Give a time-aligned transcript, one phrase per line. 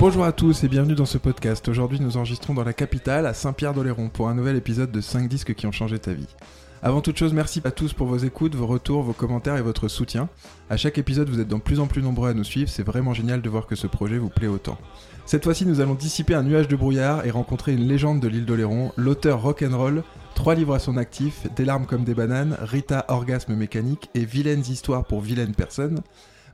[0.00, 1.68] Bonjour à tous et bienvenue dans ce podcast.
[1.68, 5.52] Aujourd'hui, nous enregistrons dans la capitale, à Saint-Pierre-d'Oléron, pour un nouvel épisode de 5 disques
[5.52, 6.34] qui ont changé ta vie.
[6.82, 9.88] Avant toute chose, merci à tous pour vos écoutes, vos retours, vos commentaires et votre
[9.88, 10.30] soutien.
[10.70, 13.12] À chaque épisode, vous êtes de plus en plus nombreux à nous suivre, c'est vraiment
[13.12, 14.78] génial de voir que ce projet vous plaît autant.
[15.26, 18.46] Cette fois-ci, nous allons dissiper un nuage de brouillard et rencontrer une légende de l'île
[18.46, 20.02] d'Oléron, l'auteur rock'n'roll,
[20.34, 24.64] trois livres à son actif, Des larmes comme des bananes, Rita Orgasme mécanique et Vilaines
[24.66, 26.00] histoires pour vilaines personnes.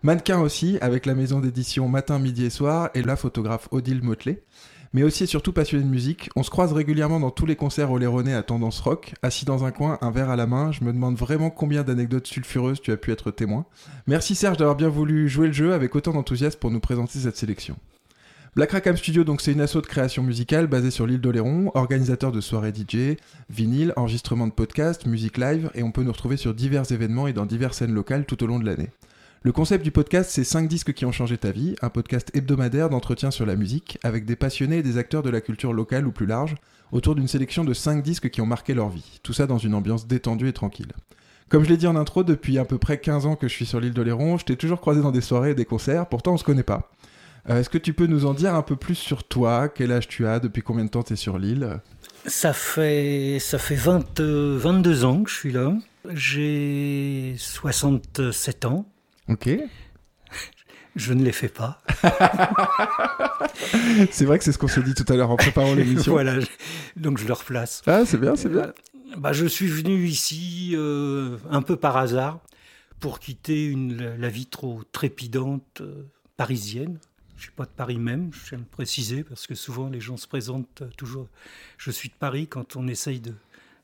[0.07, 4.45] Mannequin aussi, avec la maison d'édition Matin, Midi et Soir et la photographe Odile Motelet.
[4.93, 7.91] Mais aussi et surtout passionné de musique, on se croise régulièrement dans tous les concerts
[7.91, 10.93] oléronais à tendance rock, assis dans un coin, un verre à la main, je me
[10.93, 13.67] demande vraiment combien d'anecdotes sulfureuses tu as pu être témoin.
[14.07, 17.37] Merci Serge d'avoir bien voulu jouer le jeu avec autant d'enthousiasme pour nous présenter cette
[17.37, 17.77] sélection.
[18.55, 22.31] Black Rackham Studio, donc c'est une asso de création musicale basée sur l'île d'Oléron, organisateur
[22.31, 23.17] de soirées DJ,
[23.51, 27.33] vinyle, enregistrement de podcasts, musique live, et on peut nous retrouver sur divers événements et
[27.33, 28.91] dans diverses scènes locales tout au long de l'année.
[29.47, 32.91] Le concept du podcast, c'est 5 disques qui ont changé ta vie, un podcast hebdomadaire
[32.91, 36.11] d'entretien sur la musique, avec des passionnés et des acteurs de la culture locale ou
[36.11, 36.57] plus large,
[36.91, 39.75] autour d'une sélection de 5 disques qui ont marqué leur vie, tout ça dans une
[39.75, 40.91] ambiance détendue et tranquille.
[41.49, 43.67] Comme je l'ai dit en intro, depuis à peu près 15 ans que je suis
[43.67, 46.39] sur l'île d'Oléron, je t'ai toujours croisé dans des soirées et des concerts, pourtant on
[46.39, 46.91] se connaît pas.
[47.49, 49.69] Euh, Est-ce que tu peux nous en dire un peu plus sur toi?
[49.69, 50.41] Quel âge tu as?
[50.41, 51.79] Depuis combien de temps tu es sur l'île?
[52.27, 55.73] Ça fait, ça fait 20, euh, 22 ans que je suis là.
[56.15, 58.87] J'ai 67 ans.
[59.29, 59.51] Ok.
[60.95, 61.83] Je ne les fais pas.
[64.11, 66.13] C'est vrai que c'est ce qu'on s'est dit tout à l'heure en préparant l'émission.
[66.13, 66.47] voilà, je-
[66.97, 67.83] donc je le replace.
[67.87, 68.73] Ah, c'est bien, c'est bien.
[69.19, 72.41] Bah, je suis venu ici euh, un peu par hasard
[73.01, 76.05] pour quitter une, la, vie trop trépidante euh,
[76.37, 76.99] parisienne.
[77.37, 80.01] Je suis pas de Paris même, je tiens à le préciser, parce que souvent les
[80.01, 81.29] gens se présentent euh, toujours.
[81.77, 83.35] Je suis de Paris quand on essaye de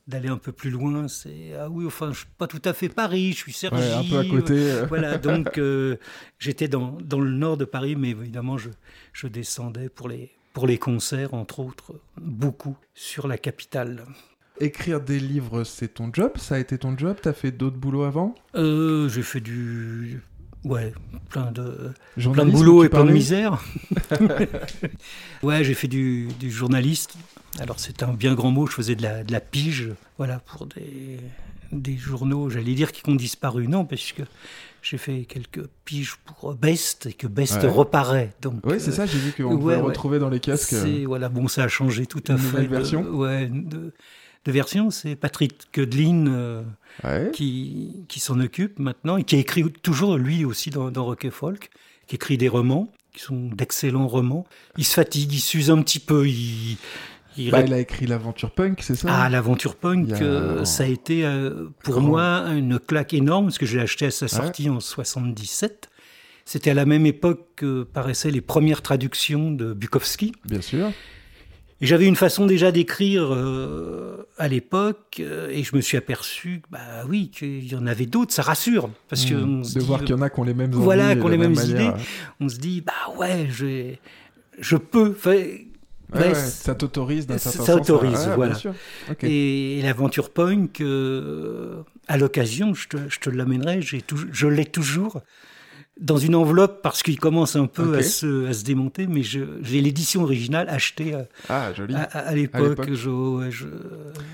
[0.08, 1.08] d'aller un peu plus loin.
[1.08, 3.68] C'est ah oui, enfin, je suis pas tout à fait Paris, je suis.
[3.68, 4.54] Ouais, un peu à côté.
[4.54, 4.86] euh.
[4.88, 5.96] Voilà, donc euh,
[6.38, 8.70] j'étais dans, dans le nord de Paris, mais évidemment, je,
[9.12, 14.04] je descendais pour les, pour les concerts, entre autres, beaucoup sur la capitale.
[14.60, 16.32] Écrire des livres, c'est ton job?
[16.36, 17.16] Ça a été ton job?
[17.20, 18.34] T'as fait d'autres boulots avant?
[18.54, 20.20] Euh, j'ai fait du.
[20.64, 20.92] Ouais,
[21.30, 21.90] plein de,
[22.32, 23.62] plein de boulot et plein de misère.
[25.42, 27.14] ouais, j'ai fait du, du journaliste.
[27.58, 30.66] Alors, c'est un bien grand mot, je faisais de la, de la pige, voilà, pour
[30.66, 31.18] des,
[31.72, 33.66] des journaux, j'allais dire qui ont disparu.
[33.68, 34.22] Non, parce que
[34.82, 37.68] j'ai fait quelques piges pour Best et que Best Ouais.
[37.68, 38.32] reparaît.
[38.40, 39.80] Donc, Oui, c'est euh, ça, j'ai vu qu'on ouais, pouvait ouais.
[39.82, 40.70] retrouver dans les casques.
[40.70, 42.44] C'est voilà, bon, ça a changé tout à Une fait.
[42.46, 43.92] nouvelle de- version Ouais, de,
[44.44, 44.90] de version.
[44.90, 46.62] C'est Patrick Ködlin euh,
[47.04, 47.30] Ouais.
[47.32, 51.24] qui, qui s'en occupe maintenant et qui a écrit toujours lui aussi dans, dans Rock
[51.24, 51.70] et Folk,
[52.06, 54.46] qui écrit des romans qui sont d'excellents romans.
[54.78, 56.76] Il se fatigue, il s'use un petit peu, il,
[57.36, 59.08] il Bah, il a écrit l'aventure punk, c'est ça?
[59.10, 63.58] Ah, l'aventure punk, a- euh, ça a été euh, pour moi une claque énorme parce
[63.58, 65.90] que je l'ai acheté à sa sortie en 77.
[66.44, 70.32] C'était à la même époque que paraissaient les premières traductions de Bukowski.
[70.46, 70.90] Bien sûr.
[71.82, 76.62] Et j'avais une façon déjà d'écrire euh, à l'époque, euh, et je me suis aperçu,
[76.70, 76.78] bah
[77.08, 78.32] oui, qu'il y en avait d'autres.
[78.32, 79.60] Ça rassure, parce que Mmh.
[79.60, 81.12] on se de dit, voir qu'il y en a qui ont les mêmes envies voilà,
[81.12, 81.90] et qui ont la les mêmes même manière.
[81.96, 82.02] idées.
[82.40, 83.94] on se dit, bah ouais, je,
[84.60, 85.14] je peux.
[85.24, 85.66] Ouais,
[86.14, 87.90] ouais, ça t'autorise d'un ça certain sens.
[87.90, 88.56] autorise, voilà.
[89.10, 89.24] Ok.
[89.24, 95.20] Et, l'aventure punk, euh, à l'occasion, je te, je te l'amènerai, je l'ai toujours
[96.00, 99.46] dans une enveloppe parce qu'il commence un peu à, se, à se démonter, mais j'ai
[99.80, 102.68] l'édition originale achetée à, Ah, à, à- à l'époque.
[102.70, 102.92] l'époque.
[102.94, 103.66] Je, ouais, je-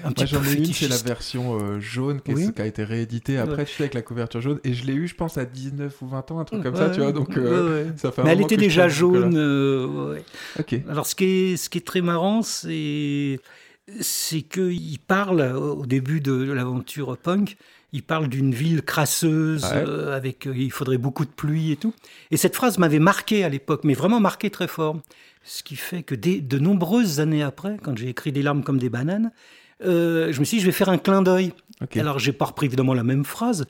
[0.05, 2.49] un petit Moi, j'en ai une, c'est la version euh, jaune qui, Oui.
[2.57, 3.65] a été rééditée après, Ouais.
[3.65, 4.61] tu sais, avec la couverture jaune.
[4.63, 6.81] Et je l'ai eu, je pense, à 19 ou 20 ans, un truc comme Ouais,
[6.81, 7.11] ça, tu vois.
[7.13, 9.37] Donc, euh, ouais, ça fait un Mais elle était déjà jaune.
[9.37, 10.17] euh.
[10.89, 13.41] Alors, ce qui est, ce qui est très marrant, c'est
[14.01, 17.57] c'est qu'il parle au début de l'aventure punk,
[17.93, 19.71] il parle d'une ville crasseuse, Ouais.
[19.87, 21.95] euh, avec euh, il faudrait beaucoup de pluie et tout.
[22.31, 24.99] Et cette phrase m'avait marqué à l'époque, mais vraiment marqué très fort.
[25.45, 28.79] Ce qui fait que dès, de nombreuses années après, quand j'ai écrit Des larmes comme
[28.79, 29.31] des bananes,
[29.85, 31.53] euh, je me suis dit, je vais faire un clin d'œil.
[31.97, 33.65] Alors, j'ai pas repris évidemment la même phrase,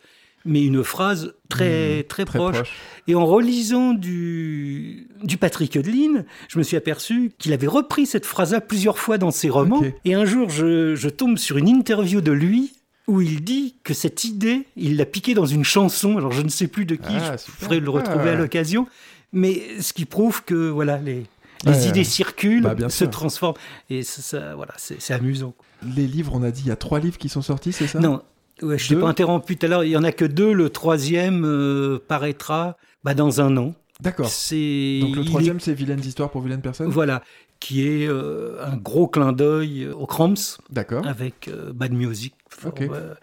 [0.45, 2.55] mais une phrase très, très, Mmh, Très proche.
[2.57, 2.73] proche.
[3.07, 8.25] Et en relisant du, du Patrick Hudlin, je me suis aperçu qu'il avait repris cette
[8.27, 9.83] phrase-là plusieurs fois dans ses romans.
[10.05, 12.73] Et un jour, je, je tombe sur une interview de lui
[13.09, 16.17] où il dit que cette idée, il l'a piquée dans une chanson.
[16.19, 18.33] Alors je ne sais plus de qui, Ah, je ferai le retrouver Ah.
[18.33, 18.87] à l'occasion.
[19.33, 21.25] Mais ce qui prouve que voilà, les,
[21.65, 22.05] les Ouais, idées ouais.
[22.05, 23.11] circulent, Bah, bien se sûr.
[23.11, 23.57] transforment.
[23.91, 25.55] Et ça, ça, voilà, c'est amusant.
[25.97, 27.99] Les livres, on a dit, il y a trois livres qui sont sortis, c'est ça?
[27.99, 28.23] Non,
[28.63, 29.85] ouais, je t'ai Deux pas interrompu tout à l'heure.
[29.85, 30.53] Il y en a que deux.
[30.53, 33.75] Le troisième euh, paraîtra bah, dans un an.
[34.01, 34.27] D'accord.
[34.27, 34.33] Donc
[35.17, 36.89] le est- troisième, c'est Vilaines histoires pour vilaines personnes?
[36.89, 37.23] Voilà,
[37.61, 41.07] qui est euh, un gros clin d'œil aux Cramps D'accord.
[41.07, 42.35] avec euh, Bad Music.
[42.49, 42.83] for, Ok.
[42.83, 43.15] euh,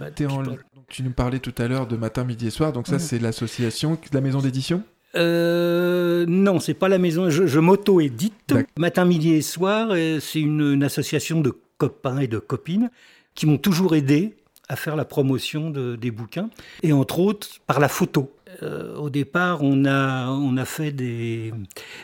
[0.00, 0.42] Bad en-.
[0.88, 2.98] Tu nous parlais tout à l'heure de matin, midi et soir, donc ça Mhm.
[3.00, 4.82] c'est l'association, la maison d'édition?
[5.14, 7.28] Euh, non, c'est pas la maison.
[7.30, 8.54] Je, je m'auto-édite.
[8.78, 9.90] Matin, midi et soir,
[10.20, 12.90] c'est une, une association de copains et de copines
[13.34, 14.34] qui m'ont toujours aidé
[14.68, 16.48] à faire la promotion de- des bouquins,
[16.82, 18.32] et entre autres par la photo.
[18.62, 21.52] Euh, au départ, on a, on a fait des,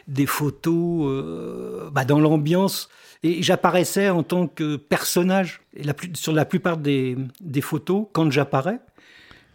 [0.07, 2.89] des photos euh, bah, dans l'ambiance,
[3.23, 5.61] et j'apparaissais en tant que personnage.
[5.77, 8.79] Et la plus- sur la plupart des, des photos, quand j'apparais,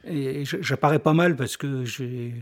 [0.08, 2.34] et j'apparais pas mal parce que j'ai...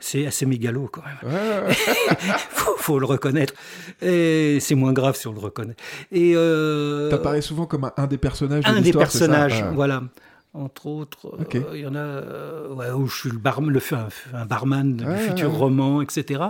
[0.00, 1.32] C'est assez mégalo quand même.
[1.34, 1.74] Ouais,
[2.50, 3.52] faut, faut le reconnaître.
[4.00, 5.74] Et c'est moins grave si on le reconnaît.
[6.12, 10.04] Et euh, T'apparais souvent comme un, un des personnages de un des personnages, voilà.
[10.54, 13.80] Entre autres, euh, il y en a euh, ouais, où je suis le, bar, le
[13.92, 16.42] un, un barman du futur ouais, roman, etc.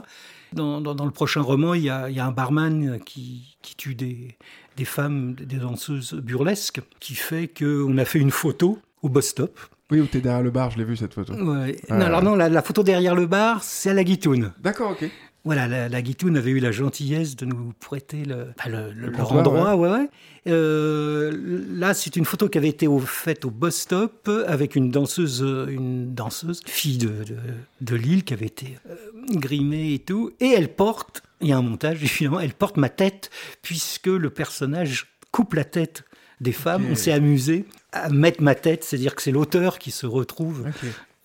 [0.52, 3.56] Dans, dans- dans le prochain roman, il y a, il y a un barman qui,
[3.60, 4.36] qui tue des,
[4.76, 9.58] des femmes, des danseuses burlesques, qui fait qu'on a fait une photo au bus stop.
[9.90, 11.34] Oui, où t'es derrière le bar, je l'ai vu cette photo.
[11.34, 14.52] Non, alors non, la, la photo derrière le bar, c'est à la guitoune.
[14.60, 15.10] D'accord, ok.
[15.48, 19.06] Voilà, la, la Guitoune avait eu la gentillesse de nous prêter le, enfin, le- le-
[19.06, 19.38] Le leur comptoir,
[19.72, 19.76] endroit.
[19.76, 19.88] Ouais.
[20.00, 20.08] Ouais,
[20.46, 24.90] Euh, là, c'est une photo qui avait été au- faite au bus stop avec une
[24.90, 27.36] danseuse, euh, une danseuse, fille de, de,
[27.80, 28.94] de Lille, qui avait été euh,
[29.30, 30.32] grimée et tout.
[30.40, 33.30] Et elle porte, il y a un montage évidemment, elle porte ma tête,
[33.62, 36.04] puisque le personnage coupe la tête
[36.40, 36.84] des femmes.
[36.90, 40.66] On s'est amusé à mettre ma tête, c'est-à-dire que c'est l'auteur qui se retrouve.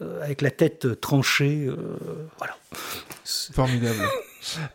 [0.01, 1.65] Euh, avec la tête tranchée.
[1.67, 1.75] euh,
[2.37, 2.55] voilà.
[3.53, 3.99] Formidable.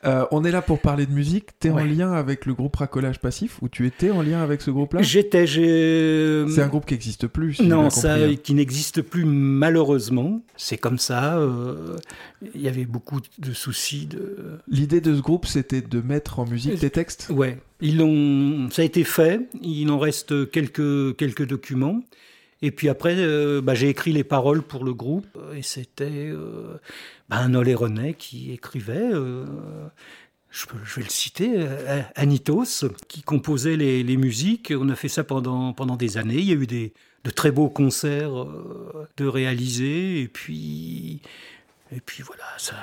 [0.07, 1.51] Euh, on est là pour parler de musique.
[1.61, 1.87] T'es en Ouais.
[1.87, 5.03] lien avec le groupe Racolage Passif ou tu étais en lien avec ce groupe-là?
[5.03, 5.47] J'étais.
[5.47, 7.55] C'est un groupe qui n'existe plus.
[7.55, 8.35] si Non, ça hein.
[8.43, 10.41] qui n'existe plus malheureusement.
[10.57, 11.37] C'est comme ça.
[11.39, 11.97] euh,
[12.55, 14.37] Il y avait beaucoup de soucis de.
[14.69, 17.29] L'idée de ce groupe, c'était de mettre en musique tes textes?
[17.31, 18.71] Ouais, ils l'ont.
[18.71, 19.41] Ça a été fait.
[19.63, 22.01] Il en reste quelques quelques documents.
[22.63, 25.39] Et puis après, euh, bah, j'ai écrit les paroles pour le groupe.
[25.55, 26.79] Et c'était euh,
[27.29, 29.11] bah, un Olé René qui écrivait.
[29.13, 29.45] euh,
[30.51, 30.67] je,
[30.97, 34.73] vais le citer, euh, Anitos, qui composait les, les musiques.
[34.77, 36.39] On a fait ça pendant, pendant des années.
[36.39, 36.95] Il y a eu des,
[37.25, 38.47] de très beaux concerts
[39.17, 40.23] de réaliser.
[40.23, 41.21] Et puis,
[41.91, 42.75] et puis voilà, ça,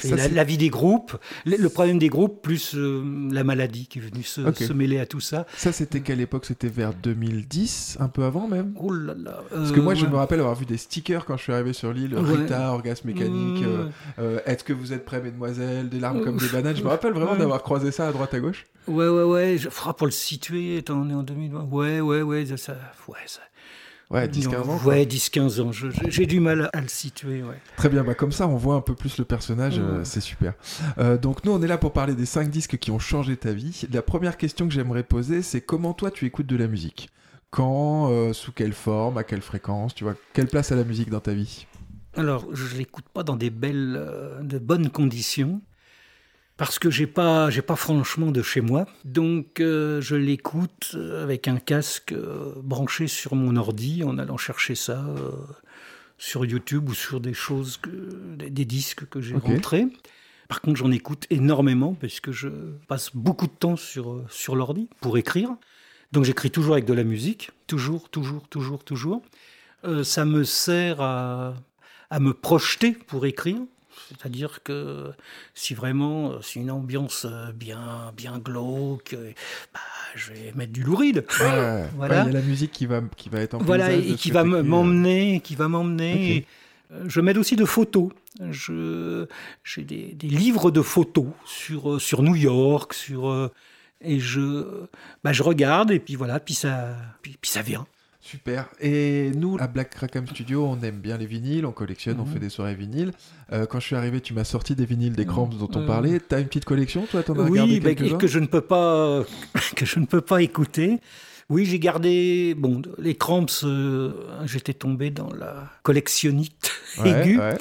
[0.00, 3.44] Ça, la, c'est- la vie des groupes, le, le problème des groupes, plus euh, la
[3.44, 5.46] maladie qui est venue se, mêler à tout ça.
[5.56, 6.46] Ça, c'était quelle époque?
[6.46, 8.72] C'était vers 2010, un peu avant même?
[8.76, 9.42] Oh là là.
[9.50, 10.10] Parce que moi, je ouais.
[10.10, 12.14] me rappelle avoir vu des stickers quand je suis arrivé sur l'île.
[12.14, 12.36] Ouais.
[12.36, 13.60] Rita, orgasme mécanique.
[13.64, 13.66] Ouais.
[13.66, 13.88] euh,
[14.18, 15.88] euh, Est-ce que vous êtes prêts, mesdemoiselles?
[15.88, 16.76] Des larmes comme des bananes.
[16.76, 17.38] Je me rappelle vraiment Ouais.
[17.38, 18.66] d'avoir croisé ça à droite à gauche.
[18.86, 19.56] Ouais, ouais, ouais.
[19.58, 21.64] Je, faudra pour le situer, étant- on est en 2020.
[21.70, 22.46] Ouais, ouais, ouais.
[22.46, 22.76] Ça, ça-
[23.08, 23.40] ouais, ça-
[24.10, 24.78] Ouais, 10-15 ans.
[24.84, 25.70] Ouais, 10-15 ans.
[26.08, 27.58] J'ai du mal à le situer, ouais.
[27.76, 30.04] Très bien, bah comme ça on voit un peu plus le personnage, euh, Ouais.
[30.04, 30.52] c'est super.
[30.98, 33.52] Euh, donc nous on est là pour parler des 5 disques qui ont changé ta
[33.52, 33.82] vie.
[33.92, 37.08] La première question que j'aimerais poser c'est comment toi tu écoutes de la musique?
[37.50, 41.08] Quand, euh, sous quelle forme, à quelle fréquence, tu vois Quelle place a la musique
[41.08, 41.66] dans ta vie?
[42.16, 45.60] Alors, je l'écoute pas dans des belles, euh, de bonnes conditions,
[46.56, 48.86] parce que j'ai pas, j'ai pas franchement de chez moi.
[49.04, 54.74] Donc, euh, je l'écoute avec un casque euh, branché sur mon ordi, en allant chercher
[54.74, 55.32] ça euh,
[56.16, 57.90] sur YouTube ou sur des choses, que,
[58.36, 59.86] des, des disques que j'ai rentrés.
[60.48, 62.48] Par contre, j'en écoute énormément parce que je
[62.86, 65.50] passe beaucoup de temps sur, sur l'ordi pour écrire.
[66.12, 69.22] Donc, j'écris toujours avec de la musique, toujours, toujours, toujours, toujours.
[70.02, 71.54] Ça me sert à,
[72.10, 73.58] à me projeter pour écrire.
[74.08, 75.10] C'est-à-dire que
[75.54, 79.32] si vraiment euh, c'est une ambiance euh, bien, bien glauque, euh,
[79.72, 79.80] bah,
[80.14, 81.24] je vais mettre du louride.
[81.40, 82.24] Ouais, Voilà.
[82.24, 84.30] ouais, il y a la musique qui va, qui va être en Voilà, et qui
[84.30, 84.62] va euh.
[84.62, 86.46] m'emmener, qui va m'emmener.
[86.92, 88.10] Euh, Je mets aussi de photos.
[88.50, 89.26] Je,
[89.62, 93.50] j'ai des, des livres de photos sur, euh, sur New York, sur euh,
[94.00, 94.86] et je,
[95.22, 97.86] bah, je regarde et puis voilà, puis ça, puis, puis ça vient.
[98.26, 98.68] Super.
[98.80, 102.32] Et nous, à Black Rackham Studio, on aime bien les vinyles, on collectionne, on Mhm.
[102.32, 103.12] fait des soirées vinyles.
[103.52, 105.86] Euh, quand je suis arrivé, tu m'as sorti des vinyles des Cramps dont on Euh.
[105.86, 106.20] parlait.
[106.20, 108.62] T'as une petite collection, toi T'en as regardé Oui, bah, quelques-uns que je ne peux
[108.62, 109.24] pas
[109.76, 111.00] que je ne peux pas écouter.
[111.50, 113.44] Oui, j'ai gardé bon les cramps.
[113.64, 114.12] euh,
[114.46, 117.38] J'étais tombé dans la collectionnite Ouais, aiguë.
[117.38, 117.58] ouais.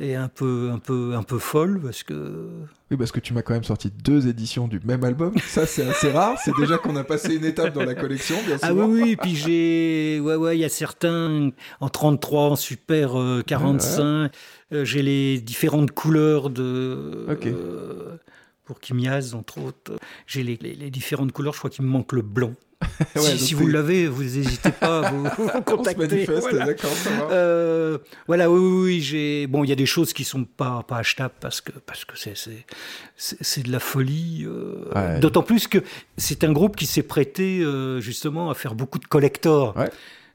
[0.00, 2.48] Et un peu, un peu, un peu folle parce que.
[2.90, 5.32] Oui, parce que tu m'as quand même sorti deux éditions du même album.
[5.46, 6.36] Ça, c'est assez rare.
[6.44, 8.66] C'est déjà qu'on a passé une étape dans la collection, bien sûr.
[8.68, 9.10] Ah oui, oui.
[9.10, 14.32] Et puis j'ai, ouais, ouais, il y a certains en 33, en super euh, 45.
[14.72, 17.26] Euh, j'ai les différentes couleurs de.
[17.30, 17.46] Ok.
[17.46, 18.16] euh,
[18.64, 19.92] pour Kimiaz, entre autres.
[20.26, 21.52] J'ai les, les- les différentes couleurs.
[21.54, 22.52] Je crois qu'il me manque le blanc.
[23.16, 26.00] Ouais, si vous l'avez, vous n'hésitez pas à vous, vous On se contacter.
[26.06, 26.66] manifeste, Voilà.
[26.66, 27.30] d'accord, ça va.
[27.32, 29.46] Euh, voilà, oui, oui, oui, j'ai.
[29.46, 32.16] Bon, il y a des choses qui sont pas pas achetables parce que parce que
[32.18, 32.64] c'est c'est
[33.16, 34.44] c'est de la folie.
[34.46, 35.20] euh, Ouais.
[35.20, 35.78] D'autant plus que
[36.16, 39.76] c'est un groupe qui s'est prêté euh, justement à faire beaucoup de collectors.
[39.76, 39.90] Ouais.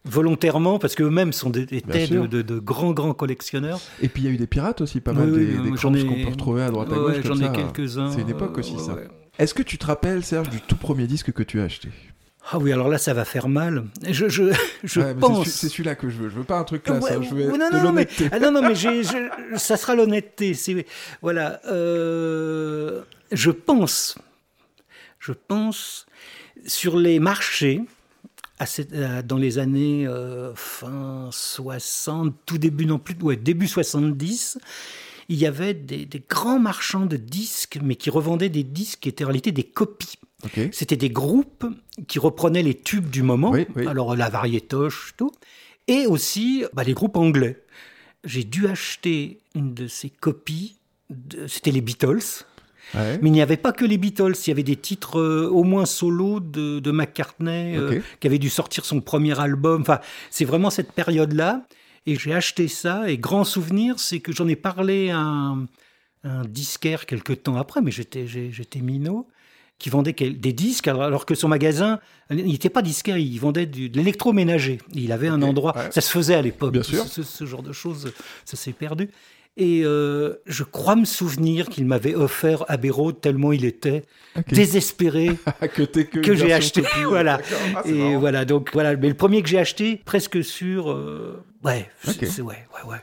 [0.07, 3.79] Volontairement, parce qu'eux-mêmes sont des, étaient de, de- de grands, grands collectionneurs.
[4.03, 5.91] Et puis il y a eu des pirates aussi, pas mal Oui, des, des j'en
[5.91, 7.15] cromps ai- qu'on peut retrouver à droite à gauche.
[7.23, 8.11] J'en ai quelques-uns.
[8.11, 8.93] C'est une époque aussi, euh, ça.
[8.93, 9.07] ouais.
[9.39, 11.89] Est-ce que tu te rappelles, Serge, du tout premier disque que tu as acheté?
[12.51, 13.85] Ah oui, alors là, ça va faire mal.
[14.07, 15.47] Je, je, je Ouais, pense.
[15.49, 16.29] C'est celui-là que je veux.
[16.29, 16.85] Je veux pas un truc.
[16.87, 19.95] Ouais, hein, Je veux non, non, non, mais, ah, non, non, mais je- ça sera
[19.95, 20.53] l'honnêteté.
[21.21, 21.59] Voilà.
[21.65, 24.15] euh, je pense,
[25.19, 26.05] je pense,
[26.67, 27.81] sur les marchés,
[28.59, 33.67] à cette- à- dans les années euh, fin 60, tout début, non plus, ouais, début
[33.67, 34.59] 70,
[35.29, 39.09] il y avait des, des grands marchands de disques, mais qui revendaient des disques qui
[39.09, 40.19] étaient en réalité des copies.
[40.71, 41.65] C'était des groupes
[42.07, 43.87] qui reprenaient les tubes du moment, Oui, oui.
[43.87, 45.31] alors la variétoche, tout,
[45.87, 47.63] et aussi bah, les groupes anglais.
[48.23, 50.77] J'ai dû acheter une de ces copies,
[51.47, 52.43] c'était les Beatles,
[52.93, 53.17] Ouais.
[53.21, 55.63] mais il n'y avait pas que les Beatles, il y avait des titres euh, au
[55.63, 59.99] moins solo de, de McCartney, euh, qui avait dû sortir son premier album, enfin
[60.29, 61.65] c'est vraiment cette période-là,
[62.05, 65.65] et j'ai acheté ça, et grand souvenir, c'est que j'en ai parlé à un,
[66.23, 69.27] un disquaire quelques temps après, mais j'étais j'étais minot,
[69.77, 71.99] qui vendait des disques, alors, que son magasin,
[72.31, 74.77] il n'était pas disquaire, il vendait du- de l'électroménager.
[74.93, 75.91] Il avait un endroit, ouais.
[75.91, 77.05] ça se faisait à l'époque, Bien sûr.
[77.05, 78.13] Ce, ce genre de choses,
[78.45, 79.09] ça s'est perdu.
[79.57, 84.03] Et euh, je crois me souvenir qu'il m'avait offert Abbey Road tellement il était
[84.49, 85.29] désespéré
[85.73, 86.81] que j'ai acheté.
[86.81, 87.39] copie, voilà.
[87.75, 88.19] Ah, Et marrant.
[88.19, 88.95] voilà, donc voilà.
[88.97, 92.97] Mais le premier que j'ai acheté, presque sûr, euh, ouais, ouais, ouais.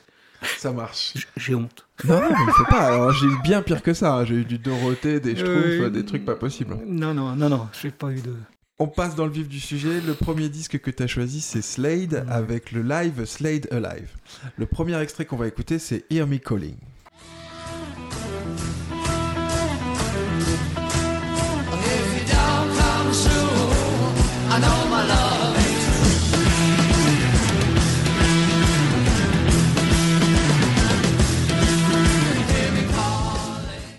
[0.58, 1.14] Ça marche.
[1.36, 1.86] J'ai honte.
[2.04, 2.86] Non, non, mais faut pas.
[2.94, 4.24] Alors, j'ai eu bien pire que ça.
[4.24, 5.90] J'ai eu du Dorothée, des Schtroumpfs, Oui.
[5.90, 6.76] des trucs pas possibles.
[6.86, 8.34] Non, non, non, non, j'ai pas eu de.
[8.78, 10.00] On passe dans le vif du sujet.
[10.04, 14.08] Le premier disque que tu as choisi, c'est Slade avec le live Slade Alive.
[14.56, 16.74] Le premier extrait qu'on va écouter, c'est Hear Me Calling.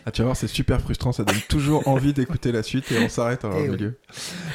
[0.05, 2.99] Ah, tu vas voir, c'est super frustrant, ça donne toujours envie d'écouter la suite et
[3.03, 3.69] on s'arrête au Eh oui.
[3.69, 3.97] milieu.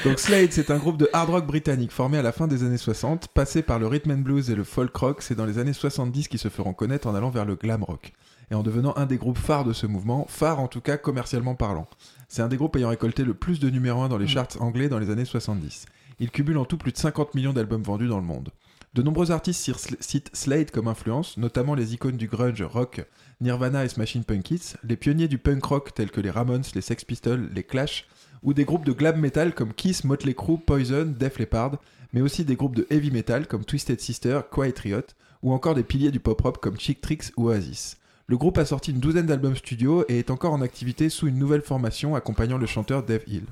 [0.04, 2.76] Donc Slade, c'est un groupe de hard rock britannique formé à la fin des années
[2.76, 5.72] 60, passé par le rhythm and blues et le folk rock, c'est dans les années
[5.72, 8.12] 70 qu'ils se feront connaître en allant vers le glam rock
[8.50, 11.54] et en devenant un des groupes phares de ce mouvement, phare en tout cas commercialement
[11.54, 11.86] parlant.
[12.28, 14.88] C'est un des groupes ayant récolté le plus de numéro 1 dans les charts anglais
[14.88, 15.84] dans les années 70.
[16.18, 18.50] Il cumule en tout plus de 50 millions d'albums vendus dans le monde.
[18.94, 23.04] De nombreux artistes citent Slade comme influence, notamment les icônes du grunge rock,
[23.40, 27.04] Nirvana et Smashing Pumpkins, les pionniers du punk rock tels que les Ramones, les Sex
[27.04, 28.08] Pistols, les Clash,
[28.42, 31.78] ou des groupes de glam metal comme Kiss, Motley Crue, Poison, Def Leppard,
[32.12, 35.06] mais aussi des groupes de heavy metal comme Twisted Sister, Quiet Riot,
[35.42, 37.96] ou encore des piliers du pop rock comme Chick Tricks ou Oasis.
[38.30, 41.38] Le groupe a sorti une douzaine d'albums studio et est encore en activité sous une
[41.38, 43.46] nouvelle formation accompagnant le chanteur Dave Hill.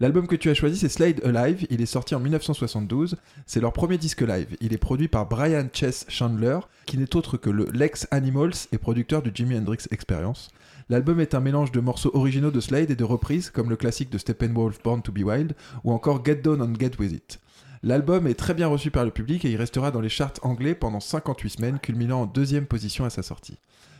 [0.00, 1.68] L'album que tu as choisi, c'est Slade Alive.
[1.70, 3.14] Il est sorti en 1972.
[3.46, 4.56] C'est leur premier disque live.
[4.60, 8.78] Il est produit par Brian Chess Chandler, qui n'est autre que le Lex Animals et
[8.78, 10.50] producteur du Jimi Hendrix Experience.
[10.88, 14.10] L'album est un mélange de morceaux originaux de Slade et de reprises, comme le classique
[14.10, 17.38] de Steppenwolf Born to be Wild, ou encore Get Down and Get With It.
[17.84, 20.74] L'album est très bien reçu par le public et il restera dans les charts anglais
[20.74, 23.58] pendant 58 semaines, culminant en deuxième position à sa sortie.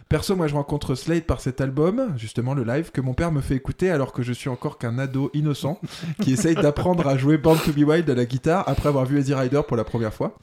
[0.08, 3.42] Perso, moi je rencontre Slade par cet album, justement le live, que mon père me
[3.42, 5.78] fait écouter alors que je suis encore qu'un ado innocent
[6.22, 9.20] qui essaye d'apprendre à jouer Born to be Wild à la guitare après avoir vu
[9.20, 10.38] Easy Rider pour la première fois.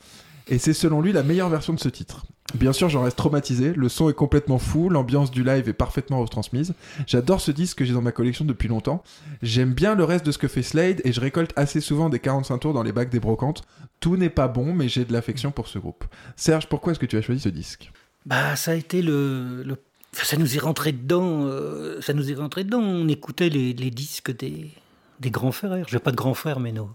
[0.47, 2.25] Et c'est selon lui la meilleure version de ce titre.
[2.53, 6.19] Bien sûr, j'en reste traumatisé, le son est complètement fou, l'ambiance du live est parfaitement
[6.21, 6.75] retransmise.
[7.07, 9.01] J'adore ce disque que j'ai dans ma collection depuis longtemps.
[9.41, 12.19] J'aime bien le reste de ce que fait Slade et je récolte assez souvent des
[12.19, 13.63] 45 tours dans les bacs des brocantes.
[13.99, 16.05] Tout n'est pas bon, mais j'ai de l'affection pour ce groupe.
[16.35, 17.91] Serge, pourquoi est-ce que tu as choisi ce disque?
[18.25, 19.77] Bah, ça a été le.
[20.13, 21.45] ça nous est rentré dedans.
[21.45, 22.79] euh, ça nous est rentré dedans.
[22.79, 24.71] On écoutait les, les disques des,
[25.19, 25.85] des grands frères.
[25.87, 26.89] J'ai pas de grands frères, mais nos,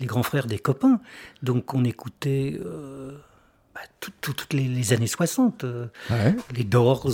[0.00, 1.00] les grands frères des copains.
[1.42, 3.12] Donc, on écoutait euh,
[3.74, 5.64] bah, tout- tout- toutes les, les années 60.
[5.64, 6.34] euh, Ouais.
[6.54, 7.06] les Doors,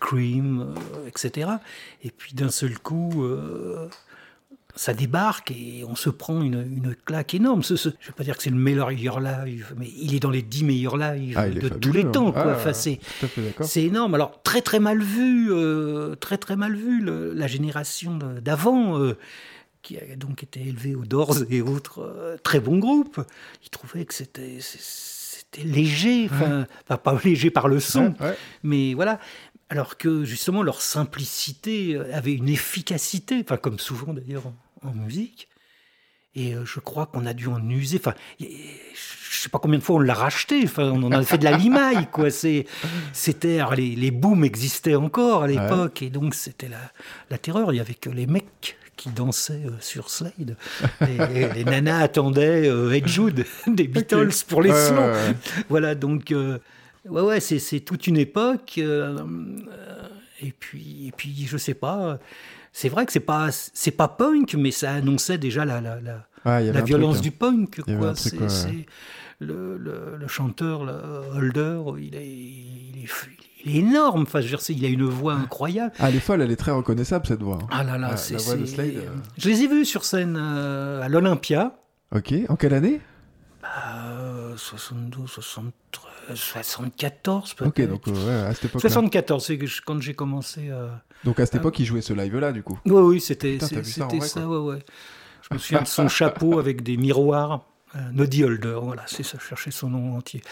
[0.00, 0.74] Cream,
[1.06, 1.50] etc.
[2.02, 3.24] Et puis d'un seul coup,
[4.76, 7.62] ça débarque et on se prend une, une claque énorme.
[7.62, 10.30] Ce, ce- je vais pas dire que c'est le meilleur live, mais il est dans
[10.30, 12.28] les 10 meilleurs lives Ah, de tous les temps.
[12.28, 12.32] hein.
[12.32, 12.44] Quoi.
[12.48, 14.14] Ah, Enfin, c'est, énorme.
[14.14, 19.16] Alors, très très mal vu, euh, très très mal vu, le- la génération d'avant, euh,
[19.82, 23.20] qui a donc été élevée aux Doors et autres euh, très bons groupes.
[23.64, 24.58] Ils trouvaient que c'était,
[25.64, 28.36] léger, enfin, pas léger par le son, Ouais, ouais.
[28.62, 29.18] mais voilà.
[29.70, 34.92] Alors que justement, leur simplicité euh, avait une efficacité, enfin, comme souvent d'ailleurs en, en
[34.92, 35.48] musique.
[36.34, 37.98] Et euh, je crois qu'on a dû en user.
[37.98, 40.60] Enfin, je sais pas combien de fois on l'a racheté.
[40.64, 42.30] Enfin, on en a fait de la limaille, quoi.
[42.30, 42.66] C'est,
[43.12, 46.92] c'était les, les booms existaient encore à l'époque, et donc c'était la,
[47.30, 47.72] la terreur.
[47.72, 50.56] Il y avait que les mecs qui dansaient euh, sur Slade.
[51.00, 55.34] Et, les nanas attendaient Ed Jude des Beatles pour les ouais.
[55.68, 56.58] Voilà, donc euh,
[57.08, 58.74] ouais, ouais, c'est, c'est toute une époque.
[58.78, 59.18] euh,
[59.68, 60.08] euh,
[60.42, 62.18] et puis, et puis, je sais pas.
[62.72, 66.26] C'est vrai que c'est pas, c'est pas punk, mais ça annonçait déjà la, la, la,
[66.44, 67.80] Ah, violence truc, du punk.
[67.82, 68.14] Quoi.
[68.14, 68.48] truc, C'est, ouais.
[68.48, 68.86] c'est-
[69.42, 70.92] le, le, le chanteur, le
[71.34, 73.08] Holder, il est, il est,
[73.64, 74.22] il est énorme.
[74.22, 75.92] Enfin, je veux dire, c'est- il a une voix incroyable.
[75.98, 77.58] Ah, elle est folle, elle est très reconnaissable cette voix.
[77.62, 77.66] hein.
[77.70, 79.08] Ah là là, Ah, c'est, la voix de c'est- Slade, euh.
[79.38, 81.74] Je les ai vus sur scène euh, à l'Olympia.
[82.14, 83.00] Ok, en quelle année?
[83.64, 87.68] Euh, 72, 73, 74 peut-être.
[87.68, 88.88] Ok, donc euh, ouais, à cette époque-là.
[88.90, 91.02] 74, c'est quand j'ai commencé à...
[91.24, 92.78] Donc à cette époque, il jouait ce live-là, du coup.
[92.86, 94.78] Oui, oui, c'était vu ça c'était vrai, ça, ouais, ouais.
[95.48, 97.66] Je me souviens de son chapeau avec des miroirs.
[97.96, 100.42] euh, Noddy Holder, voilà, c'est ça, je cherchais son nom entier.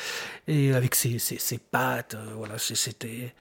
[0.46, 3.34] Et avec ses, ses, ses pattes, euh, voilà, c'était...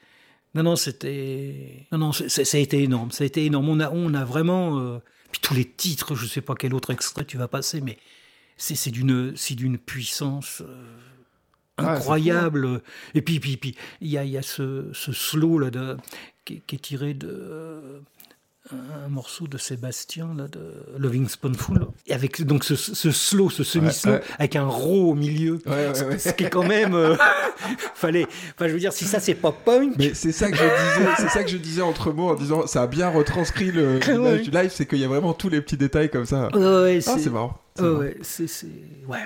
[0.55, 1.88] Non, non, c'était...
[1.91, 3.67] Non, non, ça a été énorme, ça a été énorme.
[3.69, 4.79] On a, on a vraiment...
[4.79, 5.00] euh,
[5.31, 7.98] Puis tous les titres, je sais pas quel autre extrait tu vas passer, mais
[8.57, 10.63] c'est d'une c'est d'une puissance...
[11.77, 12.81] Ah, incroyable.
[13.13, 15.98] Et puis, puis, puis, il y a, il y a ce, ce slow là de,
[16.46, 18.00] qui, qui est tiré de euh,
[19.05, 20.60] un morceau de Sébastien là, de
[20.98, 21.88] Loving Spoonful.
[22.07, 24.22] Et avec donc ce, ce slow, ce Ouais, ouais.
[24.39, 25.60] avec un raw au milieu.
[25.65, 25.93] Ouais.
[26.17, 26.93] Ce qui est quand même.
[26.96, 27.15] euh,
[27.96, 28.25] fallait.
[28.55, 29.93] Enfin, je veux dire, si ça c'est pas punk.
[29.98, 32.67] Mais c'est ça que je disais, c'est ça que je disais entre mots en disant
[32.67, 34.39] ça a bien retranscrit le Ouais.
[34.39, 36.50] du live, c'est qu'il y a vraiment tous les petits détails comme ça.
[36.53, 36.57] Ah,
[37.01, 37.57] c'est marrant.
[37.79, 38.00] marrant.
[38.00, 38.72] ouais, c'est, ouais,
[39.07, 39.19] ouais.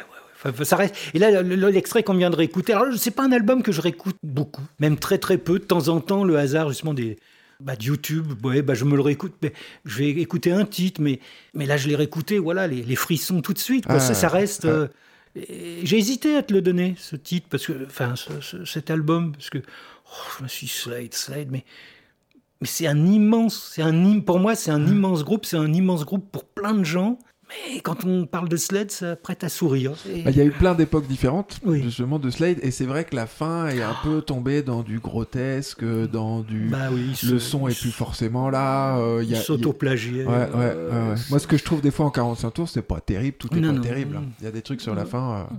[0.44, 0.96] Enfin, ça reste.
[1.14, 3.72] Et là, le- le- l'extrait qu'on vient de réécouter, alors c'est pas un album que
[3.72, 5.60] je réécoute beaucoup, même très très peu.
[5.60, 7.18] De temps en temps, le hasard justement des
[7.60, 9.34] bah, de YouTube, ouais, bah, je me le réécoute.
[9.44, 9.54] Mais
[9.86, 11.20] je vais écouter un titre, mais
[11.54, 13.86] mais là je l'ai réécouté, voilà, les, les frissons tout de suite.
[13.86, 13.96] quoi.
[13.96, 14.64] Ah, ça, ça reste.
[14.64, 14.70] ouais.
[14.72, 14.88] euh,
[15.84, 19.32] J'ai hésité à te le donner, ce titre, parce que, enfin, ce- ce- cet album,
[19.34, 21.64] parce que oh, je me suis dit, Slade, Slade, mais
[22.62, 25.72] mais c'est un immense, c'est un im- pour moi c'est un immense groupe, c'est un
[25.74, 27.18] immense groupe pour plein de gens.
[27.74, 29.92] Mais quand on parle de Sled, ça prête à sourire.
[30.24, 31.82] Bah, Il y a eu plein d'époques différentes, Oui.
[31.84, 35.00] justement, de Slade, et c'est vrai que la fin est un peu tombée dans du
[35.00, 36.70] grotesque, dans du.
[36.70, 38.98] Bah oui, le son est plus forcément là.
[39.00, 39.42] euh, il a.
[40.26, 41.22] Ouais, ouais, euh, ouais, ouais.
[41.30, 43.60] Moi, ce que je trouve des fois en 45 tours, c'est pas terrible, tout est
[43.60, 43.82] Non, pas non.
[43.82, 44.16] terrible.
[44.18, 44.24] hein.
[44.40, 45.40] Il y a des trucs sur la fin.
[45.52, 45.56] euh.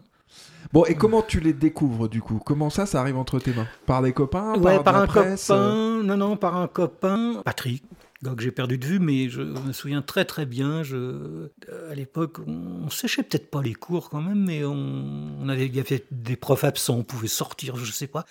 [0.73, 2.41] Bon, et comment tu les découvres du coup?
[2.45, 3.67] Comment ça, ça arrive entre tes mains?
[3.85, 4.55] Par des copains?
[4.55, 5.55] Ouais, par, par de la un presse, euh?
[6.01, 6.07] Copain.
[6.07, 7.43] Non, non, par un copain.
[7.45, 7.83] Patrick.
[8.23, 10.83] Que j'ai perdu de vue, mais je me souviens très très bien.
[10.93, 11.49] Euh,
[11.91, 15.77] à l'époque, on, on séchait peut-être pas les cours quand même, mais on, avait, il
[15.77, 18.25] y avait des profs absents, on pouvait sortir, je sais pas.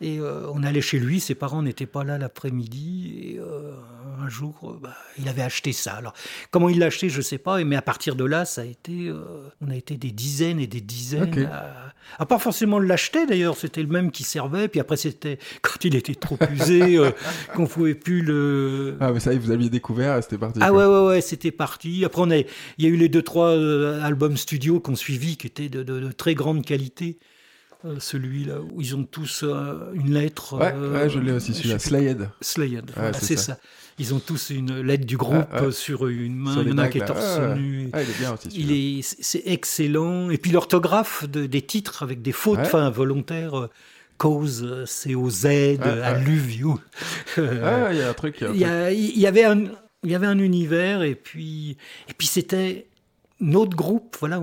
[0.00, 3.14] Et euh, on allait chez lui, ses parents n'étaient pas là l'après-midi.
[3.20, 3.72] Et euh,
[4.20, 5.94] un jour, euh, bah, il avait acheté ça.
[5.94, 6.12] Alors,
[6.50, 7.62] comment il l'a acheté, je sais pas.
[7.64, 10.66] Mais à partir de là, ça a été, euh, on a été des dizaines et
[10.68, 11.48] des dizaines.
[11.52, 14.68] À, à pas forcément l'acheter d'ailleurs, c'était le même qui servait.
[14.68, 16.96] Puis après, c'était quand il était trop usé,
[17.54, 18.96] qu'on pouvait plus le.
[19.00, 20.60] Ah, mais ça, y est, vous aviez découvert c'était parti.
[20.62, 20.88] Ah quoi.
[20.88, 22.04] ouais, ouais, ouais, c'était parti.
[22.04, 22.46] Après, on a, il
[22.78, 26.12] y a eu les deux, trois albums studio qu'on suivi qui étaient de, de- de
[26.12, 27.18] très grande qualité.
[27.84, 30.58] Euh, Celui-là, où ils ont tous euh, une lettre.
[30.58, 31.78] Ouais, euh, ouais, je l'ai aussi, celui-là.
[31.78, 32.28] sais plus- Slayed.
[32.40, 33.42] Slayed, voilà, c'est ça.
[33.54, 33.58] ça.
[34.00, 35.68] Ils ont tous une lettre du groupe Ah, ouais.
[35.68, 36.52] euh, sur une main.
[36.54, 37.88] Sur Il y en a un qui est torse nu.
[37.92, 38.48] Ah, il est bien aussi.
[38.52, 38.98] Il celui-là.
[38.98, 40.30] est, c'est excellent.
[40.30, 43.56] Et puis l'orthographe de- des titres avec des fautes, enfin volontaires.
[43.58, 43.70] euh,
[44.16, 45.46] Cause, euh, C-O-Z.
[45.46, 46.02] Euh,
[47.64, 48.38] Ah, il y a un truc.
[48.40, 48.64] il y y,
[49.28, 49.64] avait un,
[50.02, 51.76] il y avait un univers et puis,
[52.08, 52.87] et puis c'était
[53.40, 54.16] notre groupe.
[54.20, 54.42] Voilà,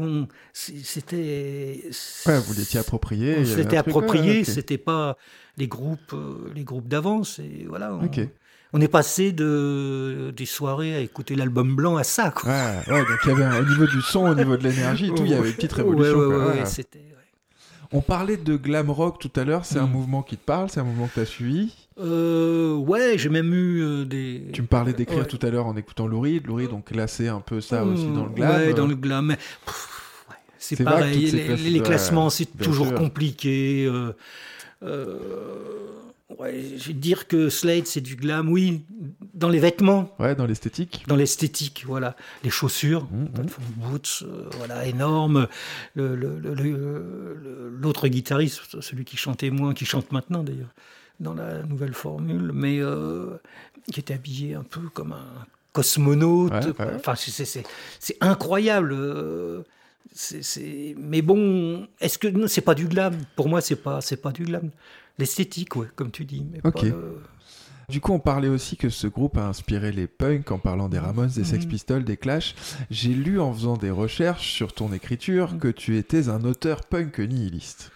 [0.54, 1.82] c'était.
[2.26, 3.36] Ouais, vous l'étiez approprié.
[3.40, 4.40] On ouais, approprié.
[4.42, 4.46] ok.
[4.46, 5.18] C'était pas
[5.58, 7.40] les groupes, euh, les groupes d'avance.
[7.40, 8.00] Et voilà.
[8.74, 12.32] On, est passé de des soirées à écouter l'album blanc à ça.
[12.32, 12.52] Quoi.
[12.52, 15.10] Ouais, ouais, donc il y avait un- au niveau du son, au niveau de l'énergie,
[15.16, 16.14] tout, il y avait une petite révolution.
[16.30, 16.54] Quoi.
[17.92, 19.92] On parlait de glam rock tout à l'heure, c'est un Mm.
[19.92, 21.85] mouvement qui te parle, c'est un mouvement que tu as suivi.
[21.98, 24.44] Euh, ouais, j'ai même eu euh, des.
[24.52, 25.26] Tu me parlais d'écrire Ouais.
[25.28, 26.46] tout à l'heure en écoutant Lou Reed.
[26.48, 28.52] Lou Reed, donc classé un peu ça aussi dans le glam.
[28.56, 29.28] Ouais, dans le glam.
[29.28, 31.32] mais, pff, ouais, c'est C'est pareil.
[31.32, 32.98] Les, classes- les classements, c'est toujours sûr.
[32.98, 33.86] compliqué.
[33.88, 34.12] euh,
[34.84, 35.18] euh,
[36.38, 38.84] ouais, je vais dire que Slade, c'est du glam, oui.
[39.34, 41.06] dans les vêtements, Ouais, dans l'esthétique.
[41.08, 42.16] dans l'esthétique, voilà.
[42.44, 43.30] Les chaussures, Mhm.
[43.30, 44.24] Platform Boots,
[44.58, 45.48] voilà, énorme.
[45.96, 50.74] Le- le- le- le- le- L'autre guitariste, celui qui chantait moins, qui chante maintenant d'ailleurs,
[51.20, 53.38] dans la nouvelle formule, mais euh,
[53.92, 56.52] qui était habillé un peu comme un cosmonaute.
[56.54, 56.86] Ouais, quoi.
[56.88, 56.94] ouais.
[56.96, 57.64] Enfin, c'est-
[58.22, 58.94] incroyable.
[58.94, 59.62] euh,
[60.98, 64.44] Mais bon, est-ce que c'est pas du glam Pour moi, c'est pas, c'est pas du
[64.44, 64.70] glam.
[65.18, 66.46] L'esthétique, ouais, comme tu dis.
[66.52, 66.72] Mais pas
[67.90, 70.98] Du coup, on parlait aussi que ce groupe a inspiré les punks en parlant des
[71.00, 71.70] Ramones, des Sex Mhm.
[71.72, 72.56] Pistols, des Clash.
[72.90, 75.60] J'ai lu en faisant des recherches sur ton écriture Mhm.
[75.60, 77.92] que tu étais un auteur punk nihiliste.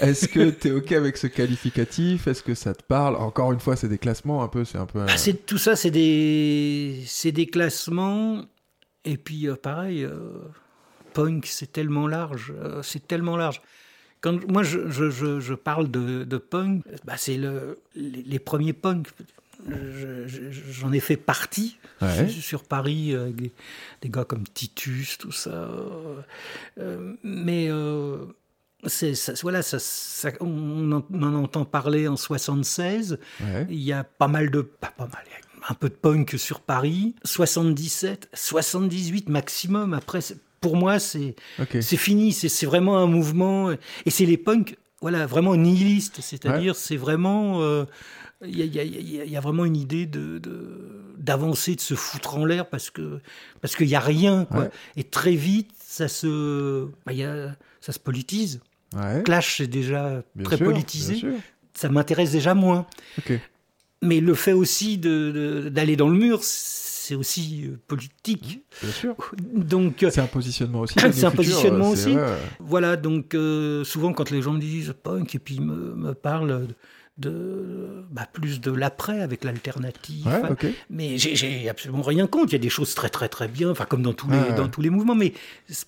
[0.00, 2.26] Est-ce que tu es OK avec ce qualificatif?
[2.26, 3.16] Est-ce que ça te parle?
[3.16, 5.00] Encore une fois, c'est des classements un peu, c'est un peu...
[5.08, 8.42] Ah, c'est- tout ça, c'est des, c'est des classements.
[9.04, 10.30] Et puis, euh, pareil, euh,
[11.14, 12.52] punk, c'est tellement large.
[12.60, 13.60] euh, c'est tellement large.
[14.26, 18.38] Quand moi, je, je- je- je parle de, de punk, bah, c'est le, les, les
[18.40, 19.06] premiers punks.
[19.68, 22.28] Je- je- J'en ai fait partie Ouais.
[22.28, 23.52] sur Paris, euh, des,
[24.02, 25.68] des gars comme Titus, tout ça.
[26.78, 28.26] euh, mais euh,
[28.86, 33.18] c'est, ça, voilà, ça, ça- on, en, on en entend parler en 76.
[33.40, 33.66] Ouais.
[33.70, 34.60] Il y a pas mal de.
[34.62, 35.24] Pas, pas mal,
[35.68, 37.14] un peu de punk sur Paris.
[37.24, 39.94] 77, 78 maximum.
[39.94, 40.20] Après,
[40.66, 41.34] pour moi, c'est
[41.96, 42.32] fini.
[42.32, 43.70] C'est vraiment un mouvement.
[44.04, 46.18] Et c'est les punks, voilà, vraiment nihilistes.
[46.20, 47.62] C'est-à-dire, c'est vraiment.
[48.44, 52.44] Il y, a, y y vraiment une idée de de- d'avancer, de, se foutre en
[52.44, 53.20] l'air parce que
[53.62, 54.44] parce qu'il y a rien.
[54.44, 54.62] Quoi.
[54.64, 54.70] Ouais.
[54.96, 58.60] Et très vite, ça se, bah, il y a, ça se politise.
[58.94, 59.22] Ouais.
[59.24, 61.22] Clash, c'est déjà Bien très sûr, politisé.
[61.74, 62.86] Ça m'intéresse déjà moins.
[64.02, 65.30] Mais le fait aussi de-
[65.64, 66.40] de- d'aller dans le mur,
[67.06, 68.62] c'est aussi euh, politique.
[68.82, 69.14] Bien sûr.
[69.54, 70.94] Donc euh, C'est un positionnement aussi.
[71.12, 72.16] C'est un positionnement aussi.
[72.60, 76.66] voilà, donc euh, souvent quand les gens me disent punk et puis me, me parlent
[77.18, 80.26] de bah, plus de l'après avec l'alternative.
[80.26, 80.74] Ouais.
[80.90, 82.48] Mais j'ai- absolument rien contre.
[82.48, 84.54] Il y a des choses très très très bien, enfin comme dans tous les ouais.
[84.54, 85.14] dans tous les mouvements.
[85.14, 85.32] Mais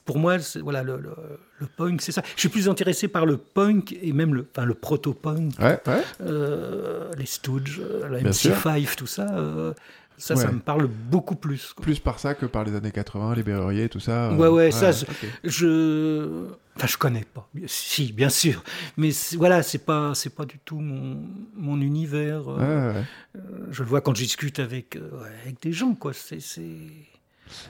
[0.07, 1.15] pour moi, voilà le, le-
[1.59, 2.23] le punk, c'est ça.
[2.35, 6.03] Je suis plus intéressé par le punk et même le, enfin le proto-punk, Ouais, ouais.
[6.23, 8.53] euh, les Stooges, la Bien sûr.
[8.57, 9.27] MC5, tout ça.
[9.37, 9.75] euh,
[10.19, 10.43] ça, Ouais.
[10.43, 11.73] ça me parle beaucoup plus.
[11.73, 11.83] quoi.
[11.83, 14.31] Plus par ça que par les années 80, les Berruriers, tout ça.
[14.31, 14.91] euh, Ouais, ouais, ça.
[15.45, 17.49] Je, enfin, je connais pas.
[17.67, 18.63] Si, bien sûr,
[18.97, 21.23] mais voilà, c'est pas, c'est pas du tout mon,
[21.57, 22.43] mon univers.
[22.49, 23.05] Euh, ouais, ouais.
[23.71, 25.09] Je le vois quand je discute avec, euh,
[25.45, 26.13] avec des gens, quoi.
[26.13, 26.39] C'est,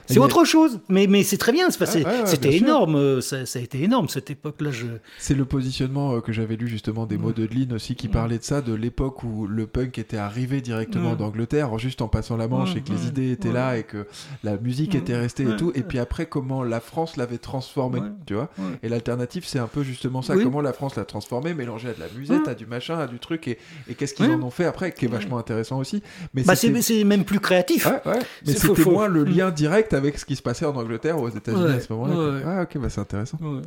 [0.07, 0.79] c'est, autre chose.
[0.89, 1.67] Mais, mais c'est très bien.
[1.69, 2.95] Ah, ouais, c'était énorme.
[2.95, 4.71] euh, Ça, ça a été énorme cette époque-là.
[4.71, 4.85] Je,
[5.17, 8.37] C'est le positionnement euh, que j'avais lu justement des mots de Lynn aussi qui parlait
[8.37, 11.15] de ça, de l'époque où le punk était arrivé directement Ouais.
[11.15, 14.05] d'Angleterre, juste en passant la Manche et que les idées étaient là et que
[14.43, 15.71] la musique était restée et tout.
[15.75, 18.49] Et puis après, comment la France l'avait transformé, tu vois.
[18.83, 20.35] Et l'alternative, c'est un peu justement ça.
[20.35, 20.43] Oui.
[20.43, 23.19] Comment la France l'a transformé, mélangé à de la musette, à du machin, à du
[23.19, 23.47] truc.
[23.47, 23.57] Et,
[23.89, 26.01] et qu'est-ce qu'ils en ont fait après, qui est vachement intéressant aussi.
[26.33, 27.85] Mais bah, c'est, même plus créatif.
[27.85, 28.19] Ouais, ouais.
[28.45, 29.29] Mais c'était moins le Mm.
[29.29, 31.91] lien direct avec ce qui se passait en Angleterre ou aux États-Unis Ouais, à ce
[31.93, 32.15] moment-là.
[32.35, 32.41] ouais.
[32.45, 33.37] Ah, ok, bah c'est intéressant.
[33.41, 33.61] Ouais.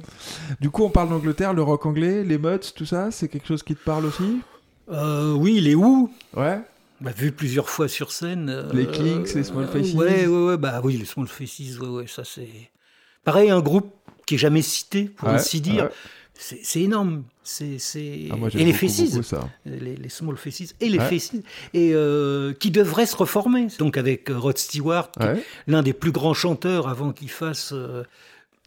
[0.61, 3.63] Du coup, on parle d'Angleterre, le rock anglais, les Muds, tout ça, c'est quelque chose
[3.63, 4.41] qui te parle aussi?
[4.91, 6.11] Euh, oui, les Who.
[6.37, 6.61] Ouais.
[7.01, 8.49] Bah, vu plusieurs fois sur scène.
[8.49, 9.95] euh, Les Kings, les Small Faces.
[9.95, 12.49] Ouais, ouais, ouais, bah oui, les Small Faces, ouais, ouais, ça c'est.
[13.25, 13.93] Pareil, un groupe
[14.27, 15.89] qui est jamais cité, pour ainsi dire.
[16.35, 17.25] c'est énorme.
[17.45, 18.29] C'est, c'est...
[18.31, 18.73] Ah, et les
[19.25, 19.49] ça.
[19.67, 21.09] les, les Small Faces et les Ouais.
[21.75, 23.67] Et euh, qui devraient se reformer.
[23.79, 25.43] Donc avec euh, Rod Stewart, Ouais.
[25.67, 28.05] l'un des plus grands chanteurs avant qu'il fasse euh,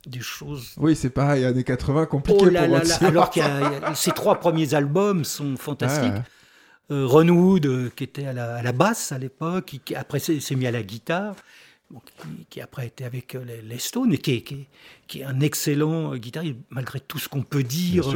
[0.05, 3.09] des choses Oui, c'est pareil, années 80, compliqué Oh là pour là Rod Stewart.
[3.11, 6.11] alors qu'il y a, il y a- ces trois premiers albums sont fantastiques.
[6.13, 6.21] Ouais.
[6.91, 10.19] Euh, Ron Wood, qui était à la, à la basse à l'époque, qui, qui après
[10.19, 11.33] s'est s'est mis à la guitare,
[11.89, 14.67] bon, qui, qui après était avec les, les Stones, et qui est, qui est-
[15.07, 18.11] qui est un excellent guitariste, malgré tout ce qu'on peut dire.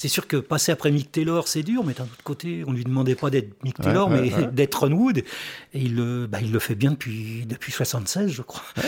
[0.00, 2.72] Euh, C'est sûr que passer après Mick Taylor, c'est dur, mais d'un autre côté, on
[2.72, 4.46] lui demandait pas d'être Mick Ouais, Taylor, ouais, mais ouais.
[4.52, 5.18] d'être Ron Wood.
[5.18, 5.24] Et
[5.74, 8.62] il, le- bah, il le fait bien depuis, depuis 76, je crois.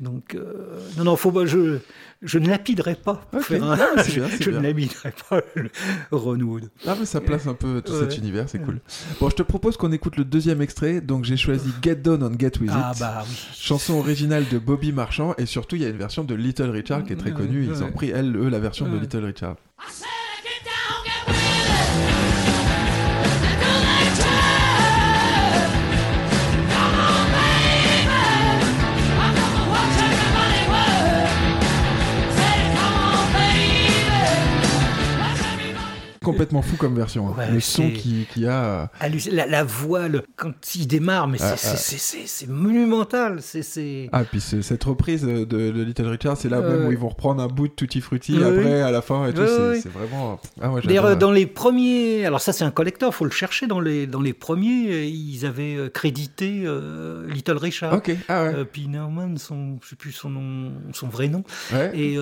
[0.00, 1.78] Donc, euh, non, non, faut, pas- je,
[2.22, 3.14] je ne lapiderai pas.
[3.30, 4.20] pour faire un- bien, je
[4.50, 4.60] bien.
[4.60, 5.70] ne lapiderai pas le
[6.10, 6.70] Ron Wood.
[6.86, 8.00] Ah, mais ça place un peu tout Ouais.
[8.00, 8.80] cet univers, c'est cool.
[9.20, 12.32] Bon, je te propose qu'on écoute le deuxième extrait, donc j'ai choisi Get Down and
[12.38, 13.00] Get With Ah It.
[13.00, 13.36] bah oui.
[13.56, 17.04] Chanson originale de Bobby Marchand, et surtout, il y a une version de Little Richard
[17.04, 17.66] qui est très Ouais, connue.
[17.70, 18.98] Ils ont pris, elle, eux, la version de.
[18.98, 19.56] Little Richard.
[36.24, 37.28] Complètement fou comme version.
[37.28, 37.34] hein.
[37.38, 38.88] Ouais, le son qui, qui a.
[39.02, 42.52] euh, La, la voix, le- quand il démarre, mais c'est Ah, c'est- ah.
[42.52, 43.38] monumental.
[43.40, 47.08] C'est Ah, puis cette reprise de, de Little Richard, c'est là même où ils vont
[47.08, 49.42] reprendre un bout de Tutti Frutti après, à la fin et tout.
[49.46, 50.40] C'est vraiment.
[50.60, 53.66] Ah, ouais, D'ailleurs, dans les premiers, alors ça c'est un collector, faut le chercher.
[53.66, 57.92] Dans les, dans les premiers, ils avaient euh, crédité euh, Little Richard.
[57.94, 58.54] Ok, ah ouais.
[58.54, 61.44] Euh, puis Norman, son, je sais plus son nom, son vrai nom.
[61.72, 61.90] ouais.
[61.94, 62.16] Et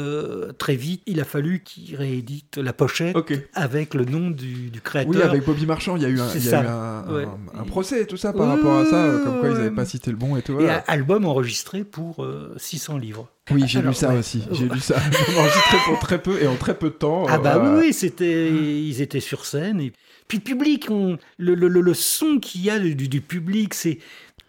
[0.58, 3.16] très vite, il a fallu qu'il réédite la pochette
[3.54, 5.10] avec le nom du, du créateur.
[5.14, 7.24] Oui, avec Bobby Marchand, il y a eu un, il y a eu un, Ouais.
[7.56, 9.70] un- un procès et tout ça par rapport à ça, euh, comme quoi ils n'avaient
[9.70, 10.54] pas cité le bon et tout.
[10.54, 10.78] Voilà.
[10.86, 13.28] album enregistré pour euh, 600 livres.
[13.50, 14.18] Oui, j'ai lu ça ouais.
[14.18, 14.42] aussi.
[14.52, 14.96] J'ai lu ça.
[15.38, 17.26] enregistré pour très peu et en très peu de temps.
[17.28, 19.80] Ah bah euh, oui, oui, c'était, ils étaient sur scène.
[19.80, 19.92] Et
[20.28, 23.74] puis le public, on- le, le- le- le son qu'il y a du, du public,
[23.74, 23.98] c'est,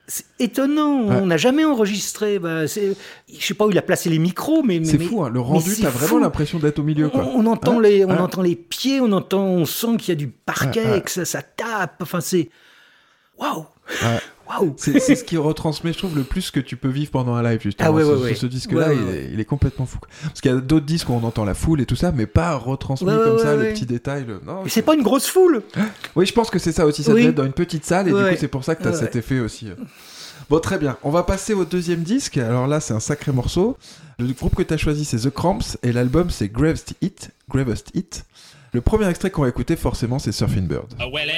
[0.08, 1.08] c'est étonnant.
[1.08, 1.16] Ouais.
[1.22, 2.38] On n'a jamais enregistré.
[2.40, 2.96] Bah, je
[3.40, 5.30] sais pas où il a placé les micros, mais mais- C'est fou, hein.
[5.30, 7.10] le rendu, t'as vraiment l'impression d'être au milieu.
[7.10, 7.24] Quoi.
[7.26, 10.16] On, on entend les, on entend les pieds, on entend, on sent qu'il y a
[10.16, 12.02] du parquet, que ça, ça tape.
[12.02, 12.50] Enfin, c'est
[13.40, 13.66] waouh.
[14.60, 14.74] Waouh.
[14.78, 17.60] C'est ce qui retransmet, je trouve, le plus que tu peux vivre pendant un live,
[17.62, 17.90] justement.
[17.90, 18.36] Ah ouais, ce, ouais, ce- ouais.
[18.36, 20.00] ce disque-là, Ouais, il, ouais, est, il est complètement fou.
[20.24, 22.26] Parce qu'il y a d'autres disques où on entend la foule et tout ça, mais
[22.26, 23.64] pas retransmis Ouais, comme ouais, ça, ouais.
[23.66, 24.26] les petits détails.
[24.28, 25.64] le- Non, Mais c'est pas une grosse foule.
[26.16, 27.04] Oui, je pense que c'est ça aussi.
[27.04, 27.22] Ça Oui.
[27.22, 28.92] devait être dans une petite salle et du coup, c'est pour ça que tu as
[28.92, 28.98] Ouais.
[28.98, 29.68] cet effet aussi.
[30.50, 30.98] Bon, très bien.
[31.04, 32.38] On va passer au deuxième disque.
[32.38, 33.78] Alors là, c'est un sacré morceau.
[34.20, 37.30] Le groupe que tu as choisi, c'est The Cramps et l'album, c'est Gravest Hit.
[37.50, 38.26] Gravest Hit.
[38.74, 40.94] Le premier extrait qu'on va écouter, forcément, c'est Surfing Bird.
[41.00, 41.30] Oh, well,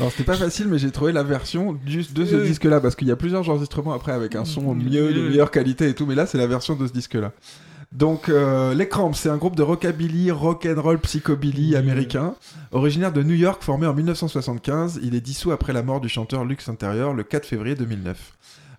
[0.00, 3.06] Alors, c'était pas facile, mais j'ai trouvé la version du- de ce disque-là parce qu'il
[3.06, 6.14] y a plusieurs enregistrements après avec un son mieux, de meilleure qualité et tout, mais
[6.14, 7.32] là, c'est la version de ce disque-là.
[7.92, 12.34] Donc, euh, les Cramps, c'est un groupe de rockabilly, rock and roll, psychobilly américain,
[12.72, 15.00] originaire de New York, formé en 1975.
[15.02, 18.32] Il est dissous après la mort du chanteur Lux Intérieur le 4 février 2009.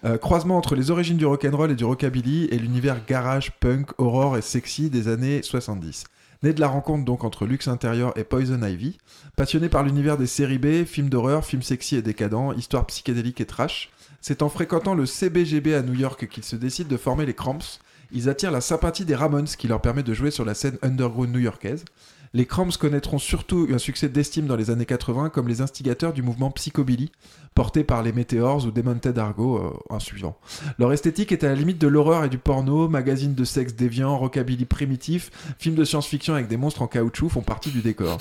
[0.04, 3.52] Euh, croisement entre les origines du rock and roll et du rockabilly et l'univers garage,
[3.60, 6.06] punk, horror et sexy des années 70.
[6.44, 8.98] Né de la rencontre donc entre Lux Intérieur et Poison Ivy,
[9.36, 13.46] passionné par l'univers des séries B, films d'horreur, films sexy et décadents, histoires psychédéliques et
[13.46, 17.36] trash, c'est en fréquentant le CBGB à New York qu'ils se décident de former les
[17.36, 17.80] Cramps.
[18.12, 21.32] Ils attirent la sympathie des Ramones qui leur permet de jouer sur la scène underground
[21.32, 21.86] new-yorkaise.
[22.34, 26.22] Les Cramps connaîtront surtout un succès d'estime dans les années 80 comme les instigateurs du
[26.22, 27.12] mouvement psychobilly,
[27.56, 30.38] porté par les Meteors ou Demonted Argo, euh, un suivant.
[30.80, 34.18] Leur esthétique est à la limite de l'horreur et du porno, magazines de sexe déviant,
[34.18, 38.18] rockabilly primitif, films de science-fiction avec des monstres en caoutchouc font partie du décor.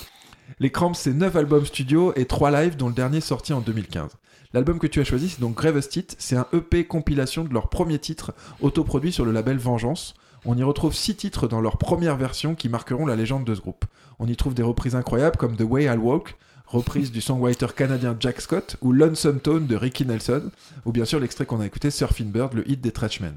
[0.59, 4.11] Les Cramps, c'est 9 albums studio et 3 lives, dont le dernier sorti en 2015.
[4.53, 6.17] L'album que tu as choisi, c'est donc Gravest Hit.
[6.19, 10.15] C'est un EP compilation de leur premier titre, autoproduit sur le label Vengeance.
[10.45, 13.61] On y retrouve 6 titres dans leur première version qui marqueront la légende de ce
[13.61, 13.85] groupe.
[14.19, 18.17] On y trouve des reprises incroyables comme The Way I'll Walk, reprise du songwriter canadien
[18.19, 20.51] Jack Scott, ou Lonesome Tone de Ricky Nelson,
[20.87, 23.35] ou bien sûr l'extrait qu'on a écouté, Surfing Bird, le hit des Trashmen.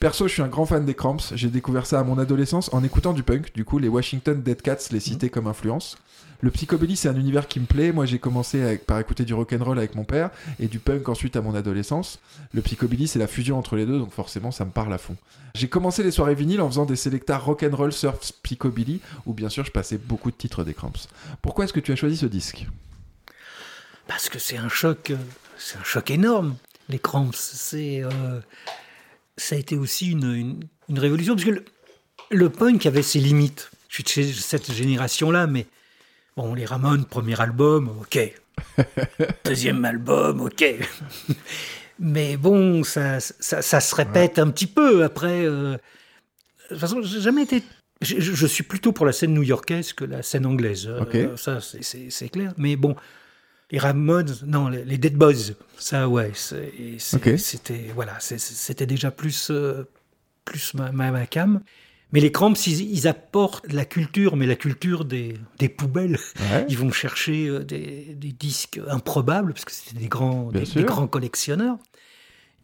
[0.00, 1.34] Perso, je suis un grand fan des Cramps.
[1.34, 3.52] J'ai découvert ça à mon adolescence en écoutant du punk.
[3.52, 5.98] Du coup, les Washington Dead Cats les citaient comme influence.
[6.40, 7.90] Le psychobilly, c'est un univers qui me plaît.
[7.90, 11.40] Moi, j'ai commencé par écouter du rock'n'roll avec mon père et du punk ensuite à
[11.42, 12.20] mon adolescence.
[12.52, 15.16] Le psychobilly, c'est la fusion entre les deux, donc forcément, ça me parle à fond.
[15.54, 19.64] J'ai commencé les soirées vinyles en faisant des sélectars rock'n'roll, surf, psychobilly, où bien sûr,
[19.64, 21.08] je passais beaucoup de titres des Cramps.
[21.42, 22.66] Pourquoi est-ce que tu as choisi ce disque?
[24.06, 25.16] Parce que c'est un choc, euh,
[25.58, 26.56] c'est un choc énorme.
[26.88, 28.40] Les Cramps, c'est, euh,
[29.36, 30.32] ça a été aussi une,
[30.88, 31.64] une- révolution parce que le,
[32.30, 33.70] le punk avait ses limites.
[33.88, 35.66] Je suis de cette génération-là, mais
[36.38, 38.32] bon, les Ramones, premier album, ok.
[39.44, 40.64] Deuxième album, ok.
[41.98, 45.44] mais bon, ça, ça, ça se répète un petit peu après.
[45.44, 45.78] euh, de
[46.68, 47.64] toute façon, j'ai jamais été.
[48.02, 50.86] Je, suis plutôt pour la scène new-yorkaise que la scène anglaise.
[50.86, 52.54] Euh, ça, c'est- clair.
[52.56, 52.94] Mais bon,
[53.72, 59.82] les Ramones, non, les, les Dead Boys, ça, ouais, c'était voilà, c'était déjà plus, euh,
[60.44, 61.60] plus ma, ma, ma cam.
[62.12, 66.18] Mais les Cramps, ils, ils apportent la culture, mais la culture des, des poubelles.
[66.40, 66.64] Ouais.
[66.68, 71.06] Ils vont chercher euh, des, des disques improbables, parce que c'était des grands, des, grands
[71.06, 71.76] collectionneurs.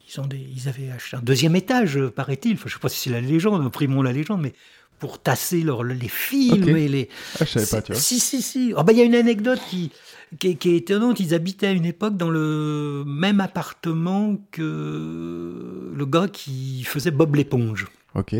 [0.09, 2.55] Ils, ont ils avaient acheté un deuxième étage, euh, paraît-il.
[2.55, 4.55] Enfin, je ne sais pas si c'est la légende, imprimons la légende, mais
[4.99, 6.69] pour tasser leur- les films Ok.
[6.69, 7.09] et les,
[7.41, 8.01] Ah, je savais pas, tu vois.
[8.01, 8.73] si, si, si.
[8.77, 9.91] Ah bah, Il y a une anecdote qui,
[10.39, 11.21] qui est étonnante.
[11.21, 17.35] Ils habitaient à une époque dans le même appartement que le gars qui faisait Bob
[17.35, 17.87] l'éponge.
[18.15, 18.35] Ok.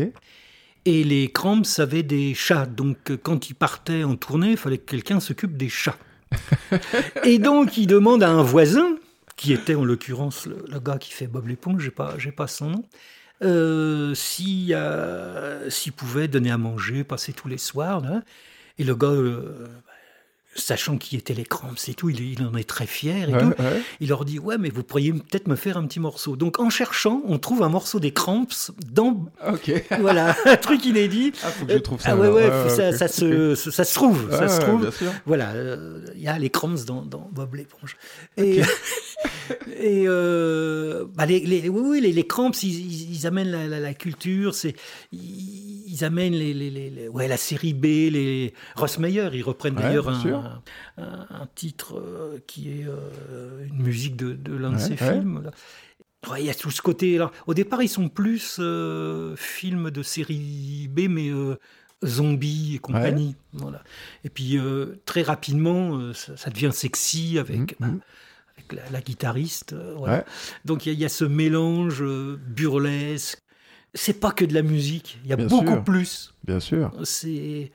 [0.85, 2.65] Et les Cramps avaient des chats.
[2.65, 5.97] Donc, euh, quand ils partaient en tournée, il fallait que quelqu'un s'occupe des chats.
[7.23, 8.97] et donc, il demande à un voisin,
[9.35, 12.47] qui était en l'occurrence le, le gars qui fait Bob l'éponge, j'ai pas, j'ai pas
[12.47, 12.83] son nom,
[13.43, 18.01] euh, si, euh, s'il pouvait donner à manger, passer tous les soirs.
[18.01, 18.21] là.
[18.77, 19.67] Et le gars euh,
[20.55, 23.39] sachant qui étaient les Cramps et tout, il, il en est très fier et Ouais,
[23.41, 23.61] tout.
[23.61, 23.81] ouais.
[23.99, 26.35] Il leur dit ouais mais vous pourriez peut-être me faire un petit morceau.
[26.37, 29.71] Donc en cherchant, on trouve un morceau des Cramps dans Ok.
[29.99, 31.33] voilà un truc inédit.
[31.43, 32.09] Ah, faut que je trouve ça.
[32.11, 34.81] Ah ouais ouais, ça, se ça, se trouve, ça Ouais, se trouve.
[34.81, 35.11] Bien sûr.
[35.25, 37.97] Voilà, euh, il y a les Cramps dans, dans Bob l'éponge.
[38.37, 38.61] Et,
[39.79, 43.93] et euh, bah, les, les- oui, oui, les, les Cramps, ils, amènent la, la- la
[43.93, 44.75] culture, c'est,
[45.11, 50.09] ils, ils amènent les, ouais, la série B, les Ross Meyer, ils reprennent Ouais, d'ailleurs
[50.09, 50.61] un,
[50.97, 55.43] un- un titre euh, qui est euh, une musique de, de l'un de ses films.
[55.43, 55.51] là.
[56.31, 57.15] Ouais, il y a tout ce côté.
[57.15, 58.59] Alors, au départ, ils sont plus
[59.37, 61.29] films de série B, mais
[62.03, 63.35] zombies et compagnie.
[63.53, 63.83] Voilà.
[64.23, 64.57] Et puis,
[65.05, 67.87] très rapidement, ça, ça devient sexy avec, mhm.
[67.89, 68.01] avec
[68.73, 69.73] la, la guitariste.
[69.73, 70.17] euh, voilà.
[70.17, 70.25] Ouais.
[70.65, 73.39] Donc, il y, a- il y a ce mélange euh, burlesque.
[73.93, 75.83] C'est pas que de la musique, il y a Bien beaucoup sûr.
[75.83, 76.33] plus.
[76.43, 76.91] Bien sûr.
[77.03, 77.71] C'est.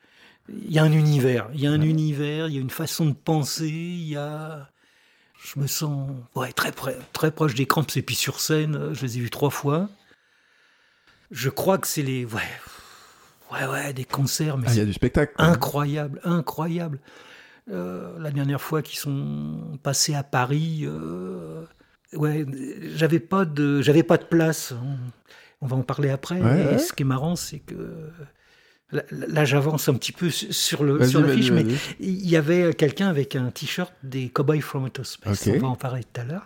[0.49, 3.07] Il y a un univers, il y a un univers, il y a une façon
[3.07, 4.69] de penser, il y a.
[5.43, 7.87] Je me sens ouais, très, près, très proche des cramps.
[7.97, 9.89] Et puis sur scène, euh, je les ai vus trois fois.
[11.31, 12.25] Je crois que c'est les.
[12.27, 12.43] Ouais,
[13.53, 15.33] ouais, ouais, des concerts, mais Ah, il y a du spectacle.
[15.39, 16.99] incroyable, incroyable.
[17.71, 21.65] Euh, la dernière fois qu'ils sont passés à Paris, euh,
[22.15, 22.45] ouais,
[22.97, 24.73] j'avais pas de, j'avais pas de place.
[24.73, 24.97] On,
[25.63, 26.41] on va en parler après.
[26.41, 28.11] Ouais, ce qui est marrant, c'est que
[28.91, 31.65] là, là, j'avance un petit peu su- sur le sur l'affiche, mais
[32.01, 35.47] il y avait quelqu'un avec un t-shirt des Cowboys from Outer Space.
[35.47, 36.45] On va en parler tout à l'heure.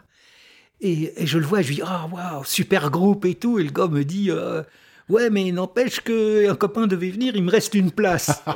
[0.80, 3.58] Et, et je le vois, je lui dis ah waouh super groupe et tout.
[3.58, 4.62] Et le gars me dit euh,
[5.08, 8.42] ouais mais n'empêche que un copain devait venir, il me reste une place.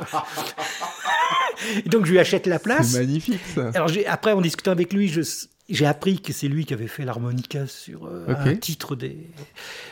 [1.87, 2.91] Donc je lui achète la place.
[2.91, 3.71] C'est magnifique ça.
[3.75, 5.21] Alors après, en discutant avec lui, je-
[5.69, 9.17] j'ai appris que c'est lui qui avait fait l'harmonica sur euh, un titre des.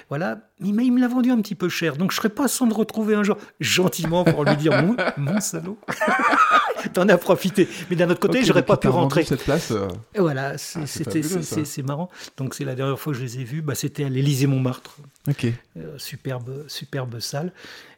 [0.09, 0.39] Voilà.
[0.59, 1.97] Il m'a- il me l'a vendu un petit peu cher.
[1.97, 5.39] Donc je serais pas sans le retrouver un jour, gentiment, pour lui dire mon, mon
[5.39, 5.77] salaud.
[6.93, 7.67] T'en as profité.
[7.89, 9.23] Mais d'un autre côté, Ok, j'aurais pas pu rentrer.
[9.23, 9.71] cette place.
[9.71, 11.21] euh, voilà, c'est- Ah, c'est c'était
[11.65, 12.09] c'est- marrant.
[12.37, 14.97] Donc c'est la dernière fois que je les ai vus, bah, c'était à l'Élysée Montmartre,
[15.27, 15.45] Ok.
[15.77, 17.51] Euh, superbe superbe salle,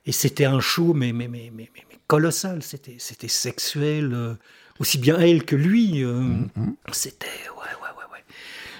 [0.05, 2.61] et c'était un show mais mais mais mais, mais- mais colossal.
[2.63, 4.35] C'était c'était sexuel, euh,
[4.79, 6.03] aussi bien elle que lui.
[6.03, 6.75] euh, Mhm.
[6.91, 8.23] C'était ouais ouais ouais ouais.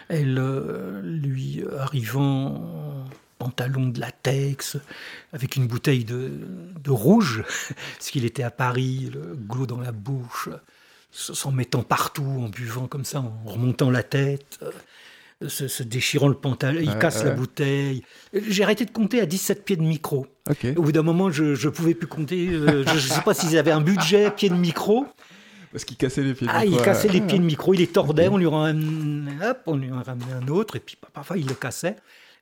[0.10, 3.06] Elle euh, lui arrivant en
[3.38, 4.78] pantalon de latex
[5.32, 6.32] avec une bouteille de,
[6.84, 7.44] de rouge
[7.98, 10.50] parce qu'il était à Paris, le goulot dans la bouche,
[11.12, 14.60] s'en mettant partout, en buvant comme ça, en remontant la tête.
[15.48, 18.04] Se, se déchirant le pantalon, il casse la bouteille.
[18.34, 20.28] J'ai arrêté de compter à 17 pieds de micro.
[20.76, 22.50] Au bout d'un moment, je ne pouvais plus compter.
[22.50, 25.06] euh, je ne sais pas s'ils avaient un budget pied de micro.
[25.72, 26.48] Parce qu'il cassait les pieds.
[26.50, 26.84] Ah, donc, il ouais.
[26.84, 27.26] cassait les Ah.
[27.28, 30.48] pieds de micro, il les tordait, on lui ramenait, hop, on lui en ramenait un
[30.50, 31.96] autre, et puis parfois il le cassait.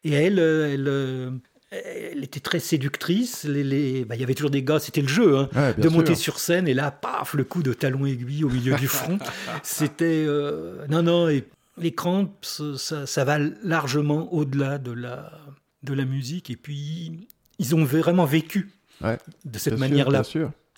[0.03, 1.29] Et elle, euh, elle, euh,
[1.69, 3.43] elle était très séductrice.
[3.43, 5.89] Les, les- bah, il y avait toujours des gars, c'était le jeu, hein, Ouais, de
[5.89, 6.33] monter sûr.
[6.33, 9.19] sur scène, et là, paf, le coup de talon aiguille au milieu du front.
[9.61, 10.23] C'était.
[10.25, 11.43] euh, non, non, et
[11.77, 15.31] les crampes, ça, ça va largement au-delà de la,
[15.83, 17.27] de la musique, et puis
[17.59, 20.23] ils ont vraiment vécu Ouais, de cette manière-là.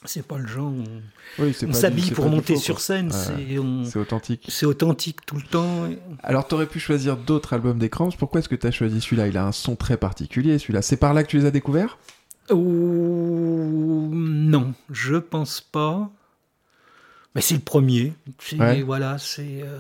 [0.06, 4.46] C'est pas le genre, on, Oui, on s'habille pour monter faux, sur scène, c'est authentique.
[4.48, 5.90] c'est authentique tout le temps.
[6.24, 8.12] Alors, t'aurais pu choisir d'autres albums des Cramps.
[8.18, 9.28] Pourquoi est-ce que t'as choisi celui-là?
[9.28, 10.82] Il a un son très particulier, celui-là.
[10.82, 11.98] C'est par là que tu les as découverts?
[12.50, 16.10] Ou non, je pense pas.
[17.36, 18.14] Mais c'est le premier.
[18.58, 18.82] Ouais.
[18.84, 19.62] Voilà, c'est.
[19.64, 19.80] euh,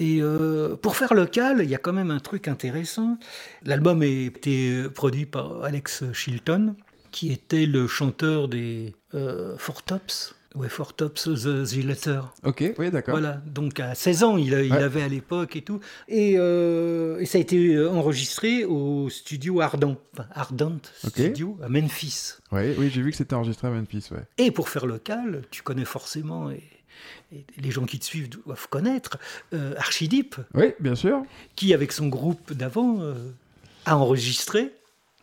[0.00, 3.18] Et euh, pour faire local, il y a quand même un truc intéressant.
[3.64, 6.74] L'album a été produit par Alex Chilton,
[7.10, 10.34] qui était le chanteur des euh, Four Tops.
[10.56, 12.20] Ouais, Four Tops, The, The Letter.
[12.44, 13.12] Ok, oui, d'accord.
[13.12, 14.78] Voilà, donc à 16 ans, il, a- il Ouais.
[14.82, 15.78] avait à l'époque et tout.
[16.08, 21.12] Et, euh, et ça a été euh, enregistré au studio Ardent, enfin Ardent Ok.
[21.12, 22.32] Studio à Memphis.
[22.50, 24.24] Ouais, oui, j'ai vu que c'était enregistré à Memphis, ouais.
[24.38, 26.64] Et pour faire local, tu connais forcément, et,
[27.32, 29.18] et les gens qui te suivent doivent connaître,
[29.54, 31.22] euh, Archideep, Oui, bien sûr.
[31.56, 33.14] qui avec son groupe d'avant euh,
[33.86, 34.72] a enregistré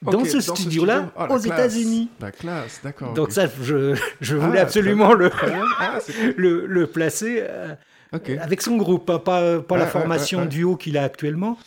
[0.02, 1.12] dans ce studio-là studio.
[1.18, 1.40] Oh, la aux.
[1.40, 2.10] États-Unis.
[2.22, 3.14] La classe, d'accord.
[3.14, 5.32] Donc ça, je, je voulais Ah, absolument le.
[5.80, 7.40] Ah, c'est- le, le placer.
[7.42, 7.76] euh.
[8.40, 11.58] Avec son groupe, hein, pas, la formation duo qu'il a actuellement.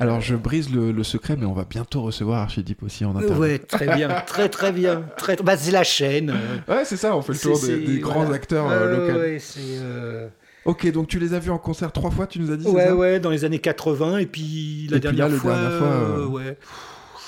[0.00, 3.38] Alors, je brise le, le secret, mais on va bientôt recevoir Archideep aussi en interview.
[3.40, 5.04] Ouais, très bien, très très bien.
[5.18, 5.36] Très...
[5.36, 6.30] Bah, c'est la chaîne.
[6.30, 8.34] euh, Ouais, c'est ça, on fait le tour des, grands voilà.
[8.36, 9.18] acteurs euh, locaux.
[9.20, 10.28] ouais, c'est, euh,
[10.64, 12.86] Ok, donc tu les as vus en concert trois fois, tu nous as dit, ouais,
[12.86, 15.52] ça ouais, dans les années 80, et puis la Et puis dernière, là, le fois,
[15.54, 16.58] dernière fois, euh, euh, ouais,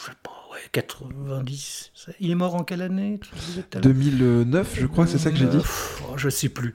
[0.00, 1.90] je sais pas, ouais, 90.
[1.94, 3.94] Ça- Il est mort en quelle année tu disais tout à l'heure?
[3.94, 6.74] 2009, je crois, c'est ça que j'ai dit oh, Je sais plus.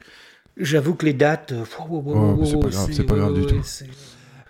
[0.56, 1.52] J'avoue que les dates.
[1.56, 3.62] oh, oh, Oh, oh, c'est pas oh, grave, c'est pas grave du tout.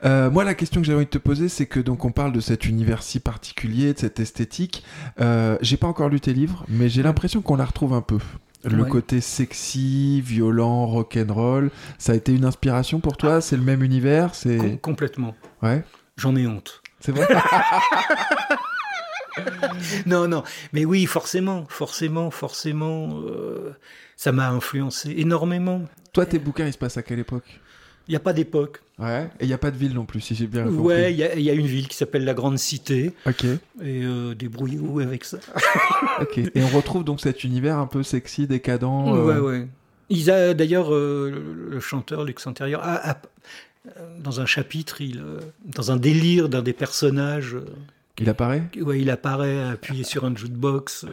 [0.05, 2.33] Euh, moi, la question que j'ai envie de te poser, c'est que donc on parle
[2.33, 4.85] de cet univers si particulier, de cette esthétique.
[5.21, 8.19] Euh, j'ai pas encore lu tes livres, mais j'ai l'impression qu'on la retrouve un peu.
[8.65, 8.89] Le Ouais.
[8.89, 13.41] côté sexy, violent, rock'n'roll, ça a été une inspiration pour toi?
[13.41, 14.27] C'est le même univers?
[14.33, 15.35] Com- C'est complètement.
[15.63, 15.85] ouais,
[16.17, 16.83] J'en ai honte.
[17.01, 17.27] c'est vrai?
[20.07, 20.43] Non, non,
[20.73, 23.71] mais oui, forcément, forcément, forcément, euh,
[24.17, 25.83] ça m'a influencé énormément.
[26.13, 27.61] toi, tes bouquins, ils se passent à quelle époque?
[28.09, 28.81] Il n'y a pas d'époque.
[28.99, 29.29] Ouais.
[29.39, 30.79] Et il y a pas de ville non plus, si j'ai bien compris.
[30.79, 33.45] Ouais, il y, a- il y a une ville qui s'appelle la Grande Cité, Ok.
[33.45, 35.39] et euh, débrouillez-vous avec ça.
[36.21, 36.39] Ok.
[36.39, 38.85] Et on retrouve donc cet univers un peu sexy, décadent.
[39.15, 39.69] euh, Ouais, ouais.
[40.11, 43.23] Ils a d'ailleurs euh, le, chanteur Lux Antérieur a- a-
[43.99, 47.57] euh, dans un chapitre, il, euh, dans un délire d'un des personnages,
[48.21, 48.65] Il apparaît?
[48.81, 51.05] Ouais, il apparaît appuyé sur un jukebox.
[51.05, 51.09] euh,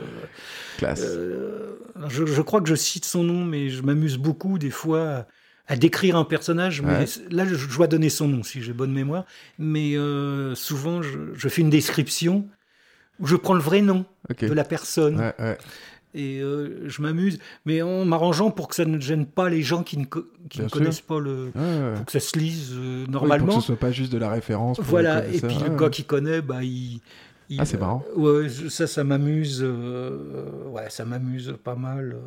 [0.78, 1.04] Classe.
[1.06, 1.78] Euh,
[2.08, 5.28] je, je crois que je cite son nom, mais je m'amuse beaucoup des fois
[5.68, 6.82] à, décrire un personnage.
[6.82, 7.06] Mais Ouais.
[7.32, 9.26] là, je, dois donner son nom si j'ai bonne mémoire.
[9.60, 12.48] Mais euh, souvent, je, je fais une description
[13.20, 14.06] où je prends le vrai nom
[14.40, 15.58] de la personne Ouais, ouais.
[16.14, 19.84] et euh, je m'amuse, mais en m'arrangeant pour que ça ne gêne pas les gens
[19.84, 20.78] qui ne, co- qui Bien ne sûr.
[20.80, 21.52] connaissent pas le.
[21.96, 23.48] Pour que ça se lise euh, Oui, pour normalement.
[23.56, 24.80] que ce soit pas juste de la référence.
[24.82, 27.00] Voilà, et puis le gars qui connaît, bah, il.
[27.50, 28.04] il- Ah, c'est marrant.
[28.18, 29.62] Ouais, ça, ça m'amuse.
[29.64, 32.18] euh, ouais, ça m'amuse pas mal.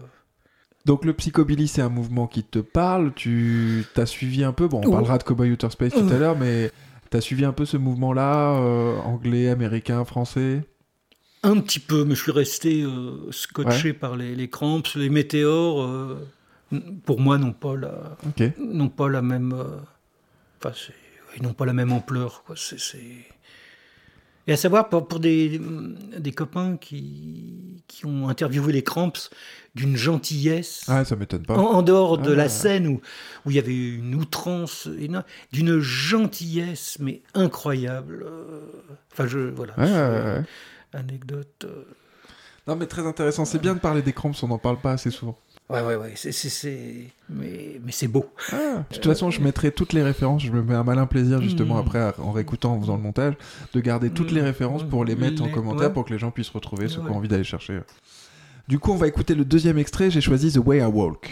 [0.89, 3.13] Donc le psychobilly, c'est un mouvement qui te parle.
[3.15, 4.69] Tu t'as suivi un peu.
[4.69, 6.73] Bon, on parlera de Cowboy Outer Space tout à l'heure, mais
[7.11, 10.65] t'as suivi un peu ce mouvement-là, euh, anglais, américain, français?
[11.43, 15.83] Un petit peu, mais je suis resté euh, scotché par les, les cramps, les météores.
[15.83, 16.27] euh,
[17.05, 18.51] pour moi, n'ont pas la, Ok.
[18.59, 19.55] n'ont pas la même.
[20.59, 20.75] Enfin,
[21.37, 22.43] ils n'ont pas la même ampleur.
[22.47, 22.57] Quoi.
[22.59, 23.27] C'est, c'est-
[24.47, 25.61] Et à savoir, pour, pour des,
[26.19, 29.13] des copains qui, qui ont interviewé les cramps
[29.79, 30.85] d'une gentillesse.
[30.89, 31.55] Ah, ça m'étonne pas.
[31.57, 32.37] En, en dehors de Ah.
[32.37, 33.01] la scène où,
[33.47, 38.25] où il y avait une outrance énorme, d'une gentillesse mais incroyable.
[38.27, 38.61] euh,
[39.13, 39.75] Enfin, je voilà.
[40.93, 41.65] Anecdote.
[41.65, 41.85] euh,
[42.67, 43.45] Non, mais très intéressant.
[43.45, 45.39] C'est bien de parler des cramps, on n'en parle pas assez souvent.
[45.71, 46.13] Ouais, ouais, ouais.
[46.17, 48.27] C'est, c'est, Mais, mais c'est beau.
[48.53, 50.43] Ah, de toute façon, je mettrai toutes les références.
[50.43, 51.87] Je me mets un malin plaisir, justement, Mm.
[51.87, 53.35] après, en réécoutant, en faisant le montage,
[53.75, 54.45] de garder toutes les Mm.
[54.47, 55.93] références pour les mettre en commentaire ouais.
[55.93, 57.11] pour que les gens puissent retrouver ceux qui Ouais.
[57.13, 57.81] ont envie d'aller chercher.
[58.69, 60.11] Du coup, on va écouter le deuxième extrait.
[60.11, 61.31] J'ai choisi The Way I Walk.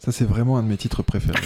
[0.00, 1.38] Ça, c'est vraiment un de mes titres préférés.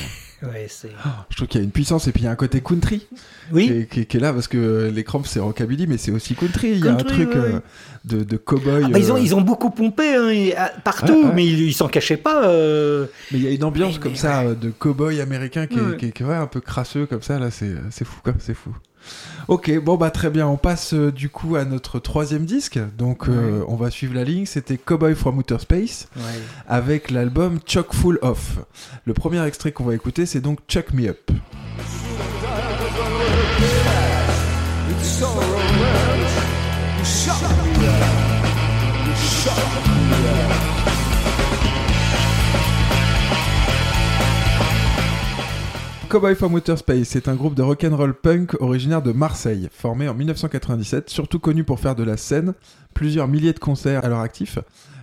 [0.42, 0.90] Ouais, c'est.
[1.30, 2.98] Je trouve qu'il y a une puissance et puis il y a un côté country
[2.98, 3.06] qui,
[3.52, 3.70] Oui.
[3.70, 6.34] est, qui est- qui est là parce que les cramps c'est rockabilly mais c'est aussi
[6.34, 6.72] country.
[6.72, 7.60] Il y a un truc ouais, euh,
[8.04, 8.82] de, de cowboy.
[8.84, 11.72] Ah bah, ils, ont, euh, ils ont beaucoup pompé hein, ah, partout, Ouais, mais ils
[11.72, 12.46] s'en cachaient pas.
[12.48, 13.06] euh.
[13.32, 15.78] Mais il y a une ambiance Mais- comme mais ça euh, de cowboy américain qui
[15.78, 17.50] est, qui un peu crasseux comme ça là.
[17.50, 18.76] C'est c'est fou quoi, c'est fou.
[19.48, 20.46] Ok, bon bah très bien.
[20.48, 22.78] On passe euh, du coup à notre troisième disque.
[22.98, 24.46] Donc euh, on va suivre la ligne.
[24.46, 26.08] C'était Cowboy from Outer Space
[26.66, 28.58] avec l'album Chock Full Off.
[29.04, 31.30] Le premier extrait qu'on va écouter c'est donc Chuck Me Up.
[46.16, 50.14] Cowboy from Outer Space, c'est un groupe de rock'n'roll punk originaire de Marseille, formé en
[50.14, 52.54] 1997, surtout connu pour faire de la scène,
[52.94, 54.58] plusieurs milliers de concerts à leur actif.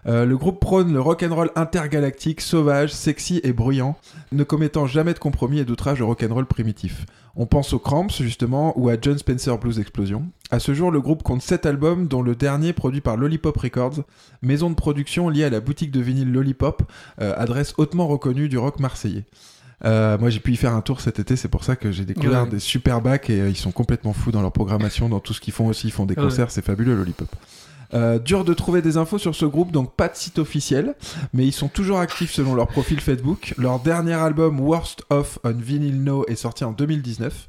[0.07, 3.95] Euh, le groupe prône le rock'n'roll intergalactique, sauvage, sexy et bruyant,
[4.32, 7.05] ne commettant jamais de compromis et d'outrage au rock'n'roll primitif.
[7.36, 10.26] On pense aux Cramps, justement, ou à John Spencer Blues Explosion.
[10.49, 13.99] À ce jour, le groupe compte 7 albums, dont le dernier produit par Lollipop Records,
[14.41, 16.82] maison de production liée à la boutique de vinyle Lollipop,
[17.22, 19.26] euh, adresse hautement reconnue du rock marseillais.
[19.86, 22.05] Euh, moi, j'ai pu y faire un tour cet été, c'est pour ça que j'ai
[22.05, 22.49] découvert Ouais.
[22.49, 25.41] des super bacs et euh, ils sont complètement fous dans leur programmation, dans tout ce
[25.41, 25.88] qu'ils font aussi.
[25.88, 26.23] Ils font des Ouais.
[26.23, 27.27] concerts, c'est fabuleux, Lollipop.
[27.93, 30.95] Euh, dur de trouver des infos sur ce groupe, donc pas de site officiel,
[31.34, 33.53] mais ils sont toujours actifs selon leur profil Facebook.
[33.59, 37.47] Leur dernier album, Worst Off on Vinyl No, est sorti en 2019.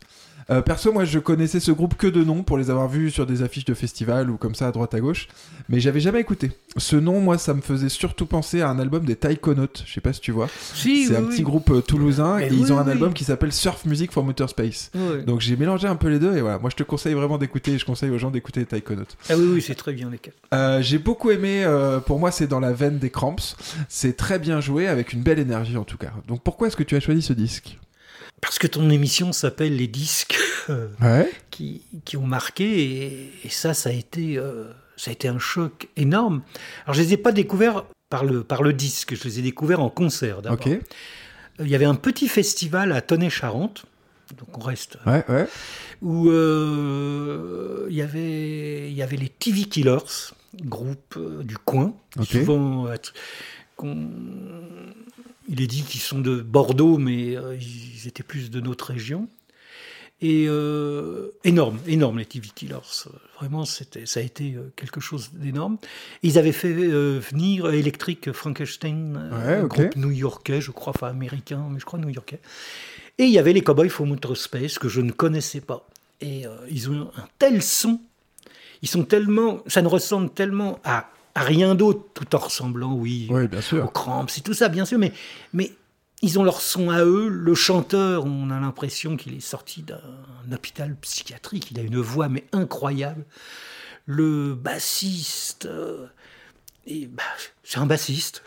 [0.50, 3.26] Euh, perso, moi, je connaissais ce groupe que de nom pour les avoir vus sur
[3.26, 5.28] des affiches de festivals ou comme ça à droite à gauche,
[5.68, 6.52] mais j'avais jamais écouté.
[6.76, 9.82] Ce nom, moi, ça me faisait surtout penser à un album des Taïkonautes.
[9.86, 10.48] Je sais pas si tu vois.
[10.74, 11.34] Si, C'est oui, un oui.
[11.36, 14.28] petit groupe euh, toulousain Mais et ils ont un album qui s'appelle Surf Music from
[14.28, 14.90] Outer Space.
[15.26, 16.58] Donc j'ai mélangé un peu les deux et voilà.
[16.58, 17.72] Moi, je te conseille vraiment d'écouter.
[17.72, 19.16] et Je conseille aux gens d'écouter les Taïkonautes.
[19.30, 20.30] Ah oui, oui, c'est très bien les cas.
[20.52, 23.56] Euh, j'ai beaucoup aimé, euh, pour moi c'est dans la veine des Cramps,
[23.88, 26.12] c'est très bien joué avec une belle énergie en tout cas.
[26.28, 27.78] Donc pourquoi est-ce que tu as choisi ce disque?
[28.40, 30.36] Parce que ton émission s'appelle Les disques
[30.70, 31.30] euh, Ouais.
[31.50, 34.64] qui, qui ont marqué, et, et ça, ça a, été, euh,
[34.96, 36.42] ça a été un choc énorme.
[36.84, 39.80] Alors, je les ai pas découverts par le, par le disque, je les ai découverts
[39.80, 40.58] en concert d'abord.
[40.66, 40.78] Ok.
[41.60, 43.84] Il y avait un petit festival à Tonnet-Charente,
[44.36, 45.46] donc on reste, Ouais, ouais.
[46.02, 49.98] où euh, il, y avait, il y avait les TV Killers,
[50.64, 51.94] groupe euh, du coin.
[52.24, 52.96] Souvent, euh,
[55.48, 59.28] il est dit qu'ils sont de Bordeaux, mais euh, ils étaient plus de notre région.
[60.20, 62.78] Et euh, énorme, énorme les Killers.
[63.38, 65.76] Vraiment, c'était, ça a été euh, quelque chose d'énorme.
[66.22, 69.68] Ils avaient fait euh, venir Electric Frankenstein, Ouais, un ok.
[69.68, 72.40] groupe new-yorkais, je crois, enfin américain, mais je crois new-yorkais.
[73.18, 75.86] Et il y avait les Cowboys for Outer Space que je ne connaissais pas.
[76.20, 78.00] Et ils ont un tel son,
[78.80, 83.26] ils sont tellement, ça ne ressemble tellement à, à rien d'autre, tout en ressemblant, oui,
[83.30, 83.92] Oui, bien aux sûr.
[83.92, 85.12] crampes, c'est tout ça, bien sûr, mais,
[85.52, 85.72] mais
[86.22, 87.28] ils ont leur son à eux.
[87.28, 89.98] Le chanteur, on a l'impression qu'il est sorti d'un
[90.52, 91.70] hôpital psychiatrique.
[91.72, 93.24] Il a une voix, mais incroyable.
[94.06, 96.06] Le bassiste, euh,
[97.08, 97.22] bah,
[97.62, 98.42] c'est un bassiste.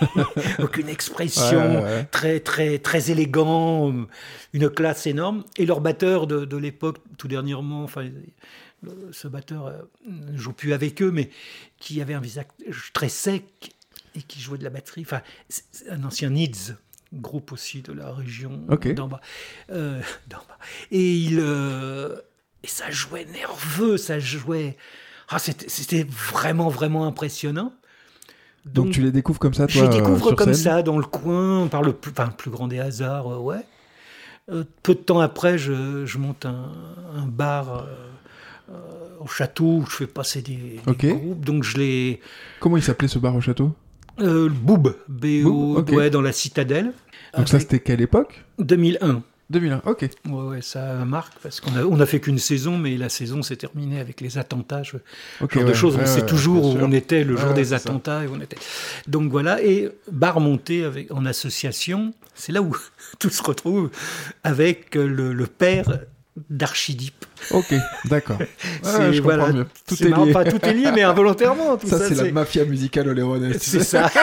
[0.58, 2.04] Aucune expression, Ouais, ouais, ouais.
[2.10, 3.94] très très très élégant,
[4.52, 5.44] une classe énorme.
[5.56, 8.06] Et leur batteur de, de l'époque, tout dernièrement, enfin,
[9.12, 11.30] ce batteur euh, ne joue plus avec eux, mais
[11.78, 12.46] qui avait un visage
[12.92, 13.74] très sec
[14.14, 15.02] et qui jouait de la batterie.
[15.02, 15.22] Enfin,
[15.90, 16.74] un ancien Needs,
[17.12, 18.92] groupe aussi de la région Ok.
[18.94, 19.20] d'en bas.
[19.70, 20.44] Euh, bas.
[20.90, 22.16] Et il euh,
[22.62, 24.76] et ça jouait nerveux, ça jouait.
[25.28, 27.72] Ah, c'était vraiment vraiment impressionnant.
[28.64, 30.98] Donc, tu les découvres comme ça, Je toi les euh, découvre comme scène ça, dans
[30.98, 33.64] le coin, par le plus, enfin, le plus grand des hasards, euh, ouais.
[34.50, 36.72] Euh, peu de temps après, je, je monte un,
[37.14, 38.08] un bar euh, euh,
[39.20, 41.06] au château où je fais passer des, des Ok.
[41.06, 41.44] groupes.
[41.44, 42.20] Donc je les...
[42.60, 43.74] Comment il s'appelait ce bar au château
[44.20, 46.92] Euh, le Boob, B-O, ouais, dans la citadelle.
[47.36, 49.22] Donc ça, c'était quelle époque 2001.
[49.50, 50.10] 2001, ok.
[50.28, 53.42] Ouais, ouais, ça marque parce qu'on a, on a fait qu'une saison, mais la saison
[53.42, 54.98] s'est terminée avec les attentats, ce
[55.40, 55.96] Ok, genre de ouais, choses.
[55.96, 58.24] ouais, on sait toujours où on était le jour des attentats.
[58.24, 58.58] Et on était.
[59.06, 62.76] Donc voilà, et bar monté avec, en association, c'est là où
[63.18, 63.90] tout se retrouve
[64.44, 66.00] avec le, le père
[66.50, 67.24] d'Archidipe.
[67.50, 67.74] Ok,
[68.06, 68.38] d'accord.
[68.82, 69.66] C'est- Ouais, je comprends voilà, mieux.
[69.86, 70.32] Tout est marrant, lié.
[70.32, 71.76] pas tout est lié, mais involontairement.
[71.76, 73.58] Tout Ça, ça, c'est la mafia musicale oléronaise.
[73.60, 74.10] c'est ça.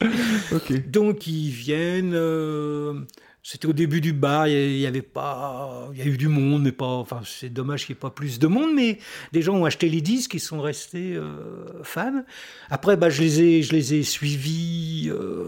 [0.52, 0.90] ok.
[0.90, 2.14] Donc ils viennent.
[2.14, 2.94] euh,
[3.44, 6.62] C'était au début du bar, il y avait pas, il y a eu du monde,
[6.62, 6.86] mais pas.
[6.86, 8.98] Enfin, c'est dommage qu'il n'y ait pas plus de monde, mais
[9.32, 12.22] des gens ont acheté les disques, ils sont restés euh, fans.
[12.70, 15.10] Après, bah, je les ai, je les ai suivis.
[15.12, 15.46] euh,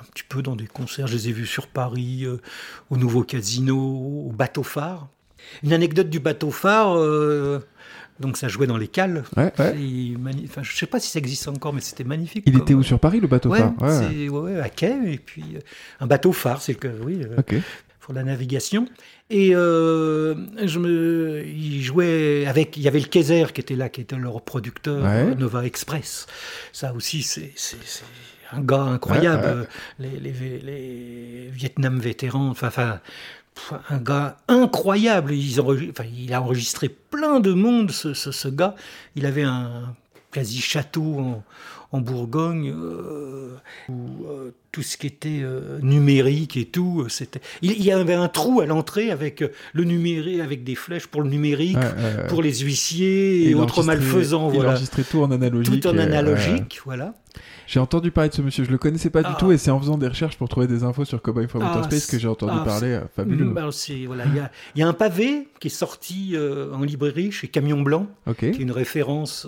[0.00, 2.38] un petit peu dans des concerts, je les ai vus sur Paris, euh,
[2.90, 5.08] au Nouveau Casino, au Bateau Phare.
[5.62, 7.60] Une anecdote du Bateau Phare, euh,
[8.20, 9.24] donc ça jouait dans les cales.
[9.36, 9.76] Ouais, ouais.
[9.80, 12.44] Et mani- enfin, je sais pas si ça existe encore, mais c'était magnifique.
[12.46, 13.72] Il était où sur Paris, le bateau phare?
[13.80, 15.60] Ouais, à quai, et puis euh,
[16.00, 17.20] un bateau phare, c'est cas, oui,
[18.00, 18.86] pour la navigation.
[19.32, 20.34] Et euh,
[20.66, 24.16] je me, ils jouaient avec, il y avait le Kaiser qui était là, qui était
[24.16, 25.34] leur producteur, Ouais.
[25.36, 26.26] Nova Express.
[26.72, 27.52] Ça aussi, c'est
[28.52, 29.46] un gars incroyable.
[29.46, 30.18] Ouais, ouais.
[30.20, 33.00] Les, les, les Vietnam vétérans, enfin,
[33.88, 35.32] un gars incroyable.
[35.32, 38.74] Ils enfin, il a enregistré plein de monde, ce, ce, ce gars.
[39.16, 39.94] Il avait un
[40.30, 41.44] quasi château en,
[41.92, 43.56] en Bourgogne, euh,
[43.88, 47.40] où euh, tout ce qui était euh, numérique et tout, c'était.
[47.62, 51.28] Il, y avait un trou à l'entrée avec le numérique, avec des flèches pour le
[51.28, 54.70] numérique, Ouais, pour les huissiers et autres malfaisants, Il voilà.
[54.70, 55.82] enregistrait tout en analogique.
[55.82, 57.14] Tout en analogique, voilà.
[57.66, 59.36] J'ai entendu parler de ce monsieur, je le connaissais pas du Ah.
[59.38, 61.80] tout et c'est en faisant des recherches pour trouver des infos sur Cowboy from Outer
[61.82, 63.00] Ah, Space que j'ai entendu ah, parler.
[63.14, 63.44] fabuleux.
[63.44, 63.70] Mm,
[64.06, 66.36] voilà, il y a, il y a un pavé qui est sorti
[66.72, 68.38] en librairie chez Camion Blanc, Ok.
[68.38, 69.46] qui est une référence.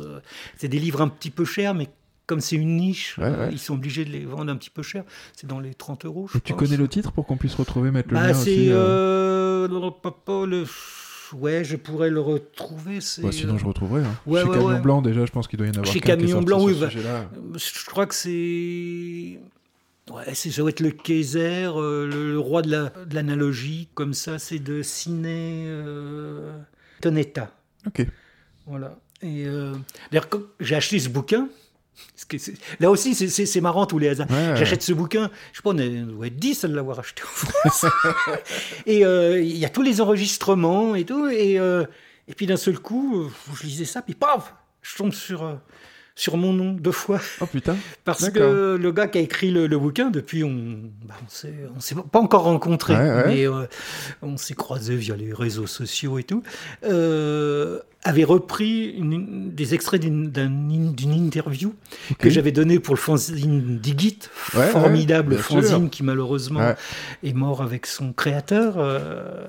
[0.57, 1.89] c'est des livres un petit peu chers, mais
[2.27, 3.53] comme c'est une niche, Ouais, euh, ouais.
[3.53, 5.05] ils sont obligés de les vendre un petit peu cher.
[5.37, 7.91] C'est dans les 30 euros, je Et tu connais le titre pour qu'on puisse retrouver,
[7.91, 8.69] mettre le bah, lien c'est.
[8.69, 10.65] euh, euh, le...
[11.37, 12.99] Ouais, je pourrais le retrouver.
[13.23, 14.03] Bah, Sinon, je retrouverai.
[14.03, 14.15] hein.
[14.27, 14.81] ouais, Chez Camion.
[14.81, 17.25] Blanc, déjà, je pense qu'il doit y en avoir Chez Camion Blanc, oui, bah, euh,
[17.57, 19.39] Je crois que c'est.
[20.13, 24.13] Ouais, ça doit être le Kaiser, euh, le, le roi de, la, de l'analogie, comme
[24.15, 26.59] ça, c'est de Ciné euh,
[27.01, 27.51] Tonetta.
[27.87, 28.07] Ok.
[28.67, 28.99] Voilà.
[29.23, 29.73] Et euh,
[30.11, 30.29] d'ailleurs,
[30.61, 31.49] j'ai acheté ce bouquin,
[32.81, 34.31] là aussi, c'est, marrant tous les hasards.
[34.31, 34.57] Ouais, ouais.
[34.57, 37.23] J'achète ce bouquin, je sais pas, on est- on doit être 10 à l'avoir acheté
[37.23, 37.87] en France.
[38.87, 41.27] et euh, il y a tous les enregistrements et tout.
[41.29, 41.85] Et, euh,
[42.29, 43.29] et puis d'un seul coup, euh,
[43.61, 45.59] je lisais ça, puis paf, je tombe sur,
[46.15, 47.21] sur mon nom deux fois.
[47.41, 47.77] Oh putain.
[48.05, 51.29] Parce que le gars qui a écrit le, le bouquin, depuis, on bah, on
[51.81, 53.25] s'est, pas encore rencontrés, Ouais, ouais.
[53.27, 53.67] mais euh,
[54.23, 56.43] on s'est croisés via les réseaux sociaux et tout,
[56.85, 61.73] euh, avait repris une- des extraits d'une, d'un- d'une interview
[62.19, 64.19] que j'avais donné pour le fanzine Digit,
[64.55, 65.91] Ouais, ouais, formidable bien fanzine sûr.
[65.91, 66.75] qui malheureusement Ouais.
[67.23, 69.47] est mort avec son créateur euh,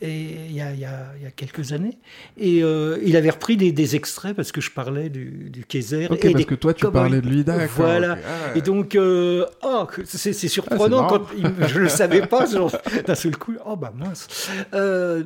[0.00, 1.96] et il y a, y y quelques années.
[2.36, 6.06] Et euh, il avait repris des, des extraits parce que je parlais du, du Kaiser.
[6.10, 7.68] Ok, et parce des que toi, tu parlais de lui, d'accord.
[7.76, 8.18] Voilà.
[8.24, 8.58] Ah ouais.
[8.58, 11.18] Et donc, euh, oh, que- c'est surprenant marrant.
[11.20, 12.46] quand il- je ne le savais pas,
[13.06, 14.26] d'un seul coup, oh bah mince.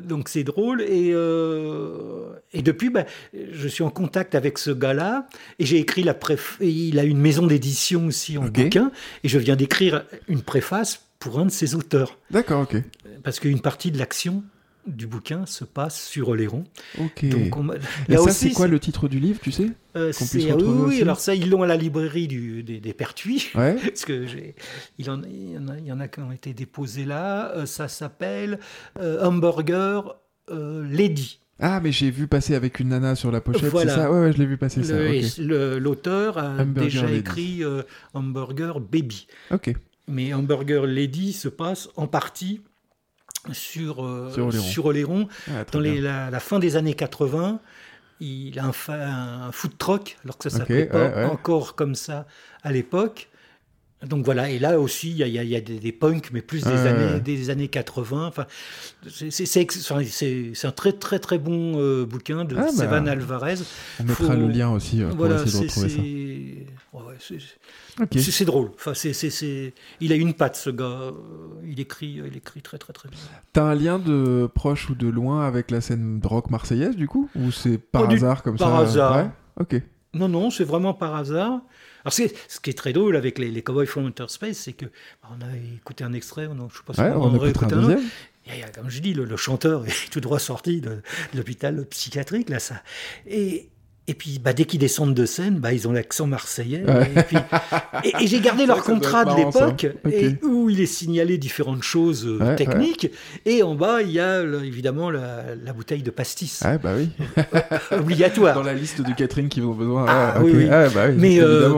[0.06, 0.82] Donc c'est drôle.
[0.82, 1.14] Et,
[2.52, 3.04] et depuis, bah,
[3.52, 5.26] je suis en contact avec ce gars-là
[5.58, 6.58] et j'ai écrit la préf...
[6.60, 8.52] et Il a une maison d'édition aussi en Ok.
[8.52, 8.90] bouquin
[9.24, 12.76] et je viens d'écrire une préface pour un de ses auteurs D'accord, ok.
[13.24, 14.44] parce qu'une partie de l'action
[14.86, 16.62] du bouquin se passe sur Oléron.
[17.00, 17.24] Ok.
[17.28, 19.70] Donc on m'a- Et là ça, aussi, c'est quoi le titre du livre, tu sais?
[19.96, 23.48] Euh, c'est- retrouver oui, alors ça, ils l'ont à la librairie du, des, des Pertuis.
[23.56, 23.74] Ouais.
[23.82, 24.54] Parce que j'ai,
[24.98, 27.50] il, en, il, y en a, il y en a qui ont été déposés là.
[27.56, 28.60] Euh, ça s'appelle
[29.00, 30.14] euh, Hamburger
[30.48, 31.40] Lady.
[31.58, 33.94] Ah, mais j'ai vu passer avec une nana sur la pochette, Voilà.
[33.94, 34.12] c'est ça?
[34.12, 34.94] Ouais, ouais, je l'ai vu passer ça.
[34.98, 37.18] Le- L'auteur a Hamburger déjà Lady.
[37.18, 37.82] écrit euh,
[38.12, 39.26] Hamburger Baby.
[39.50, 39.72] Ok.
[40.08, 42.60] Mais Hamburger Lady se passe en partie
[43.52, 44.62] sur, euh, Sur Oléron.
[44.64, 45.28] sur Oléron.
[45.48, 47.60] Ah, Dans les- la, la fin des années 80,
[48.20, 48.72] il a un,
[49.48, 52.26] un food truck, alors que ça s'appelait ouais, encore comme ça
[52.62, 53.28] à l'époque.
[54.04, 55.78] Donc voilà, et là aussi, il y a, il y a- il y a des,
[55.78, 57.20] des punks, mais plus des, années, ouais.
[57.20, 58.26] des années 80.
[58.26, 58.44] Enfin,
[59.08, 63.54] c'est- un très très très bon euh, bouquin de Ah, bah, Alvarez.
[64.00, 65.88] On mettra faut- le lien aussi euh, pour Voilà, essayer de c'est retrouver
[66.92, 66.98] ça.
[66.98, 68.70] ouais, c'est- drôle.
[68.74, 70.84] Enfin, c'est- c'est- Il a une patte, ce gars.
[70.84, 71.12] Euh,
[71.64, 73.18] Il écrit, il écrit très très très bien.
[73.54, 77.08] T'as un lien de proche ou de loin avec la scène de rock marseillaise, du
[77.08, 77.28] coup?
[77.34, 79.16] Ou c'est par du- hasard comme par ça hasard.
[79.16, 79.30] Ouais?
[79.58, 79.82] Ok.
[80.14, 81.60] Non, non, c'est vraiment par hasard.
[82.06, 84.84] Alors, ce qui est très drôle avec les, les Cowboys from Outer Space, c'est que
[84.84, 87.72] bah, on a écouté un extrait, on, je sais pas si Ouais, on, écoutera réécoute
[87.72, 88.02] un un autre.
[88.48, 92.48] a, comme je dis, le, le chanteur est tout droit sorti de, de l'hôpital psychiatrique,
[92.48, 92.80] là, ça.
[93.26, 93.70] Et,
[94.08, 96.84] et puis, bah, dès qu'ils descendent de scène, bah, ils ont l'accent marseillais.
[96.86, 97.10] Ouais.
[97.16, 97.36] Et, puis-
[98.04, 99.86] et- et j'ai gardé leur contrat de l'époque,
[100.42, 103.10] où il est signalé différentes choses euh, Ouais, techniques.
[103.44, 106.92] Et en bas, il y a le- évidemment la, la bouteille de pastis, Ah, bah
[106.96, 107.08] oui.
[107.90, 108.54] obligatoire.
[108.54, 110.06] Dans la liste du catering qu'ils ont besoin.
[110.08, 110.68] Ah, ouais, oui, oui.
[110.70, 111.68] Ah, bah oui, Mais euh,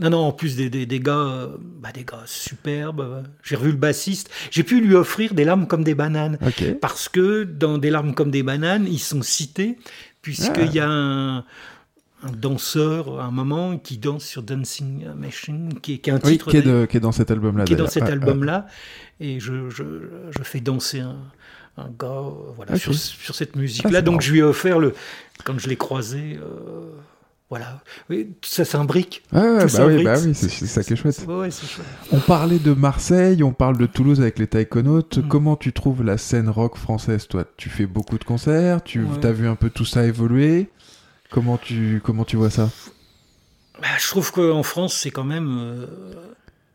[0.00, 1.46] non, non, en plus des, des, des gars, euh,
[1.80, 3.24] bah, des gars superbes.
[3.42, 4.30] J'ai revu le bassiste.
[4.50, 6.38] J'ai pu lui offrir des larmes comme des bananes.
[6.80, 9.78] Parce que dans Des larmes comme des bananes, ils sont cités,
[10.22, 10.74] puisqu'il Ah.
[10.74, 11.44] y a un,
[12.22, 16.20] un danseur, à un moment, qui danse sur Dancing Machine, qui est, qui est un
[16.24, 17.64] Oui, titre qui est, d'ailleurs, de- qui est dans cet album-là.
[17.64, 18.12] qui est dans cet Ouais, ouais.
[18.14, 18.66] album-là.
[19.20, 19.84] Et je, je,
[20.30, 21.16] je fais danser un,
[21.78, 24.02] un gars euh, voilà, sur, sur cette Ah, musique-là.
[24.02, 24.20] Donc marrant.
[24.20, 24.94] je lui ai offert, le,
[25.44, 26.90] quand je l'ai croisé, euh,
[27.48, 27.80] voilà.
[28.10, 29.22] Oui, ça s'imbrique.
[29.30, 31.24] Tout bah oui, bah oui, c'est ça qui est chouette.
[31.26, 31.48] Ouais.
[32.12, 35.18] On parlait de Marseille, on parle de Toulouse avec les Taïkonautes.
[35.18, 35.28] Mm.
[35.28, 37.44] Comment tu trouves la scène rock française, toi?
[37.56, 39.26] Tu fais beaucoup de concerts, tu Ouais.
[39.26, 40.68] as vu un peu tout ça évoluer?
[41.30, 42.70] Comment tu, comment tu vois ça?
[43.80, 45.56] Bah, je trouve qu'en France, c'est quand même.
[45.58, 45.86] euh,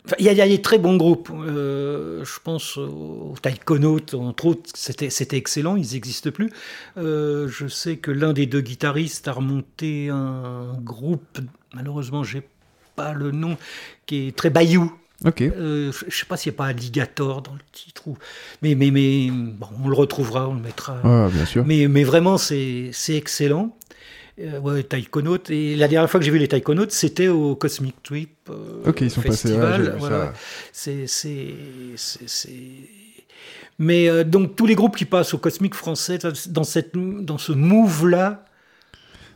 [0.05, 1.29] enfin, Il y, a- y a des très bons groupes.
[1.33, 6.51] Euh, je pense aux Taïkonautes, entre autres, c'était c'était excellent, ils n'existent plus.
[6.97, 11.37] Euh, je sais que l'un des deux guitaristes a remonté un groupe,
[11.73, 12.47] malheureusement, j'ai
[12.95, 13.57] pas le nom,
[14.05, 14.91] qui est très bayou.
[15.25, 15.41] Ok.
[15.41, 18.17] Euh, je sais pas s'il n'y a pas Alligator dans le titre, ou...
[18.61, 20.99] mais, mais, mais bon, on le retrouvera, on le mettra.
[21.03, 21.65] Ouais, bien sûr.
[21.65, 23.75] Mais, mais vraiment, c'est c'est excellent.
[24.39, 25.49] Euh, ouais, Taïkonautes.
[25.49, 29.01] Et la dernière fois que j'ai vu les Taïkonautes, c'était au Cosmic Trip euh, Ok,
[29.01, 29.81] ils sont passés, Festival.
[29.81, 30.33] vu Voilà.
[30.73, 31.05] C'est-
[33.79, 36.19] Mais euh, donc, tous les groupes qui passent au Cosmic français,
[36.49, 38.43] dans, cette, dans ce move-là,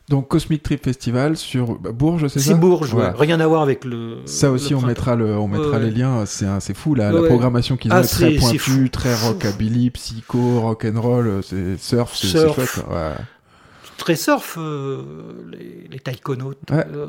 [0.08, 2.48] Donc Cosmic Trip Festival sur bah, Bourges, c'est ça?
[2.50, 2.92] C'est Bourges.
[2.92, 3.10] ouais.
[3.14, 4.18] Rien à voir avec le.
[4.26, 6.26] Ça aussi, le on mettra, le, on mettra Ouais, les liens.
[6.26, 10.84] C'est fou là, la programmation qu'ils ont Ah, est très pointue, très rockabilly, psycho, rock
[10.84, 12.84] and roll, c'est surf, c'est chouette.
[14.00, 15.02] Très surf, euh,
[15.52, 16.56] les, les Taïkonautes.
[16.70, 16.86] Ouais.
[16.94, 17.06] euh,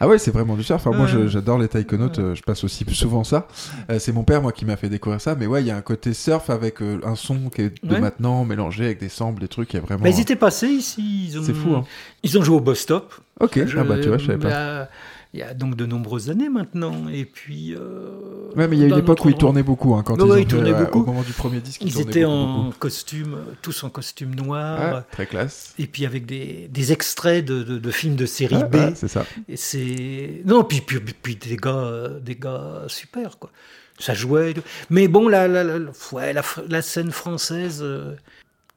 [0.00, 0.84] Ah ouais, c'est vraiment du surf.
[0.86, 2.18] Enfin, Moi, je- j'adore les taïkonautes.
[2.18, 3.46] euh, Je passe aussi souvent ça.
[3.90, 5.34] Euh, c'est mon père, moi, qui m'a fait découvrir ça.
[5.34, 7.92] Mais ouais, il y a un côté surf avec euh, un son qui est de
[7.94, 8.00] Ouais.
[8.00, 9.70] maintenant mélangé avec des samples, des trucs.
[9.74, 10.02] Il y a vraiment.
[10.02, 11.26] Bah, ils étaient passés ici.
[11.28, 11.84] ils ont- C'est fou, hein.
[12.22, 13.12] Ils ont joué au Bus Stop.
[13.38, 13.66] Ok.
[13.66, 14.88] Je- Ah bah tu vois, je savais pas.
[15.32, 17.08] Il y a donc de nombreuses années maintenant.
[17.08, 17.74] Et puis.
[17.76, 19.94] euh, Ouais, mais il y a une époque où ils tournaient beaucoup.
[19.94, 21.02] Hein, quand ils, ouais, tournaient ouais, beaucoup.
[21.02, 22.78] Au moment du premier disque, ils, étaient beaucoup, en beaucoup.
[22.80, 24.94] costume, tous en costume noir.
[24.96, 25.72] Ouais, très classe.
[25.78, 28.94] Et puis avec des, des extraits de, de- de films de série Ouais, B.
[28.96, 29.24] c'est ça.
[29.48, 30.42] Et c'est.
[30.46, 33.50] Non, puis, puis, puis des, gars, euh, des gars super, quoi.
[34.00, 34.54] Ça jouait.
[34.88, 35.78] Mais bon, la, la, la,
[36.10, 38.14] ouais, la, la scène française, euh,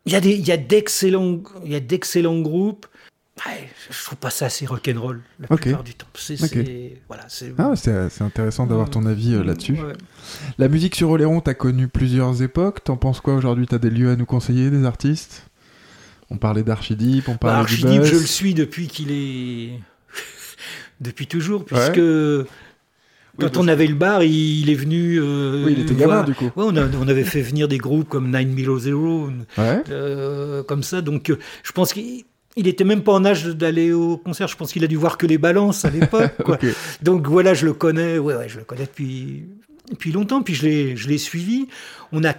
[0.06, 2.86] il y a d'excellents groupes.
[3.46, 6.06] Ouais, je trouve pas ça assez rock'n'roll la plupart du temps.
[6.14, 6.36] C'est,
[7.08, 7.74] voilà, c'est, Ah,
[8.24, 9.74] intéressant d'avoir ton avis euh, là-dessus.
[9.74, 9.94] Ouais.
[10.60, 12.84] La musique sur Oléron, t'as connu plusieurs époques.
[12.84, 13.66] T'en penses quoi aujourd'hui?
[13.66, 15.48] T'as des lieux à nous conseiller, des artistes?
[16.30, 19.80] On parlait d'Archidip, on Bah, parlait du Archidip, je le suis depuis qu'il est.
[21.02, 22.00] depuis toujours, puisque.
[23.40, 25.18] Quand on avait le bar, il, est venu.
[25.20, 26.46] euh, Oui, il était gamin, du coup.
[26.56, 29.82] Ouais, on, a- on avait fait venir des groupes comme Nine Below Zero, Ouais.
[29.90, 31.02] euh, comme ça.
[31.02, 32.26] Donc, euh, je pense qu'il
[32.56, 34.48] il était même pas en âge d'aller au concert.
[34.48, 36.34] Je pense qu'il a dû voir que les balances à l'époque.
[37.02, 38.18] Donc voilà, je le connais.
[38.18, 39.46] Ouais, ouais, je le connais depuis,
[39.90, 40.44] depuis longtemps.
[40.44, 41.68] Puis je l'ai, je l'ai suivi.
[42.12, 42.34] On a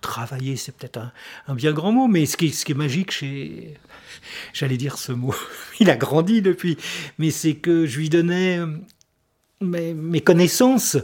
[0.00, 1.12] travailler, c'est peut-être un,
[1.48, 3.74] un bien grand mot, mais ce qui est, ce qui est magique chez,
[4.52, 5.34] j'allais dire ce mot,
[5.80, 6.76] il a grandi depuis,
[7.18, 8.60] mais c'est que je lui donnais
[9.62, 10.96] mes, mes connaissances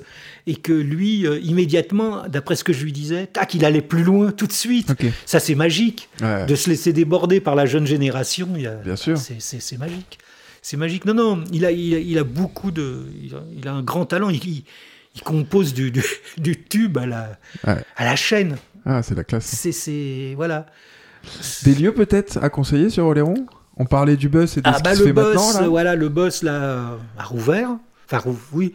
[0.47, 4.03] et que lui, euh, immédiatement, d'après ce que je lui disais, tac, il allait plus
[4.03, 4.91] loin tout de suite.
[4.91, 5.07] Ok.
[5.27, 6.09] Ça, c'est magique.
[6.21, 6.45] Ouais.
[6.47, 9.17] De se laisser déborder par la jeune génération, il y a- Bien sûr.
[9.19, 10.19] c'est- magique.
[10.61, 11.05] C'est magique.
[11.07, 13.07] Non, non, il a, il a, il a beaucoup de.
[13.23, 14.29] Il a, il a un grand talent.
[14.31, 14.65] Il, il-
[15.25, 16.03] compose du, du,
[16.39, 17.83] du tube à la, Ouais.
[17.97, 18.57] à la chaîne.
[18.87, 19.45] Ah, c'est la classe.
[19.47, 19.73] C'est.
[19.73, 20.67] c'est- Voilà.
[21.65, 23.47] Des lieux peut-être à conseiller sur Oléron?
[23.77, 25.61] On parlait du buzz et de Ah, ce bah, qui se le fait boss, maintenant
[25.63, 25.69] là?
[25.69, 27.71] voilà, le boss là, a rouvert.
[28.53, 28.73] Oui.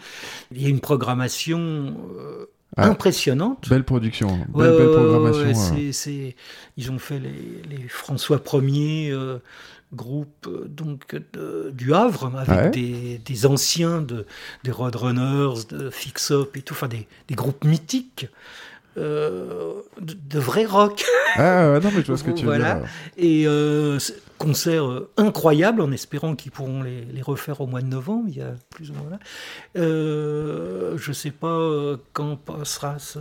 [0.51, 2.45] Il y a une programmation euh,
[2.77, 2.83] Ouais.
[2.83, 3.67] impressionnante.
[3.69, 4.27] Belle production.
[4.27, 5.41] Ouais, belle, belle ouais, ouais, programmation.
[5.43, 5.91] ouais, euh.
[5.91, 6.35] c'est- c'est-
[6.77, 9.39] Ils ont fait les, les François 1er, euh,
[9.93, 14.25] groupe euh, donc de- du Havre, avec des, des anciens de,
[14.65, 18.27] des Roadrunners, de Fix Up et tout, enfin des, des groupes mythiques.
[18.97, 21.03] Euh, de, de vrai rock.
[21.35, 22.75] Ah, non, mais je vois ce que tu veux Voilà.
[22.75, 22.87] dire.
[23.17, 23.99] Et euh,
[24.37, 28.37] concert euh, incroyable, en espérant qu'ils pourront les, les refaire au mois de novembre, il
[28.37, 29.19] y a plus ou moins là.
[29.77, 33.19] Euh, je sais pas quand passera ce-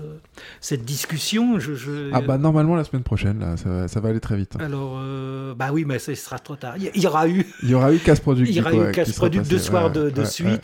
[0.61, 1.59] cette discussion.
[1.59, 4.37] Je, je- Ah, bah normalement la semaine prochaine, là, ça, va- ça va aller très
[4.37, 4.57] vite.
[4.59, 4.64] hein.
[4.64, 6.74] Alors, euh, bah oui, mais ce sera trop tard.
[6.79, 8.49] Il y- aura eu, Il y aura eu Casse Product.
[8.51, 10.27] il y aura eu ouais, qui Casse sera Product deux soirs Ouais, de, de ouais,
[10.27, 10.47] suite.
[10.49, 10.61] ouais.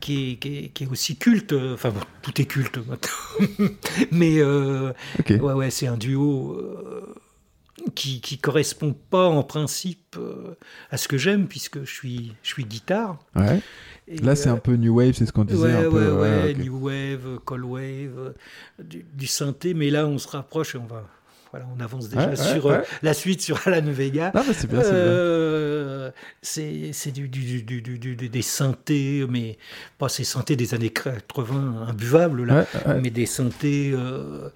[0.00, 3.68] Qui est, qui, est, qui est aussi culte, euh, enfin bon, tout est culte maintenant,
[4.12, 4.92] mais euh.
[5.28, 7.14] Ouais, ouais, c'est un duo euh,
[7.94, 10.56] qui, qui correspond pas en principe euh,
[10.90, 13.18] à ce que j'aime, puisque je suis, je suis guitare.
[13.36, 13.60] Ouais.
[14.08, 15.62] Et, Là, c'est un peu New Wave, c'est ce qu'on disait.
[15.62, 16.64] Ouais, un ouais, peu, ouais, ok.
[16.64, 18.34] New Wave, Cold Wave,
[18.82, 21.06] du, du synthé, mais là, on se rapproche et on va.
[21.52, 22.84] Voilà, on avance déjà Ouais, sur euh, ouais.
[23.02, 24.32] la suite sur Alan Vega.
[24.52, 24.90] C'est bien, c'est.
[24.92, 26.10] Euh,
[26.42, 29.58] c'est du, des synthés, mais
[29.98, 32.66] pas ces synthés des années 80 imbuvables, là,
[33.02, 34.48] mais des synthés euh,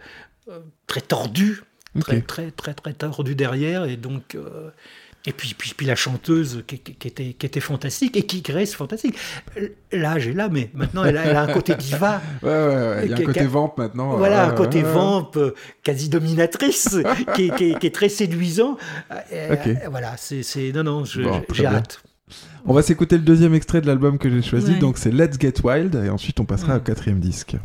[0.86, 1.62] très tordus,
[2.00, 3.84] très, très, très, très tordus derrière.
[3.84, 4.34] Et donc.
[4.34, 4.70] euh,
[5.26, 8.42] et puis, puis, puis la chanteuse qui, qui- qui était, qui était fantastique et qui
[8.52, 9.16] reste fantastique.
[9.92, 12.20] L'âge est là, mais maintenant elle a, elle a un côté diva.
[12.42, 13.00] Ouais, ouais, ouais.
[13.04, 14.16] Il y a un côté vamp maintenant.
[14.18, 15.52] Voilà, ouais, un côté vamp, euh,
[15.82, 16.98] quasi dominatrice,
[17.34, 18.76] qui, est- qui est- qui est très séduisant.
[19.32, 19.66] Euh, Ok.
[19.66, 20.42] euh, Voilà, c'est.
[20.74, 22.02] Non, non, Bon, j'ai hâte.
[22.66, 24.78] On va s'écouter le deuxième extrait de l'album que j'ai choisi, Ouais.
[24.78, 26.78] donc c'est Let's Get Wild, et ensuite on passera Ouais.
[26.78, 27.56] au quatrième disque.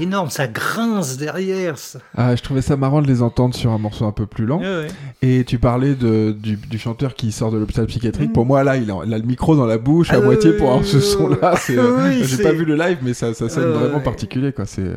[0.00, 1.78] Énorme, ça grince derrière.
[1.78, 1.98] Ça.
[2.16, 4.60] Ah, je trouvais ça marrant de les entendre sur un morceau un peu plus lent.
[4.60, 4.86] Ouais, ouais.
[5.22, 8.30] Et tu parlais de, du, du chanteur qui sort de l'hôpital psychiatrique.
[8.30, 8.32] Mm.
[8.32, 10.26] Pour moi, là, il a, il a le micro dans la bouche Ah à oui,
[10.26, 11.54] moitié pour avoir ce son-là.
[11.68, 11.76] oui.
[11.76, 14.52] Euh, J'ai pas vu le live, mais ça, ça sonne Ouais, vraiment particulier.
[14.52, 14.66] Quoi.
[14.66, 14.92] C'est...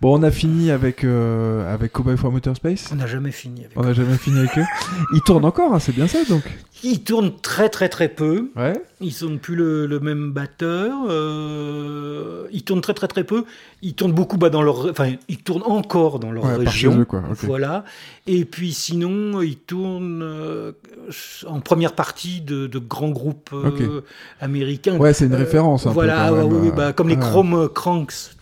[0.00, 2.90] Bon, on a fini avec, euh, avec Cowboy from Outer Space.
[2.92, 4.64] On n'a jamais fini avec On n'a jamais fini avec eux.
[5.14, 6.42] Ils tournent encore, hein, c'est bien ça donc.
[6.84, 8.50] Ils tournent très très très peu.
[8.56, 8.72] Ouais.
[9.00, 10.92] Ils sont plus le, le même batteur.
[11.08, 13.44] euh, ils tournent très très très peu.
[13.82, 16.98] Ils tournent beaucoup bah, dans leur, enfin ils tournent encore dans leur Ouais, région.
[16.98, 17.22] eux, quoi.
[17.42, 17.84] Voilà.
[18.26, 20.72] Et puis sinon ils tournent euh,
[21.46, 24.00] en première partie de, de grands groupes euh,
[24.40, 24.96] américains.
[24.96, 27.16] Ouais, c'est une référence un Voilà, même, euh, bah, comme les.
[27.16, 28.32] Chrome Cranks.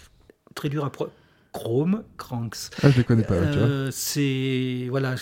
[0.54, 1.08] Très dur à pro...
[1.52, 2.70] Chrome Cranks.
[2.82, 3.40] Ah, je les connais pas, ouais.
[3.46, 5.14] Euh, c'est voilà,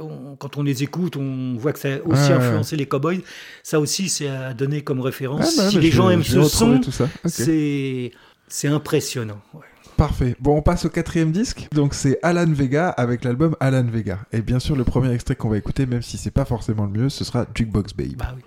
[0.00, 3.20] on- quand on les écoute, on voit que ça a aussi Ouais, influencé les Cowboys.
[3.62, 5.56] Ça aussi, c'est à donner comme référence.
[5.58, 7.04] Ah, bah, si bah, les gens vais- aiment ce son, tout ça.
[7.04, 7.10] Ok.
[7.30, 8.12] c'est
[8.48, 9.40] c'est impressionnant.
[9.54, 9.60] ouais.
[9.98, 10.36] Parfait.
[10.38, 11.66] Bon, on passe au quatrième disque.
[11.72, 14.20] Donc, c'est Alan Vega avec l'album Alan Vega.
[14.32, 16.92] Et bien sûr, le premier extrait qu'on va écouter, même si c'est pas forcément le
[16.92, 18.14] mieux, ce sera Jukebox Babe.
[18.16, 18.42] Bah oui.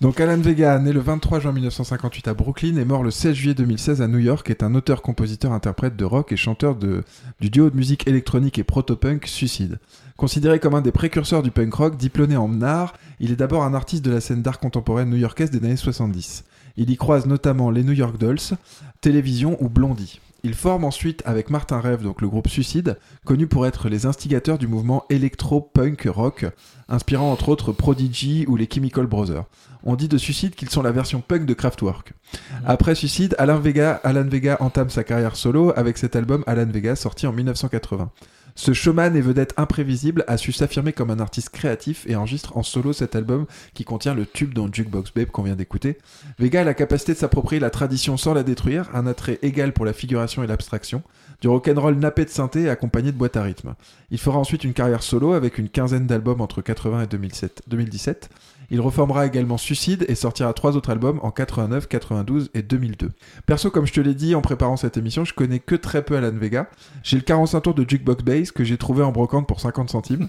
[0.00, 3.54] Donc Alan Vega, né le 23 juin 1958 à Brooklyn et mort le 16 juillet
[3.54, 7.04] 2016 à New York, est un auteur, compositeur, interprète de rock et chanteur de,
[7.40, 9.78] du duo de musique électronique et proto-punk Suicide.
[10.16, 13.74] Considéré comme un des précurseurs du punk rock, diplômé en art, il est d'abord un
[13.74, 16.44] artiste de la scène d'art contemporaine new-yorkaise des années 70.
[16.76, 18.56] Il y croise notamment les New York Dolls,
[19.00, 20.20] Télévision ou Blondie.
[20.42, 22.96] Il forme ensuite avec Martin Rev, donc le groupe Suicide,
[23.26, 26.46] connu pour être les instigateurs du mouvement électro-punk rock,
[26.88, 29.44] inspirant entre autres Prodigy ou les Chemical Brothers.
[29.84, 32.14] On dit de Suicide qu'ils sont la version punk de Kraftwerk.
[32.66, 36.96] Après Suicide, Alan Vega, Alan Vega entame sa carrière solo avec cet album Alan Vega
[36.96, 38.10] sorti en 1980.
[38.60, 42.62] Ce showman et vedette imprévisible a su s'affirmer comme un artiste créatif et enregistre en
[42.62, 45.96] solo cet album qui contient le tube dans Jukebox Babe qu'on vient d'écouter.
[46.38, 49.86] Vega a la capacité de s'approprier la tradition sans la détruire, un attrait égal pour
[49.86, 51.02] la figuration et l'abstraction,
[51.40, 53.76] du rock'n'roll nappé de synthé accompagné de boîte à rythme.
[54.10, 58.28] Il fera ensuite une carrière solo avec une quinzaine d'albums entre 80 et 2007 2017.
[58.70, 63.10] Il reformera également Suicide et sortira trois autres albums en 89, 92 et 2002.
[63.44, 66.16] Perso, comme je te l'ai dit en préparant cette émission, je connais que très peu
[66.16, 66.70] Alan Vega.
[67.02, 70.28] J'ai le 45 tours de Jukebox Bass que j'ai trouvé en brocante pour 50 centimes.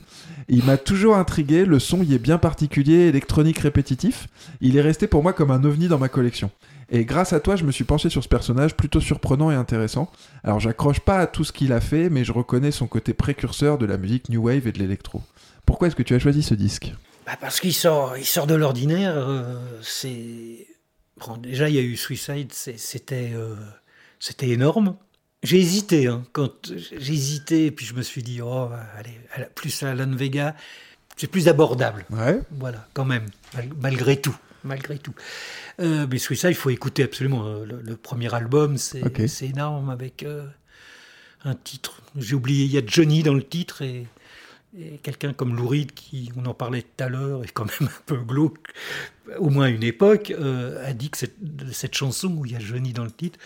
[0.50, 4.28] Il m'a toujours intrigué, le son y est bien particulier, électronique répétitif.
[4.60, 6.50] Il est resté pour moi comme un ovni dans ma collection.
[6.90, 10.12] Et grâce à toi, je me suis penché sur ce personnage plutôt surprenant et intéressant.
[10.44, 13.78] Alors j'accroche pas à tout ce qu'il a fait, mais je reconnais son côté précurseur
[13.78, 15.22] de la musique new wave et de l'électro.
[15.66, 16.94] Pourquoi est-ce que tu as choisi ce disque?
[17.26, 19.14] Bah, parce qu'il sort, il sort de l'ordinaire.
[19.16, 20.68] euh, c'est
[21.18, 23.56] bon, déjà il y a eu Suicide, c'était euh,
[24.20, 24.96] c'était énorme.
[25.44, 29.18] J'ai hésité hein, quand j'ai hésité, puis je me suis dit oh allez,
[29.56, 30.56] plus Alan Vega,
[31.18, 32.06] c'est plus abordable.
[32.10, 32.40] Ouais.
[32.52, 35.14] Voilà, quand même, mal- malgré tout, malgré tout.
[35.80, 37.44] Euh, mais Suicide, il faut écouter absolument.
[37.64, 39.02] Le, le premier album, c'est
[39.42, 40.26] énorme avec
[41.44, 42.02] un titre.
[42.18, 44.06] J'ai oublié, il y a Johnny dans le titre et,
[44.78, 47.90] et quelqu'un comme Lou Reed, qui, on en parlait tout à l'heure, est quand même
[47.90, 48.58] un peu glauque,
[49.38, 51.36] au moins à une époque, euh, a dit que cette,
[51.74, 53.38] cette chanson où il y a Johnny dans le titre,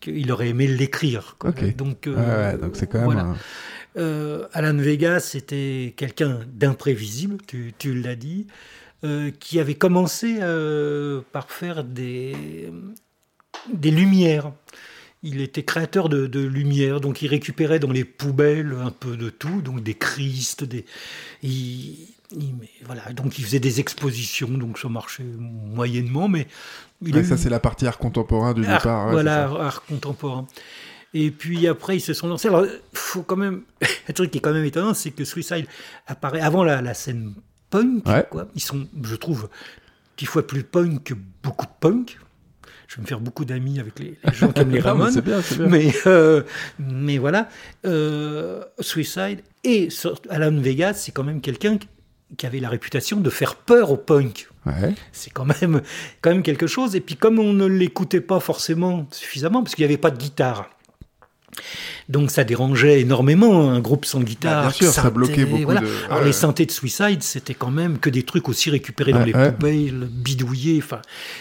[0.00, 1.36] qu'il aurait aimé l'écrire.
[1.76, 3.22] Donc, euh, Ouais, donc c'est quand même voilà.
[3.22, 3.36] un-
[3.98, 8.46] Euh, Alan Vega, c'était quelqu'un d'imprévisible, tu, tu l'as dit,
[9.40, 10.38] qui avait commencé
[11.32, 12.34] par faire des,
[13.72, 14.52] des lumières.
[15.24, 19.30] Il était créateur de, de lumières, donc il récupérait dans les poubelles un peu de
[19.30, 20.84] tout, donc des Christ, des.
[21.42, 22.54] il- il-
[22.84, 26.46] voilà, donc il faisait des expositions, donc ça marchait moyennement, mais
[27.02, 29.06] il Ouais, ça eu- c'est la partie art contemporain du art- départ.
[29.06, 30.46] ouais, voilà, art, art contemporain.
[31.14, 32.48] Et puis après, ils se sont lancés.
[32.48, 32.64] Alors,
[32.94, 33.62] faut quand même.
[34.08, 35.66] Un truc qui est quand même étonnant, c'est que Suicide
[36.06, 37.34] apparaît avant la, la scène
[37.70, 38.08] punk.
[38.08, 38.24] Ouais.
[38.30, 38.48] Quoi.
[38.54, 39.48] Ils sont, je trouve,
[40.16, 42.18] dix fois plus punk que beaucoup de punk.
[42.92, 45.12] Je vais me faire beaucoup d'amis avec les, les gens qui aiment les Ramones.
[45.12, 45.66] c'est bien, c'est bien.
[45.66, 46.42] Mais, euh,
[46.78, 47.48] mais voilà,
[47.86, 49.88] euh, Suicide et
[50.28, 51.88] Alan Vegas, c'est quand même quelqu'un qui-
[52.36, 54.48] qui avait la réputation de faire peur au punk.
[54.66, 54.94] Ouais.
[55.12, 55.80] C'est quand même,
[56.20, 56.94] quand même quelque chose.
[56.96, 60.18] Et puis comme on ne l'écoutait pas forcément suffisamment, parce qu'il n'y avait pas de
[60.18, 60.68] guitare,
[62.08, 64.64] donc ça dérangeait énormément un groupe sans guitare.
[64.64, 65.80] Bah, bien sûr, ça bloquait beaucoup voilà.
[65.80, 66.24] de- Alors ouais.
[66.26, 69.34] les synthés de Suicide, c'était quand même que des trucs aussi récupérés dans Ouais, les
[69.34, 69.52] ouais.
[69.52, 70.80] poubelles, bidouillés.
[70.82, 71.00] Enfin,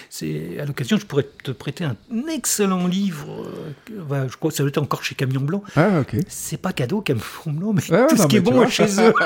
[0.10, 1.96] c'est à l'occasion, je pourrais te prêter un
[2.30, 3.46] excellent livre.
[3.90, 5.64] euh, je crois que ça doit être encore chez Camion Blanc.
[5.76, 6.16] Ah, ok.
[6.28, 9.14] C'est pas cadeau, Camion Blanc, mais ouais, tout non, ce qui est bon chez eux.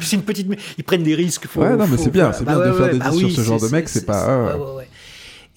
[0.00, 0.46] C'est une petite,
[0.78, 1.46] ils prennent des risques.
[1.48, 3.60] Faut, Ouais, non, mais c'est bien, c'est bien de faire des bah oui, ce genre
[3.60, 4.88] de mec, c'est pas- ouais.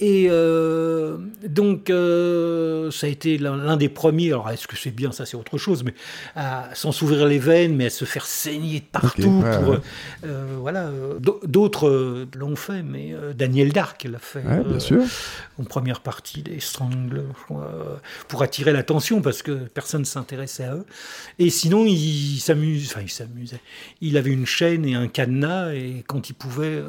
[0.01, 1.17] Et euh,
[1.47, 4.27] donc, euh, ça a été l'un des premiers.
[4.27, 5.13] Alors, est-ce que c'est bien?
[5.13, 5.85] Ça, c'est autre chose.
[5.85, 5.93] Mais
[6.35, 9.41] à s'en s'ouvrir les veines, mais à se faire saigner de partout.
[9.41, 9.77] ouais, pour, ouais.
[10.25, 10.89] euh, voilà.
[11.19, 14.43] d'au- D'autres l'ont fait, mais Daniel Dark l'a fait.
[14.43, 15.01] Ouais, bien sûr.
[15.59, 16.59] en première partie des
[17.51, 17.95] euh,
[18.27, 20.85] pour attirer l'attention parce que personne ne s'intéressait à eux.
[21.39, 23.61] Et sinon, il s'amuse, enfin, il s'amusait.
[24.01, 26.81] Il avait une chaîne et un cadenas et quand il pouvait,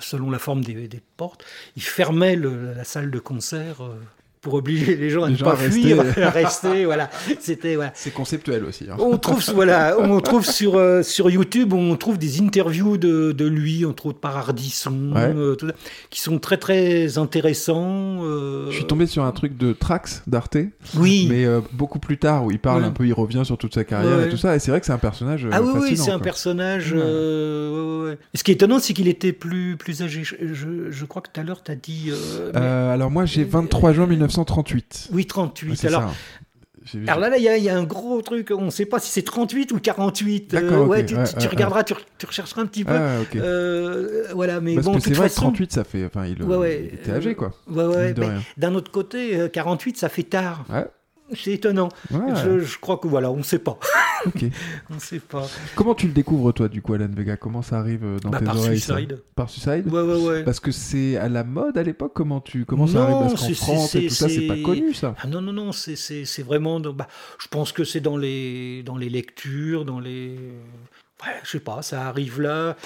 [0.00, 1.44] selon la forme des, des portes,
[1.76, 4.00] il fermait le- la salle de concert euh,
[4.40, 5.80] pour obliger les gens à Les ne gens pas rester.
[5.82, 6.84] fuir, à rester.
[6.84, 7.10] Voilà,
[7.40, 7.90] c'était voilà.
[7.94, 8.84] C'est conceptuel aussi.
[8.90, 8.96] hein.
[8.98, 13.44] On trouve, voilà, on trouve sur, euh, sur YouTube, on trouve des interviews de, de
[13.46, 15.32] lui, entre autres par Ardisson, Ouais.
[15.36, 15.74] euh, tout ça,
[16.10, 18.22] qui sont très très intéressants.
[18.24, 20.56] euh, Je suis tombé sur un truc de Trax d'Arte,
[20.96, 21.26] Oui.
[21.30, 22.88] mais beaucoup plus tard où il parle Ouais.
[22.88, 24.26] un peu, il revient sur toute sa carrière Ouais.
[24.26, 24.54] et tout ça.
[24.54, 26.94] Et c'est vrai que c'est un personnage Ah oui, oui, c'est un personnage.
[28.34, 30.22] Ce qui est étonnant, c'est qu'il était plus, plus âgé.
[30.24, 32.10] Je, je- je crois que tout à l'heure, tu as dit.
[32.54, 35.08] mais- alors moi j'ai 23 juin 1938.
[35.12, 35.70] oui, 38.
[35.70, 36.12] Ouais, c'est alors,
[37.06, 38.50] alors là, là, il y, a- il y a un gros truc.
[38.56, 40.54] On ne sait pas si c'est 38 ou 48.
[40.54, 41.14] Euh, ouais, tu,
[41.48, 42.94] regarderas, tu, tu rechercheras un petit peu.
[42.94, 43.36] Ah, ok.
[43.36, 45.42] Euh, voilà, mais Parce bon, que c'est vrai façon.
[45.42, 46.04] 38 ça fait.
[46.06, 47.52] Enfin, il, Ouais, ouais, il était âgé quoi.
[47.70, 48.14] Ouais, ouais,
[48.56, 50.64] d'un autre côté, euh, 48, ça fait tard.
[50.70, 50.86] Ouais.
[51.34, 51.88] C'est étonnant.
[52.10, 52.34] Ouais.
[52.42, 53.78] Je, je crois que voilà, on ne sait pas.
[54.90, 55.46] On sait pas.
[55.76, 57.36] Comment tu le découvres toi du coup Alan Vega?
[57.36, 58.94] Comment ça arrive euh, dans Bah, tes par oreilles ça?
[58.96, 59.22] Suicide.
[59.36, 59.86] Par Suicide?
[59.86, 60.42] Ouais, ouais, ouais.
[60.44, 62.12] Parce que c'est à la mode à l'époque?
[62.14, 64.92] Comment tu comment ça Non, arrive Parce qu'en France et tout ça c'est pas connu
[64.92, 65.14] ça.
[65.22, 66.80] Ah non, non, non, c'est- vraiment.
[66.80, 67.06] dans- bah,
[67.40, 70.30] je pense que c'est dans les, dans les lectures, dans les.
[71.24, 72.76] Ouais, je sais pas, ça arrive là.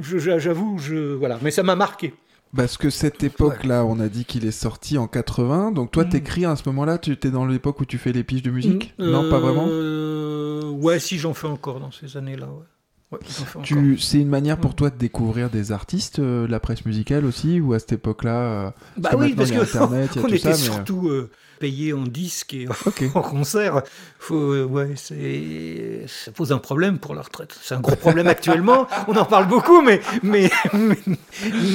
[0.00, 1.14] Je- J'avoue, je.
[1.14, 2.14] Voilà, mais ça m'a marqué.
[2.54, 5.72] Parce que cette époque-là, on a dit qu'il est sorti en 80.
[5.72, 6.08] Donc toi, Mm.
[6.10, 8.92] t'écris à ce moment-là, tu étais dans l'époque où tu fais les piges de musique
[8.98, 12.46] Non, pas vraiment Euh, Ouais, si j'en fais encore dans ces années-là.
[12.46, 13.18] Ouais.
[13.18, 13.18] Ouais.
[13.62, 14.76] Tu, c'est une manière pour Ouais.
[14.76, 18.70] toi de découvrir des artistes, euh, la presse musicale aussi, ou à cette époque-là euh,
[18.96, 22.66] Bah oui, parce que Internet, on était ça, mais- surtout euh, payé en disque et
[23.14, 23.82] en concert.
[24.18, 27.54] Faut, euh, ouais, c'est, ça pose un problème pour la retraite.
[27.62, 28.86] C'est un gros problème actuellement.
[29.08, 30.96] On en parle beaucoup, mais, mais, mais,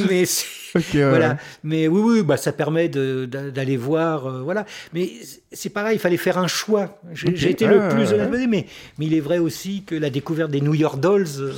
[0.09, 0.45] mais c'est-
[0.75, 1.37] Ouais, voilà.
[1.63, 4.65] Mais oui, oui, bah, ça permet d'aller voir, euh, voilà.
[4.93, 5.11] Mais
[5.51, 6.99] c'est pareil, il fallait faire un choix.
[7.13, 8.13] J'ai été le plus ouais.
[8.13, 8.65] honnête, mais,
[8.97, 11.53] mais il est vrai aussi que la découverte des New York Dolls, euh,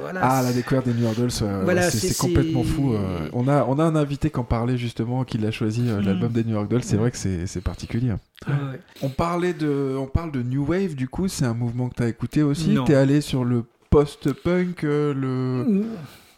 [0.00, 0.20] voilà.
[0.22, 2.94] Ah, la découverte des New York Dolls, euh, Voilà, c'est, complètement fou.
[3.32, 6.04] On, a, on a un invité qui en parlait justement, qui l'a choisi, euh, Mm.
[6.06, 6.84] l'album des New York Dolls.
[6.84, 8.12] C'est vrai que c'est, particulier.
[8.46, 8.54] Ouais.
[9.02, 12.02] On, parlait de, on parle de New Wave, du coup, c'est un mouvement que tu
[12.02, 12.70] as écouté aussi.
[12.70, 12.84] Non.
[12.84, 15.84] T'es allé sur le post-punk, le.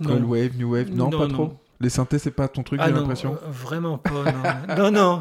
[0.04, 0.90] Cold Wave, New Wave?
[0.90, 1.34] Non, Non, pas non.
[1.34, 4.10] trop Les synthés, c'est pas ton truc, Ah j'ai l'impression euh, vraiment pas.
[4.76, 5.20] Non, non, non.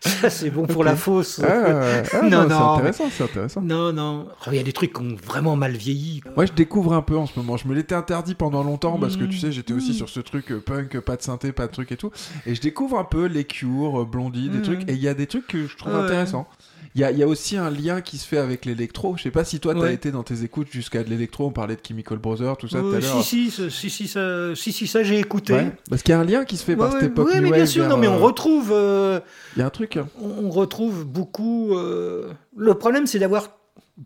[0.00, 1.40] Ça, c'est bon pour la fausse.
[1.42, 3.60] Ah, ah, Non, non, non, c'est mais- intéressant, c'est intéressant.
[3.62, 4.26] Non, non.
[4.30, 6.20] Oh, Il y a des trucs qui ont vraiment mal vieilli.
[6.36, 7.56] Moi, je découvre un peu en ce moment.
[7.56, 9.28] Je me l'étais interdit pendant longtemps parce que Mm.
[9.28, 9.94] tu sais, j'étais aussi Mm.
[9.94, 12.10] sur ce truc euh, punk, pas de synthé, pas de truc et tout.
[12.46, 14.62] Et je découvre un peu les Cure, euh, Blondie, des Mm.
[14.62, 14.82] trucs.
[14.90, 16.00] Et il y a des trucs que je trouve Ouais.
[16.00, 16.48] intéressants.
[16.94, 19.16] Il y y a aussi un lien qui se fait avec l'électro.
[19.16, 19.94] Je sais pas si toi, t'as Ouais.
[19.94, 21.46] été dans tes écoutes jusqu'à de l'électro.
[21.46, 23.22] On parlait de Chemical Brothers, tout ça tout Euh, à l'heure.
[23.22, 25.54] si, si, si, si, ça, si, si, ça j'ai écouté.
[25.54, 25.72] Ouais.
[25.88, 27.34] Parce qu'il y a un lien qui se fait par Ouais, cette ouais, époque.
[27.34, 29.20] New mais bien sûr, vers, non, mais on euh, retrouve, euh,
[29.56, 29.96] Il y a un truc.
[29.96, 30.06] hein.
[30.20, 31.74] on retrouve beaucoup.
[31.78, 33.56] euh, Le problème, c'est d'avoir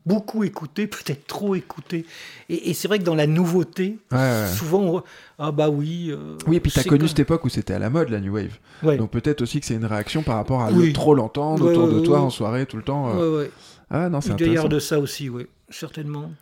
[0.04, 2.04] beaucoup écouté, peut-être trop écouté.
[2.48, 4.46] Et, et c'est vrai que dans la nouveauté, Ouais, ouais.
[4.56, 5.02] souvent, on...
[5.38, 6.08] ah bah oui.
[6.10, 8.20] euh, Oui, et puis t'as connu comme- cette époque où c'était à la mode, la
[8.20, 8.58] New Wave.
[8.82, 8.96] Ouais.
[8.96, 10.88] Donc peut-être aussi que c'est une réaction par rapport à Oui.
[10.88, 13.12] le trop l'entendre autour de toi en soirée tout le temps.
[13.16, 13.46] euh.
[13.90, 14.66] Ah non, c'est intéressant.
[14.68, 16.32] de ça aussi, oui, certainement.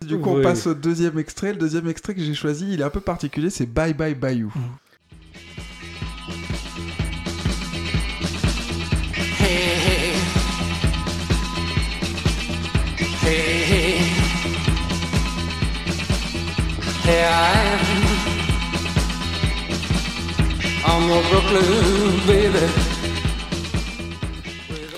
[0.00, 1.52] Du coup, on passe au deuxième extrait.
[1.52, 4.50] Le deuxième extrait que j'ai choisi, il est un peu particulier, c'est Bye Bye Bayou.
[4.56, 4.62] Hey,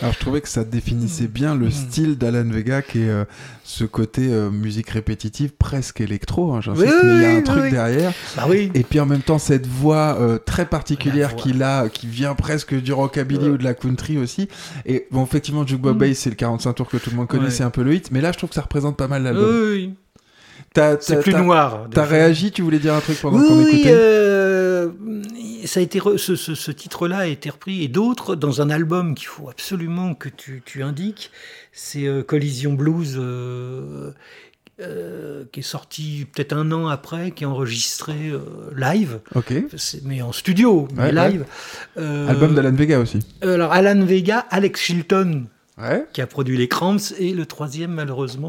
[0.01, 3.25] Alors, je trouvais que ça définissait bien le style d'Alan Vega, qui est euh,
[3.65, 7.37] ce côté euh, musique répétitive, presque électro, hein, j'insiste, Oui, mais il y a un
[7.37, 7.71] oui, truc oui.
[7.73, 8.13] derrière.
[8.37, 8.71] Bah oui.
[8.75, 12.75] Et puis en même temps, cette voix euh, très particulière qu'il a, qui vient presque
[12.81, 13.51] du rockabilly Ouais.
[13.51, 14.49] ou de la country aussi.
[14.87, 15.99] Et bon, effectivement, Jukebox Mm.
[15.99, 17.51] Bass, c'est le 45 tours que tout le monde connaît, Ouais.
[17.51, 18.11] c'est un peu le hit.
[18.13, 19.95] Mais là, je trouve que ça représente pas mal Oui, l'album.
[21.01, 21.87] C'est plus noir.
[21.91, 24.91] T'as réagi, tu voulais dire un truc pendant Oui, qu'on écoutait euh,
[25.65, 28.71] ça a été re- ce, ce- ce titre-là a été repris et d'autres dans un
[28.71, 31.31] album qu'il faut absolument que tu, tu indiques.
[31.73, 34.13] C'est euh, Collision Blues euh,
[34.81, 38.15] euh, qui est sorti peut-être un an après, qui est enregistré
[38.77, 39.53] live, Ok.
[39.77, 41.45] C'est- mais en studio, mais Ouais, live.
[41.97, 43.19] Album d'Alan Vega aussi.
[43.43, 45.47] Alors Alan Vega, Alex Chilton
[45.81, 46.07] Ouais.
[46.13, 48.49] qui a produit les Cramps et le troisième malheureusement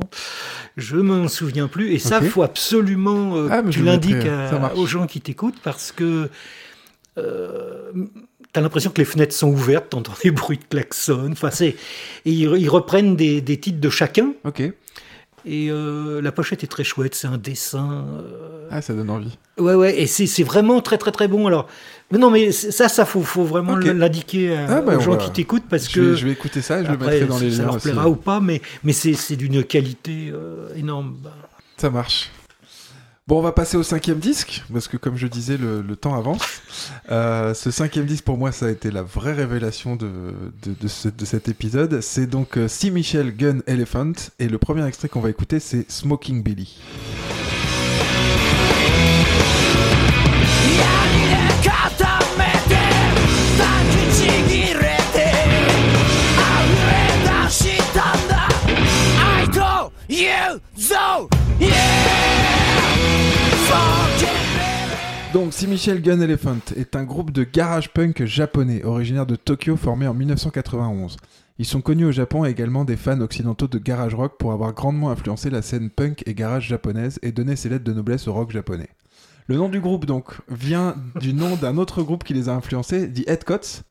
[0.77, 2.25] je m'en souviens plus et ça Ok.
[2.29, 4.77] faut absolument euh, Ah, que tu l'indiques marche.
[4.77, 6.29] aux gens qui t'écoutent parce que
[7.17, 7.91] euh,
[8.51, 11.29] T'as l'impression que les fenêtres sont ouvertes, t'entends des bruits de klaxon.
[11.31, 11.67] Enfin, c'est
[12.25, 14.33] et ils, ils reprennent des, des titres de chacun.
[14.43, 14.63] Ok.
[15.45, 17.15] Et euh, la pochette est très chouette.
[17.15, 18.05] C'est un dessin.
[18.19, 19.37] euh, Ah, ça donne envie.
[19.57, 19.99] Ouais, ouais.
[20.01, 21.47] Et c'est vraiment très, très, très bon.
[21.47, 21.67] Alors,
[22.11, 25.17] mais non, mais ça, ça faut, faut vraiment l'indiquer à- Ah, bah, aux gens va-
[25.17, 27.25] qui t'écoutent parce Je que vais, je vais écouter ça et je le après, mettrai
[27.27, 27.83] dans les ça leur aussi.
[27.89, 31.17] plaira ou pas, mais, mais c'est c'est d'une qualité euh, énorme.
[31.77, 32.29] Ça marche.
[33.29, 36.41] Bon, on va passer au cinquième disque, parce que comme je disais, le, temps avance.
[37.11, 40.09] Euh, ce cinquième disque, pour moi, ça a été la vraie révélation de,
[40.63, 42.01] de, de ce- de cet épisode.
[42.01, 42.67] C'est donc euh.
[42.91, 46.79] Michel Gun Elephant, et le premier extrait qu'on va écouter, c'est Smoking Billy.
[65.31, 69.75] Donc, Si Michel Gun Elephant est un groupe de garage punk japonais originaire de Tokyo
[69.77, 71.17] formé en 1991.
[71.59, 74.73] Ils sont connus au Japon et également des fans occidentaux de garage rock pour avoir
[74.73, 78.33] grandement influencé la scène punk et garage japonaise et donné ses lettres de noblesse au
[78.33, 78.89] rock japonais.
[79.45, 83.07] Le nom du groupe donc vient du nom d'un autre groupe qui les a influencés,
[83.07, 83.83] dit Headcots,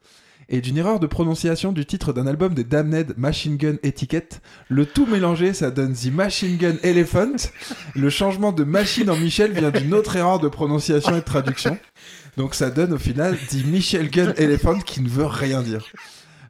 [0.48, 4.40] et d'une erreur de prononciation du titre d'un album des Damned Machine Gun Etiquette.
[4.68, 7.36] Le tout mélangé, ça donne The Machine Gun Elephant.
[7.94, 11.78] Le changement de machine en Michel vient d'une autre erreur de prononciation et de traduction.
[12.36, 15.84] Donc ça donne au final The Michel Gun Elephant qui ne veut rien dire.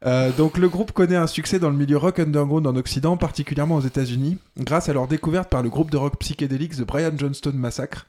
[0.07, 3.77] Euh, donc le groupe connaît un succès dans le milieu rock underground en Occident, particulièrement
[3.77, 7.55] aux États-Unis, grâce à leur découverte par le groupe de rock psychédélique The Brian Johnston
[7.55, 8.07] Massacre,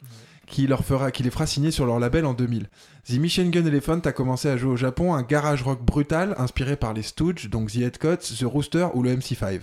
[0.50, 2.68] qui, les fera signer sur leur label en 2000.
[3.08, 6.76] The Machine Gun Elephant a commencé à jouer au Japon un garage rock brutal inspiré
[6.76, 9.62] par les Stooges, donc The Headcoats, The Rooster ou le MC5.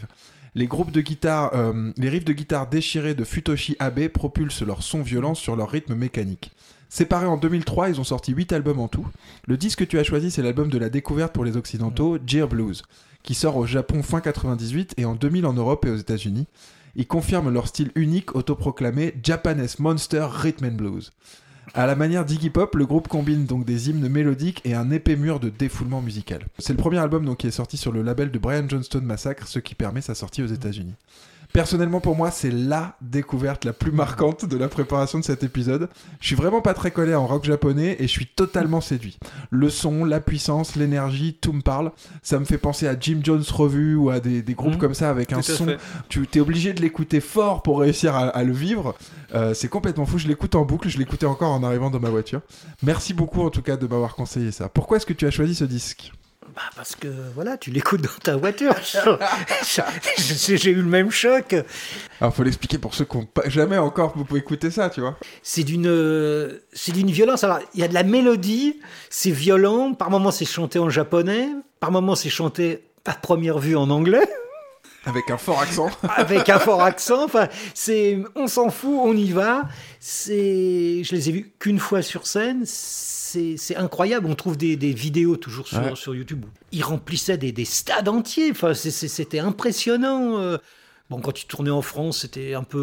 [0.55, 4.83] Les groupes de guitare, euh, les riffs de guitare déchirés de Futoshi Abe propulsent leur
[4.83, 6.51] son violent sur leur rythme mécanique.
[6.89, 9.07] Séparés en 2003, ils ont sorti 8 albums en tout.
[9.47, 12.49] Le disque que tu as choisi, c'est l'album de la découverte pour les Occidentaux, Gear
[12.49, 12.83] Blues,
[13.23, 16.47] qui sort au Japon fin 98 et en 2000 en Europe et aux États-Unis.
[16.99, 21.13] Ils confirment leur style unique autoproclamé Japanese Monster Rhythm and Blues.
[21.75, 25.17] À la manière d'Iggy Pop, le groupe combine donc des hymnes mélodiques et un épais
[25.17, 26.47] mur de défoulement musical.
[26.59, 29.47] C'est le premier album donc qui est sorti sur le label de Brian Johnston Massacre,
[29.47, 30.95] ce qui permet sa sortie aux États-Unis.
[31.57, 35.89] Personnellement, pour moi, c'est la découverte la plus marquante de la préparation de cet épisode.
[36.21, 39.17] Je suis vraiment pas très collé en rock japonais et je suis totalement séduit.
[39.49, 41.93] Le son, la puissance, l'énergie, tout me parle.
[42.23, 44.79] Ça me fait penser à Jim Jones Revue ou à des, des groupes Mhm.
[44.81, 45.65] comme ça avec un son.
[45.65, 45.79] fait.
[46.11, 48.95] Tu es obligé de l'écouter fort pour réussir à, à le vivre.
[49.35, 50.19] Euh, c'est complètement fou.
[50.19, 50.91] Je l'écoute en boucle.
[50.91, 52.43] Je l'écoutais encore en arrivant dans ma voiture.
[52.83, 54.69] Merci beaucoup en tout cas de m'avoir conseillé ça.
[54.69, 56.13] Pourquoi est-ce que tu as choisi ce disque?
[56.55, 58.75] Bah, parce que voilà, tu l'écoutes dans ta voiture.
[60.19, 61.55] J'ai eu le même choc.
[62.21, 65.01] Alors faut l'expliquer pour ceux qui n'ont pas jamais encore vous pouvez écouter ça, tu
[65.01, 65.17] vois.
[65.43, 67.45] C'est d'une, euh, c'est d'une violence.
[67.45, 68.81] Alors, il y a de la mélodie,
[69.11, 69.95] c'est violent.
[69.95, 71.49] Par moments, c'est chanté en japonais.
[71.81, 74.29] Par moments, c'est chanté à première vue en anglais,
[75.05, 75.89] Avec un fort accent.
[76.17, 77.25] avec un fort accent.
[77.25, 79.69] Enfin, c'est, on s'en fout, on y va.
[80.01, 82.63] C'est, je les ai vus qu'une fois sur scène.
[82.65, 83.16] C'est,
[83.57, 84.27] c'est incroyable.
[84.27, 85.95] On trouve des, des vidéos toujours sur, Ouais.
[85.97, 86.45] sur YouTube.
[86.73, 88.51] Ils remplissaient des, des stades entiers.
[88.51, 90.39] Enfin, c'était impressionnant.
[90.39, 90.59] Euh,
[91.09, 92.79] Bon, quand tu tournais en France, c'était un peu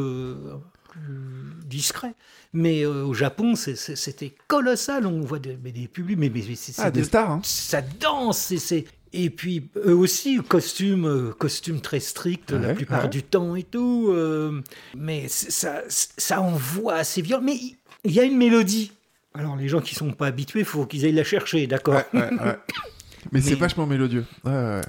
[0.45, 0.56] euh,
[0.89, 2.14] plus discret.
[2.54, 5.06] Mais euh, au Japon, c'était colossal.
[5.06, 7.41] On voit des, des publics, mais, mais c'est Ah, des de- stars, hein.
[7.43, 8.54] Ça danse.
[8.58, 13.10] c'est- Et puis, eux aussi, costume, euh, costume très strict la plupart ouais.
[13.10, 14.08] du temps et tout.
[14.12, 14.62] euh,
[14.95, 17.43] mais ça, ça envoie assez violent.
[17.43, 17.76] Mais il
[18.06, 18.91] il y a une mélodie.
[19.34, 22.19] Alors, les gens qui sont pas habitués, il faut qu'ils aillent la chercher, d'accord Ouais,
[22.19, 22.57] ouais, ouais.
[23.31, 24.25] Mais, c'est vachement mélodieux.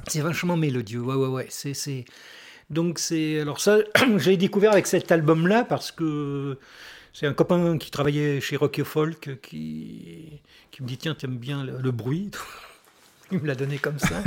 [0.08, 1.46] C'est vachement mélodieux, ouais, ouais, ouais.
[1.50, 2.04] C'est, c'est...
[2.70, 3.40] Donc, c'est.
[3.40, 3.78] Alors, ça,
[4.16, 6.58] j'ai découvert avec cet album-là parce que
[7.12, 10.40] c'est un copain qui travaillait chez Rock et Folk qui,
[10.70, 12.30] qui me dit Tiens, t'aimes bien le, le bruit
[13.32, 14.22] Il me l'a donné comme ça.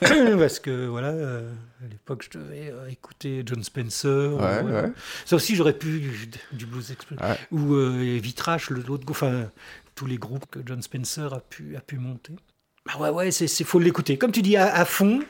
[0.38, 1.50] parce que, voilà, euh,
[1.84, 4.34] à l'époque, je devais euh, écouter John Spencer.
[4.34, 4.92] Ouais, euh, ouais.
[5.24, 7.18] Ça aussi, j'aurais pu du, du Blues Express.
[7.52, 9.50] Ou euh, Vitrache, le- l'autre enfin,
[9.94, 12.32] tous les groupes que John Spencer a pu, a pu monter.
[12.86, 14.18] Bah ouais, ouais, c'est, c'est faut l'écouter.
[14.18, 15.20] Comme tu dis, à, à fond,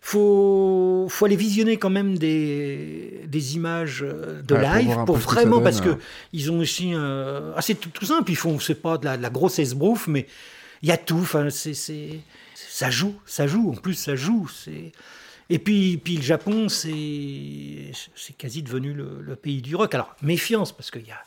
[0.00, 5.80] faut, faut aller visionner quand même des, des images de Ouais, live pour, vraiment, parce
[5.80, 5.96] que
[6.32, 9.16] ils ont aussi, euh, ah, c'est tout, tout simple, ils font, c'est pas de la,
[9.16, 10.26] de la grosse esbrouffe, mais
[10.82, 11.74] il y a tout, enfin, c'est,
[12.56, 14.92] ça joue, ça joue, en plus ça joue, c'est...
[15.48, 19.94] Et puis, puis le Japon, c'est, c'est quasi devenu le, le pays du rock.
[19.94, 21.18] Alors, méfiance, parce qu'il y a,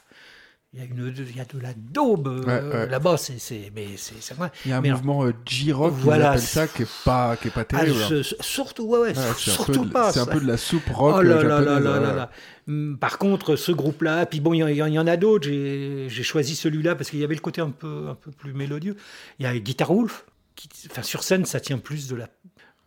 [0.74, 3.72] il y, a une, il y a de la daube euh, Ouais, là-bas, c'est, c'est,
[3.74, 4.52] mais c'est, c'est vrai.
[4.66, 7.04] Il y a un Mais alors- mouvement euh, J-rock, ils Voilà, appellent ça, qui est
[7.06, 7.96] pas, qui est pas terrible.
[7.98, 10.12] ce- surtout, ouais, ouais, c'est surtout de- pas.
[10.12, 12.32] C'est un peu de la soupe rock Oh là là là japonaise, là là.
[12.68, 15.48] Hum, Par contre, ce groupe-là, puis bon, il y, en- il y en a d'autres.
[15.48, 18.52] J'ai j'ai choisi celui-là parce qu'il y avait le côté un peu, un peu plus
[18.52, 18.98] mélodieux.
[19.40, 20.26] Il y a Guitar Wolf.
[20.68, 22.28] Qui, enfin, sur scène, ça tient plus de la,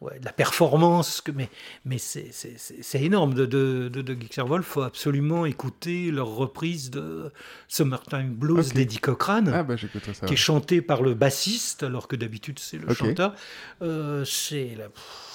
[0.03, 1.49] ouais, de la performance, que, mais,
[1.87, 3.33] mais c'est énorme.
[3.33, 7.33] De, de, de, de Guitar Wolf, faut absolument écouter leur reprise de
[7.69, 8.75] Summertime Blues Ok.
[8.75, 10.27] d'Eddie Cochrane Ah bah ça.
[10.27, 13.35] qui est chanté par le bassiste, alors que d'habitude c'est le chanteur.
[13.81, 14.77] Euh, c'est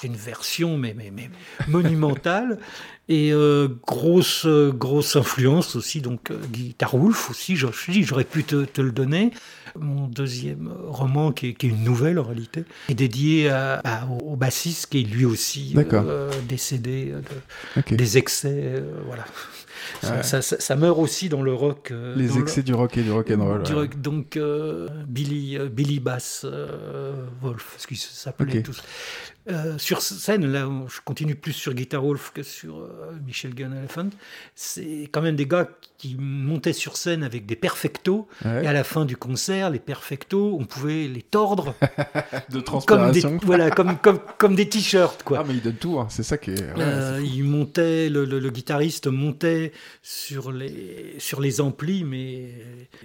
[0.03, 1.31] une version mais, mais, mais
[1.67, 2.59] monumentale
[3.09, 7.55] et euh, grosse euh, grosse influence aussi donc Guitar Wolf aussi.
[7.55, 9.31] J'aurais pu te, te le donner.
[9.79, 14.05] Mon deuxième roman qui est, qui est une nouvelle en réalité est dédié à- à-
[14.07, 17.21] au, bassiste qui est lui aussi euh, décédé euh,
[17.89, 18.53] de- des excès.
[18.53, 19.25] euh, voilà.
[20.01, 20.23] Ça, Ouais.
[20.23, 21.91] ça- ça- ça meurt aussi dans le rock.
[21.91, 23.63] euh, Les le- excès du rock et du rock and roll.
[23.63, 23.79] du ouais.
[23.81, 26.45] rock, donc euh, Billy, euh, Billy Bass
[27.41, 28.63] Wolf, parce qu'ils s'appelaient Ok.
[28.63, 28.83] tous.
[29.77, 32.85] Sur scène, là, je continue plus sur Guitar Wolf que sur
[33.25, 34.09] Michel Gun Elephant.
[34.55, 38.63] C'est quand même des gars qui montaient sur scène avec des perfectos, Ouais.
[38.63, 41.73] et à la fin du concert, les perfectos, on pouvait les tordre
[42.49, 43.39] De comme des, transpiration.
[43.43, 45.39] voilà, comme, comme, comme des t-shirts, quoi.
[45.41, 46.07] Ah mais il donne tout, hein.
[46.09, 46.61] c'est ça qui est...
[46.61, 49.71] ouais, Euh, il montait, le, le- le guitariste montait
[50.03, 52.51] sur les, sur les amplis, mais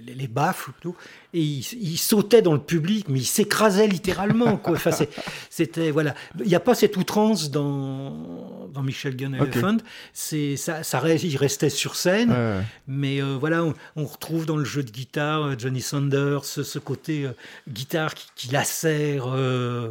[0.05, 0.95] les, les baffles plutôt,
[1.33, 4.57] et il, il sautait dans le public, mais il s'écrasait littéralement.
[4.57, 4.73] Quoi.
[4.75, 4.91] Enfin,
[5.49, 9.55] c'était voilà, il n'y a pas cette outrance dans, dans Michel Gun Ok.
[9.55, 9.77] Elephant.
[10.13, 12.61] C'est ça, ça il restait sur scène, ouais.
[12.87, 16.63] Mais euh, voilà, on, on retrouve dans le jeu de guitare euh, Johnny Sanders, ce,
[16.63, 17.31] ce côté euh,
[17.69, 19.27] guitare qui, qui lacère,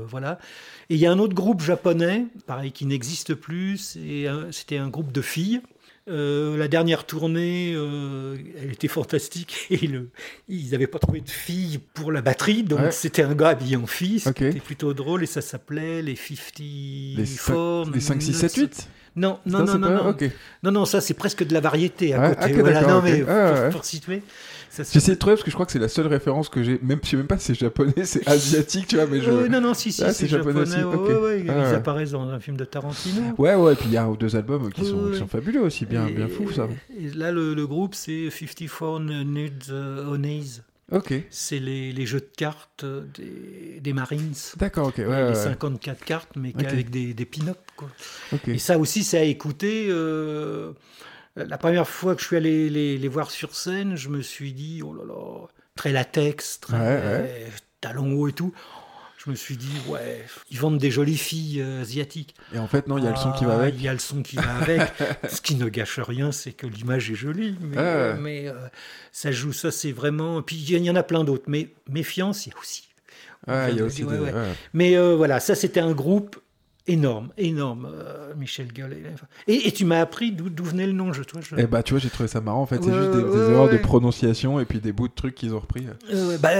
[0.09, 0.39] voilà.
[0.91, 3.97] Et il y a un autre groupe japonais, pareil, qui n'existe plus.
[4.51, 5.61] C'était un groupe de filles.
[6.09, 10.11] Euh, la dernière tournée, euh, elle était fantastique et le,
[10.49, 12.91] ils n'avaient pas trouvé de fille pour la batterie, donc Ouais.
[12.91, 16.59] c'était un gars habillé en fille, c'était plutôt drôle et ça s'appelait les 54...
[16.59, 17.15] Les,
[17.95, 20.31] les 5, 6, 7, 8 Non, non, Ça, non, non, pas- non.
[20.63, 22.53] Non, non, ça c'est presque de la variété à Ouais, côté.
[22.63, 23.71] voilà, non, mais Ouais, pour, ouais.
[23.71, 24.23] pour situer.
[24.75, 26.79] J'essaie de trouver parce que je crois que c'est la seule référence que j'ai.
[26.83, 29.29] Même, je sais même pas si c'est japonais, c'est asiatique, tu vois, mais je.
[29.31, 30.83] Euh, non, non, si, si, Ah, c'est japonais japonais.
[30.83, 31.75] aussi, ouais, ouais, Ah, ils ouais.
[31.75, 33.21] apparaissent dans un film de Tarantino.
[33.37, 36.07] Ouais, ouais, et puis il y a deux albums qui, sont, qui fabuleux aussi, bien,
[36.07, 36.69] Et- bien fou ça.
[36.99, 39.71] Et là, le, le groupe, c'est 54 Nudes
[40.11, 40.63] Onays.
[40.93, 44.35] Ok, C'est les, les jeux de cartes des, des Marines.
[44.57, 45.35] d'accord, ok, ouais, les ouais, ouais.
[45.35, 47.59] 54 cartes, mais avec des, des pin-up.
[47.77, 47.89] quoi.
[48.33, 48.49] ok.
[48.49, 49.87] Et ça aussi, c'est à écouter.
[49.91, 50.73] euh,
[51.37, 54.53] la première fois que je suis allé les, les voir sur scène, je me suis
[54.53, 55.47] dit, oh là là,
[55.77, 57.51] très latex, très
[57.81, 58.53] talons hauts et tout.
[59.25, 62.35] Je me suis dit, ouais, ils vendent des jolies filles euh, asiatiques.
[62.55, 63.75] Et en fait, non, il y a le son qui va Ah, avec.
[63.77, 64.81] Il y a le son qui va avec.
[65.31, 67.57] Ce qui ne gâche rien, c'est que l'image est jolie.
[67.61, 67.83] Mais, Ouais.
[67.85, 68.55] euh, mais, euh,
[69.13, 70.43] ça joue, ça c'est vraiment.
[70.43, 71.45] Puis il y en a plein d'autres.
[71.47, 72.89] Mais méfiance, il y a aussi.
[73.47, 74.33] Ouais, il y a aussi ouais, des- ouais.
[74.73, 76.37] Mais euh, voilà, ça c'était un groupe
[76.87, 79.03] énorme, énorme, euh, Michel Gallet.
[79.47, 81.41] Et, et tu m'as appris d'où venait le nom, je, toi.
[81.41, 81.57] Je...
[81.57, 82.83] Et bah, tu vois, j'ai trouvé ça marrant en fait.
[82.83, 85.35] C'est Ouais, juste des, des ouais, erreurs de prononciation et puis des bouts de trucs
[85.35, 85.87] qu'ils ont repris.
[86.13, 86.51] Euh, bah,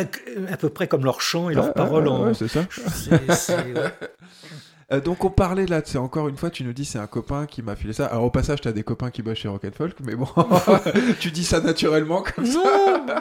[0.51, 2.33] à peu près comme leur chant et leurs paroles en.
[2.35, 2.65] c'est ça.
[2.71, 3.73] c'est- c'est- ouais.
[4.93, 7.47] Euh, donc on parlait là, c'est encore une fois, tu nous dis c'est un copain
[7.47, 8.07] qui m'a filé ça.
[8.07, 10.27] Alors au passage, t'as des copains qui bossent chez Rock'n'Folk, mais bon,
[11.21, 12.59] tu dis ça naturellement comme ça.
[12.59, 13.15] Non,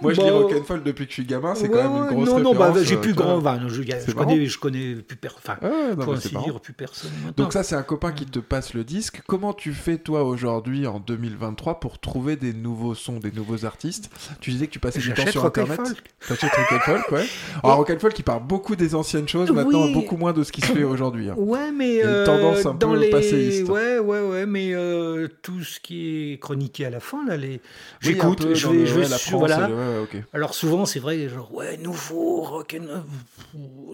[0.00, 2.14] Moi, je Bah, lis Rock'n'Folk depuis que je suis gamin, c'est ouais, quand même une
[2.16, 3.24] grosse non, non, bah, j'ai euh, plus vois.
[3.24, 3.36] grand.
[3.36, 5.40] enfin, je, je connais, je connais plus personne.
[5.44, 5.58] Enfin,
[5.96, 7.32] non, dire, plus maintenant.
[7.36, 9.22] Donc ça, c'est un copain qui te passe le disque.
[9.26, 14.10] Comment tu fais toi aujourd'hui en 2023 pour trouver des nouveaux sons, des nouveaux artistes?
[14.40, 15.80] Tu disais que tu passais du temps sur Internet.
[16.26, 17.26] T'achètes Rock'n'Folk, ouais.
[17.62, 19.92] Alors Rock'n'Folk, il parle beaucoup des anciennes choses, maintenant Oui.
[19.92, 21.01] beaucoup moins de ce qui se fait aujourd'hui.
[21.02, 21.34] Hein.
[21.36, 23.68] Ouais, mais Il y a une euh, tendance un dans peu les passéiste.
[23.68, 27.60] ouais, ouais, ouais, mais euh, tout ce qui est chroniqué à la fin là, les
[28.00, 29.66] j'écoute, je vais, je vais la France, voilà.
[29.66, 30.16] et le- ouais, ok.
[30.32, 33.04] Alors souvent c'est vrai, genre ouais nouveau rock and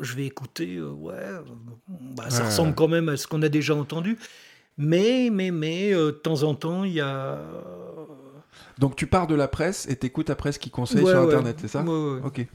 [0.01, 1.41] je vais écouter, euh, ouais, euh,
[1.89, 2.47] bah, ça Ouais.
[2.47, 4.19] ressemble quand même à ce qu'on a déjà entendu,
[4.77, 7.39] mais mais mais euh, de temps en temps il y a
[8.79, 11.19] Donc tu pars de la presse et t'écoutes après ce qu'ils conseillent sur.
[11.21, 11.85] Internet, c'est ça?
[12.25, 12.47] Ok.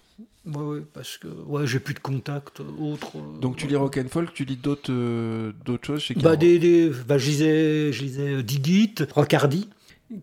[0.46, 3.12] Ouais, ouais, parce que ouais j'ai plus de contact autre.
[3.18, 6.60] euh, Donc tu lis Rock'n'Folk, tu lis d'autres euh, d'autres choses chez qui Bah, des,
[6.60, 9.70] des- bah, je lisais, je lisais euh, Digit, Rockardi,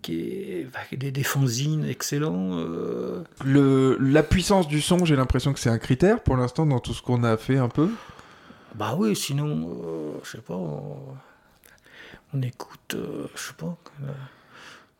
[0.03, 2.59] qui est bah, des, des fanzines excellents.
[2.59, 3.23] euh.
[3.45, 6.93] Le, la puissance du son, j'ai l'impression que c'est un critère pour l'instant dans tout
[6.93, 7.89] ce qu'on a fait un peu.
[8.75, 10.99] Bah oui, sinon, euh, je sais pas, on,
[12.35, 14.13] on écoute, euh, je sais pas, euh,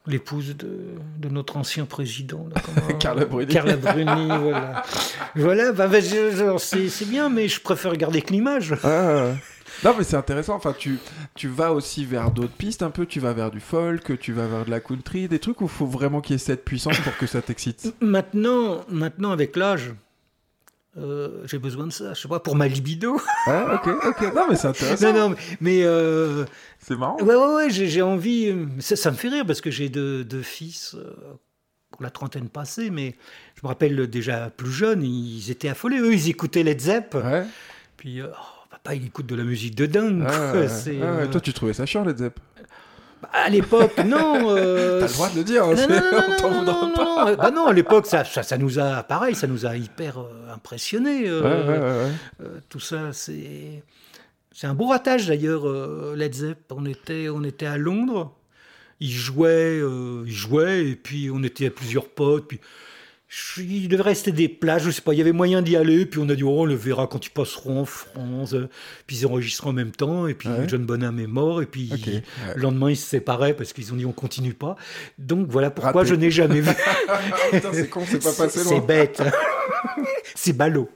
[0.07, 0.79] l'épouse de,
[1.19, 2.47] de notre ancien président.
[2.55, 3.53] là, comment- Carla Bruni.
[3.53, 4.83] Carla Bruni, voilà.
[5.37, 8.75] Voilà, bah, bah, c'est bien, mais je préfère garder que l'image.
[8.85, 9.33] Ah.
[9.85, 10.99] Non mais c'est intéressant, enfin tu,
[11.35, 14.47] tu vas aussi vers d'autres pistes un peu, tu vas vers du folk, tu vas
[14.47, 16.99] vers de la country, des trucs où il faut vraiment qu'il y ait cette puissance
[16.99, 17.95] pour que ça t'excite.
[18.03, 19.93] Maintenant, maintenant avec l'âge,
[20.97, 23.21] euh, j'ai besoin de ça, je sais pas, pour ma libido.
[23.47, 26.45] Ah ok, ok, non mais c'est intéressant, non, non, mais euh,
[26.79, 27.17] c'est marrant.
[27.23, 28.49] ouais, ouais, ouais, j'ai envie.
[28.49, 31.11] euh, Ça, ça me fait rire parce que j'ai deux, deux fils euh,
[31.93, 33.15] ont la trentaine passée, mais
[33.57, 35.99] je me rappelle déjà plus jeunes, ils étaient affolés.
[35.99, 37.15] Eux, ils écoutaient Led Zepp.
[37.15, 37.45] Ouais,
[37.97, 38.27] Puis, oh,
[38.71, 40.25] papa, il écoute de la musique de dingue.
[40.27, 40.53] Ah,
[41.23, 42.39] ah, toi tu trouvais ça chiant Led Zepp?
[43.33, 44.47] À l'époque, non.
[44.57, 47.25] euh, T'as le droit de le dire, hein, Non, non, non, non, pas.
[47.31, 47.37] non.
[47.37, 50.53] Bah non, à l'époque, ça, ça, ça nous a, pareil, ça nous a hyper euh,
[50.55, 51.29] impressionnés.
[51.29, 52.13] euh, Ouais, ouais, ouais, ouais.
[52.47, 53.83] euh, tout ça, c'est
[54.53, 55.69] c'est un beau ratage d'ailleurs.
[55.69, 58.35] euh, Led Zepp, on était on était à Londres,
[59.01, 59.79] ils jouaient,
[60.27, 62.49] ils jouaient et puis on était à plusieurs potes.
[62.49, 62.61] Puis
[63.59, 66.05] il devait rester des plages, je sais pas, il y avait moyen d'y aller.
[66.07, 68.57] Puis on a dit oh, on le verra quand ils passeront en France.
[69.07, 70.67] Puis ils enregistrent en même temps et puis Ouais.
[70.69, 72.23] John Bonham est mort et puis ouais.
[72.57, 74.75] le lendemain ils se séparaient parce qu'ils ont dit on continue pas.
[75.19, 76.09] Donc voilà pourquoi Raté.
[76.09, 76.71] je n'ai jamais vu.
[77.73, 79.23] C'est con, c'est pas passé C'est bête.
[80.35, 80.89] c'est ballot.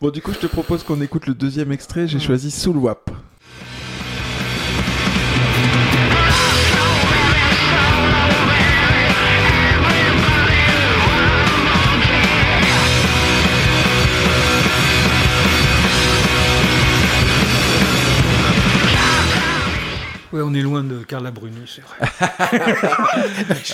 [0.00, 2.06] Bon, du coup, je te propose qu'on écoute le deuxième extrait.
[2.06, 3.10] J'ai choisi Soul Wap.
[20.32, 22.08] Ouais, on est loin de Carla Bruni, c'est vrai.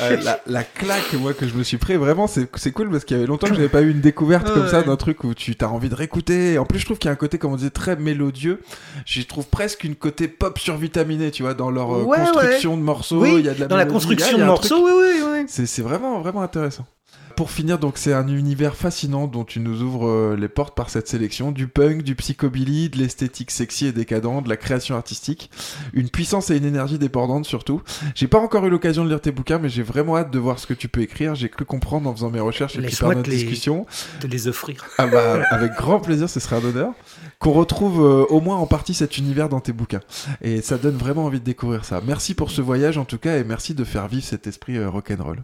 [0.02, 3.04] Euh, la, la claque, moi, que je me suis pris, vraiment, c'est c'est cool parce
[3.04, 4.68] qu'il y avait longtemps que j'avais pas eu une découverte comme Ouais.
[4.70, 6.58] ça d'un truc où tu as envie de réécouter.
[6.58, 8.60] En plus, je trouve qu'il y a un côté, comme on disait, très mélodieux.
[9.04, 12.82] J'y trouve presque une côté pop survitaminé, tu vois, dans leur euh, Ouais, construction de
[12.82, 13.22] morceaux.
[13.22, 15.22] oui, il y a de la dans la construction y de truc- morceaux, oui, oui,
[15.32, 15.44] oui.
[15.48, 16.86] C'est c'est vraiment, vraiment intéressant.
[17.36, 20.90] Pour finir, donc c'est un univers fascinant dont tu nous ouvres euh, les portes par
[20.90, 21.52] cette sélection.
[21.52, 25.50] Du punk, du psychobilly, de l'esthétique sexy et décadente, de la création artistique.
[25.92, 27.82] Une puissance et une énergie débordante surtout.
[28.14, 30.58] J'ai pas encore eu l'occasion de lire tes bouquins, mais j'ai vraiment hâte de voir
[30.58, 31.34] ce que tu peux écrire.
[31.34, 33.86] J'ai cru comprendre en faisant mes recherches et puis par notre les- discussion.
[34.20, 34.84] de les offrir.
[34.98, 36.92] Ah bah, avec grand plaisir, ce serait un honneur.
[37.38, 40.00] Qu'on retrouve euh, au moins en partie cet univers dans tes bouquins.
[40.40, 42.00] Et ça donne vraiment envie de découvrir ça.
[42.06, 44.88] Merci pour ce voyage en tout cas et merci de faire vivre cet esprit euh,
[44.88, 45.42] rock'n'roll.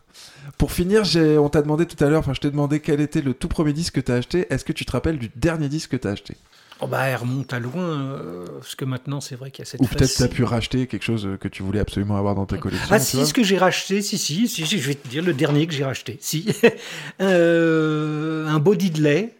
[0.58, 1.02] Pour finir,
[1.40, 3.72] on t'a demandé tout à l'heure, enfin je t'ai demandé quel était le tout premier
[3.72, 4.46] disque que t'as acheté.
[4.50, 6.36] Est-ce que tu te rappelles du dernier disque que t'as acheté?
[6.84, 9.70] Oh bah, elle remonte à loin, euh, parce que maintenant, c'est vrai qu'il y a
[9.70, 12.34] cette Ou peut-être t'as facile- pu racheter quelque chose euh, que tu voulais absolument avoir
[12.34, 12.88] dans tes collections.
[12.90, 13.26] Ah tu si, vois?
[13.26, 15.72] ce que j'ai racheté, si, si, si, si, je vais te dire le dernier que
[15.74, 16.18] j'ai racheté.
[16.20, 16.46] Si.
[17.20, 19.34] Euh, un body de lait,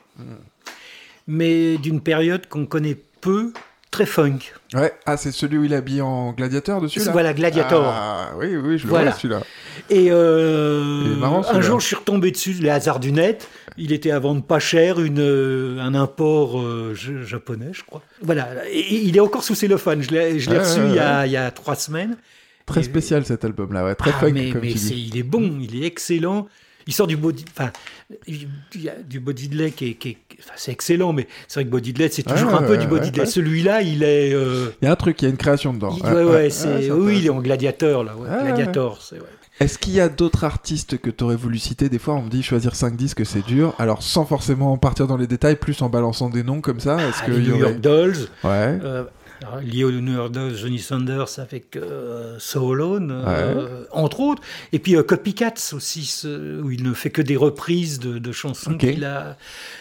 [1.27, 3.53] mais d'une période qu'on connaît peu,
[3.93, 4.39] très funk.
[4.75, 7.13] Ouais, ah c'est celui où il est habillé en gladiateur dessus là?
[7.13, 7.85] Voilà, Gladiator.
[7.87, 9.11] Ah oui, oui, je le Voilà.
[9.11, 9.43] vois celui-là.
[9.91, 13.49] Et euh, est un jour, je suis retombé dessus, les hasards du net.
[13.79, 18.03] Il était à vendre pas cher, une, euh, un import euh, japonais, je crois.
[18.23, 20.03] Voilà, et, il est encore sous cellophane.
[20.03, 22.17] Je l'ai Ouais, reçu ouais, il, y a, il y a trois semaines.
[22.67, 25.11] Très Et- spécial cet album là, ouais, très Ah, funk mais, comme mais tu dis.
[25.13, 26.49] il est bon, il est excellent.
[26.87, 27.71] Il sort du body, enfin,
[29.09, 29.21] du
[29.71, 32.55] qui est, qui est- enfin, c'est excellent, mais c'est vrai que lait, c'est Ouais, toujours
[32.55, 33.21] un ouais, peu du ouais, lait.
[33.21, 33.27] ouais.
[33.27, 35.97] Celui-là, il est, euh, Il y a un truc, il y a une création dedans.
[35.97, 39.17] il- ouais, ouais, c'est, oui, il est en gladiateur là, gladiator, c'est.
[39.61, 41.89] Est-ce qu'il y a d'autres artistes que tu aurais voulu citer?
[41.89, 43.75] Des fois, on me dit choisir 5 disques, c'est dur.
[43.79, 46.97] Alors, sans forcément partir dans les détails, plus en balançant des noms comme ça.
[47.07, 48.79] Est-ce Ah, que les y New aurait- York Dolls, Ouais.
[48.83, 49.05] euh,
[49.63, 54.43] lié New York Dolls, Johnny Sanders avec euh, So Alone, euh, entre autres,
[54.73, 58.33] et puis euh, Copycats aussi, ce- où il ne fait que des reprises de, de
[58.33, 59.37] chansons qu'il a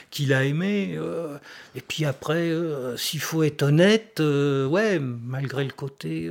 [0.10, 0.96] qu'il a aimées.
[0.98, 1.38] euh,
[1.76, 2.52] et puis après,
[2.98, 6.30] s'il faut être honnête, ouais, malgré le côté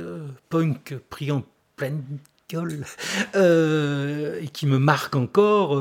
[0.49, 1.43] punk pris en
[1.77, 2.03] pleine
[2.49, 2.83] gueule,
[4.41, 5.75] et qui me marque encore,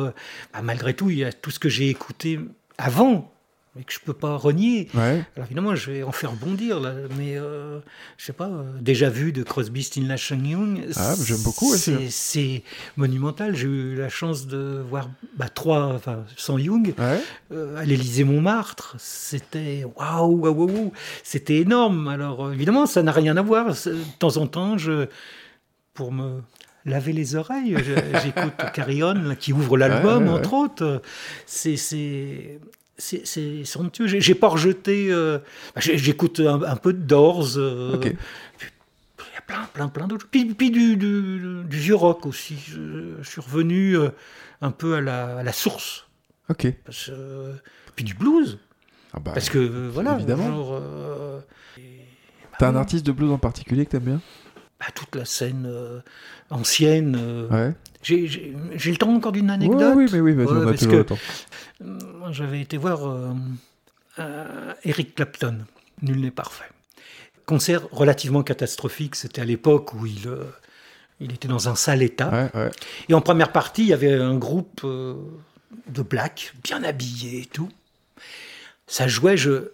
[0.53, 2.39] bah, malgré tout, il y a tout ce que j'ai écouté
[2.79, 3.33] avant,
[3.77, 4.89] mais que je peux pas renier.
[4.95, 5.23] Ouais.
[5.37, 7.79] Alors évidemment, je vais en faire bondir, là, mais euh,
[8.17, 10.13] je sais pas, euh, déjà vu de Crosby, Stills,
[10.45, 10.81] Young.
[10.97, 12.63] Ah, j'aime beaucoup, C'est
[12.97, 13.55] monumental.
[13.55, 17.21] J'ai eu la chance de voir bah, trois, enfin, sans Young, Ouais.
[17.53, 18.97] euh, à l'Élysée Montmartre.
[18.99, 20.93] C'était waouh, waouh, waouh,
[21.23, 22.09] c'était énorme.
[22.09, 23.69] Alors euh, évidemment, ça n'a rien à voir.
[23.73, 25.07] De temps en temps, je,
[25.95, 26.41] pour me
[26.87, 27.77] laver les oreilles,
[28.25, 31.03] j'écoute Carry On, là, qui ouvre l'album, Ouais, ouais, entre autres.
[31.47, 32.59] C'est
[33.01, 34.07] c'est somptueux.
[34.07, 35.09] J'ai pas rejeté.
[35.11, 35.39] euh,
[35.75, 37.57] bah, J'écoute un, un peu de Doors.
[37.57, 40.27] euh, il y a plein, plein, plein d'autres.
[40.31, 42.57] Puis, puis du, du, du vieux rock aussi.
[42.69, 44.11] Je, je suis revenu euh,
[44.61, 46.07] un peu à la, à la source.
[46.49, 46.67] Ok.
[46.85, 47.55] Parce, euh,
[47.97, 48.59] puis du blues.
[49.13, 50.71] Ah bah, Parce que voilà, évidemment.
[50.73, 51.41] euh,
[52.59, 54.21] T'as un artiste de blues en particulier que t'aimes bien?
[54.79, 55.67] Bah, toute la scène
[56.51, 57.17] ancienne.
[57.19, 57.75] euh, Ouais.
[58.03, 58.55] J'ai
[58.91, 59.93] le temps encore d'une Ouais, anecdote?
[59.95, 61.19] oui, mais oui, Ouais, on a parce que- le temps.
[61.83, 63.33] Moi, J'avais été voir euh,
[64.19, 65.59] euh, Eric Clapton,
[66.03, 66.65] Nul n'est parfait.
[67.47, 70.45] Concert relativement catastrophique, c'était à l'époque où il, euh,
[71.21, 72.31] il était dans un sale état.
[72.55, 72.71] Ouais, ouais.
[73.09, 75.15] Et en première partie, il y avait un groupe euh,
[75.89, 77.69] de black, bien habillés et tout.
[78.87, 79.73] Ça jouait, je...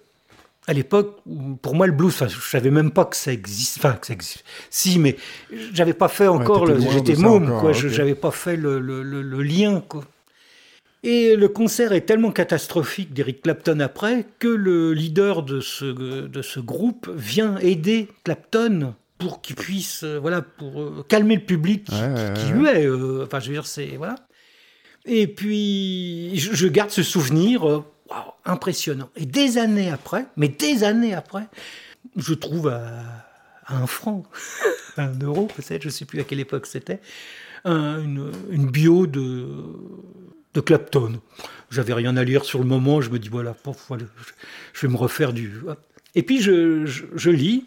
[0.68, 1.18] À l'époque,
[1.62, 3.78] pour moi, le blues, enfin, je savais même pas que ça existe.
[3.78, 4.44] Enfin, que ça existe.
[4.68, 5.16] Si, mais
[5.72, 6.66] j'avais pas fait encore.
[6.66, 7.70] de J'étais môme, quoi.
[7.70, 7.76] ok.
[7.76, 10.02] Je J'avais pas fait le, le- le- le lien, quoi.
[11.04, 15.84] Et le concert est tellement catastrophique d'Eric Clapton après que le leader de ce,
[16.26, 21.42] de ce groupe vient aider Clapton pour qu'il puisse, euh, voilà, pour euh, calmer le
[21.42, 22.58] public qui, Ouais, ouais, qui ouais.
[22.58, 22.86] huait.
[22.86, 24.16] euh, enfin, je veux dire, c'est voilà.
[25.04, 29.10] Et puis, je, je garde ce souvenir, waouh, impressionnant.
[29.16, 31.46] Et des années après, mais des années après,
[32.16, 33.02] je trouve à,
[33.68, 34.22] un franc,
[34.96, 37.00] un euro peut-être, je ne sais plus à quelle époque c'était,
[37.64, 38.02] un-
[38.50, 39.46] une, bio de,
[40.54, 41.20] de Clapton.
[41.70, 45.32] J'avais rien à lire sur le moment, je me dis voilà, je, vais me refaire
[45.32, 45.62] du.
[46.14, 47.66] Et puis je lis,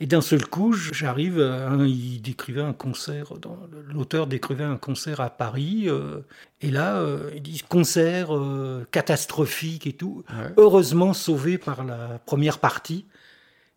[0.00, 3.58] et d'un seul coup, j'arrive, à un- il décrivait un concert, dans-
[3.92, 6.20] l'auteur décrivait un concert à Paris, euh,
[6.60, 10.52] et là, euh, ils disent concert euh, catastrophique et tout, Ouais.
[10.56, 13.06] heureusement sauvé par la première partie.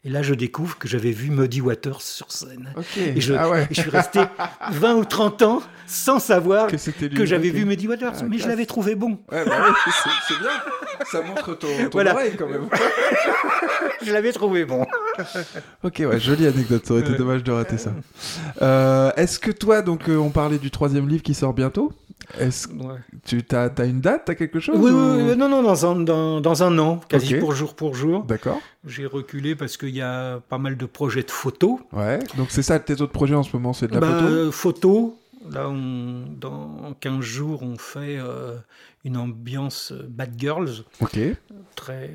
[0.08, 2.70] Et là, je découvre que j'avais vu Muddy Waters sur scène.
[2.98, 3.68] Et je, ah ouais.
[3.70, 4.22] et je suis resté
[4.72, 8.14] 20 ou 30 ans sans savoir Que j'avais vu Muddy Waters.
[8.18, 9.20] Ah, mais je l'avais trouvé bon.
[9.30, 9.92] Ouais, bah ouais,
[10.30, 10.50] c'est bien.
[11.12, 12.14] Ça montre ton, ton Voilà.
[12.14, 12.70] oreille quand même.
[14.02, 14.86] Je l'avais trouvé bon.
[15.84, 16.86] Ok, ouais, jolie anecdote.
[16.86, 17.92] Ça aurait été dommage de rater ça.
[18.62, 21.92] Euh, Est-ce que toi, donc, euh, on parlait du troisième livre qui sort bientôt?
[22.40, 23.00] Est-ce que Ouais.
[23.26, 25.86] tu as, as une date T'as quelque chose Oui, oui, ou- oui, non, non, dans
[25.86, 28.24] un, dans, dans un an, quasi pour jour pour jour.
[28.26, 28.60] D'accord.
[28.86, 31.80] J'ai reculé parce qu'il y a pas mal de projets de photos.
[31.94, 32.20] Ouais.
[32.36, 34.52] Donc c'est ça, tes autres projets en ce moment, c'est de la Bah, photo euh,
[34.52, 35.12] photos,
[35.50, 38.58] Là, on, dans 15 jours, on fait euh,
[39.06, 41.18] une ambiance euh, Bad Girls, Ok.
[41.76, 42.10] très...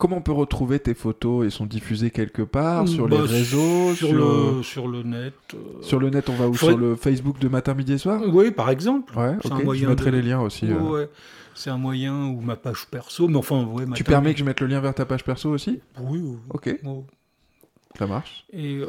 [0.00, 3.94] Comment on peut retrouver tes photos Elles sont diffusées quelque part sur Bah, les réseaux
[3.94, 5.34] sur, le, sur le net.
[5.54, 6.54] euh, sur le net, on va où?
[6.54, 8.20] Faudrait- Sur le Facebook de Matin, Midi et Soir?
[8.26, 9.16] Oui, par exemple.
[9.16, 10.66] Ouais, un Je moyen mettrai de- les liens aussi.
[10.70, 10.78] Euh.
[10.80, 11.08] ouais.
[11.54, 14.60] C'est un moyen ou ma page perso, mais enfin, ouais, Tu permets que je mette
[14.60, 15.80] le lien vers ta page perso aussi?
[16.00, 16.36] Oui, oui.
[16.48, 16.74] Ok,
[17.98, 18.46] ça marche.
[18.52, 18.86] Et euh,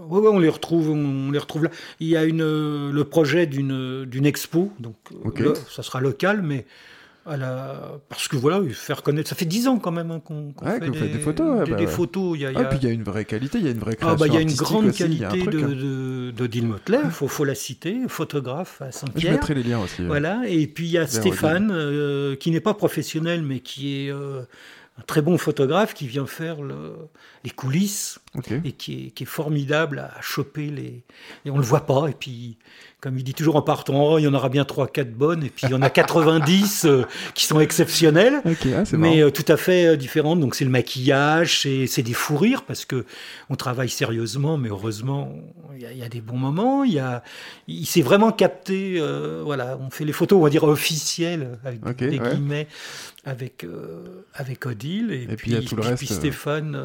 [0.00, 1.70] ouais, ouais, on les retrouve, on les retrouve là.
[2.00, 4.96] Il y a une, le projet d'une d'une expo, donc
[5.38, 6.66] là, ça sera local, mais
[7.24, 9.28] à la, parce que voilà, faire connaître.
[9.28, 11.70] Ça fait dix ans quand même hein, qu'on Ouais, fait, des, des photos, ouais, des-
[11.70, 12.38] bah des photos.
[12.38, 13.92] Y a, Ah, puis il y a une vraie qualité, il y a une vraie
[14.00, 16.32] ah, création bah, il y a une grande aussi, un qualité truc, de, hein.
[16.36, 19.32] de, de Motley, il faut, faut la citer, photographe à Je Saint-Pierre.
[19.34, 20.02] mettrai les liens aussi.
[20.04, 24.10] Voilà, et puis il y a Stéphane, euh, qui n'est pas professionnel, mais qui est
[24.12, 24.42] euh,
[24.98, 26.96] un très bon photographe, qui vient faire le-
[27.44, 28.18] les coulisses
[28.64, 31.02] et qui est, qui est formidable à choper les.
[31.44, 32.58] Et on le voit pas, et puis,
[33.02, 35.50] comme il dit toujours en partant, oh, il y en aura bien 3-4 bonnes, et
[35.50, 37.02] puis il y en a 90 euh,
[37.34, 38.40] qui sont exceptionnelles.
[38.46, 40.38] Ah, Mais euh, tout à fait euh, différentes.
[40.38, 43.04] Donc c'est le maquillage, c'est des fous rires parce que
[43.50, 45.34] on travaille sérieusement, mais heureusement
[45.74, 46.84] il y, a- il y a des bons moments.
[46.84, 49.02] Il s'est vraiment capté.
[49.44, 52.30] voilà, on fait les photos, on va dire officielles avec Ok, des ouais.
[52.34, 52.68] guillemets
[53.24, 53.66] avec
[54.34, 56.78] avec Odile et, Et puis, a tout le reste, puis Stéphane.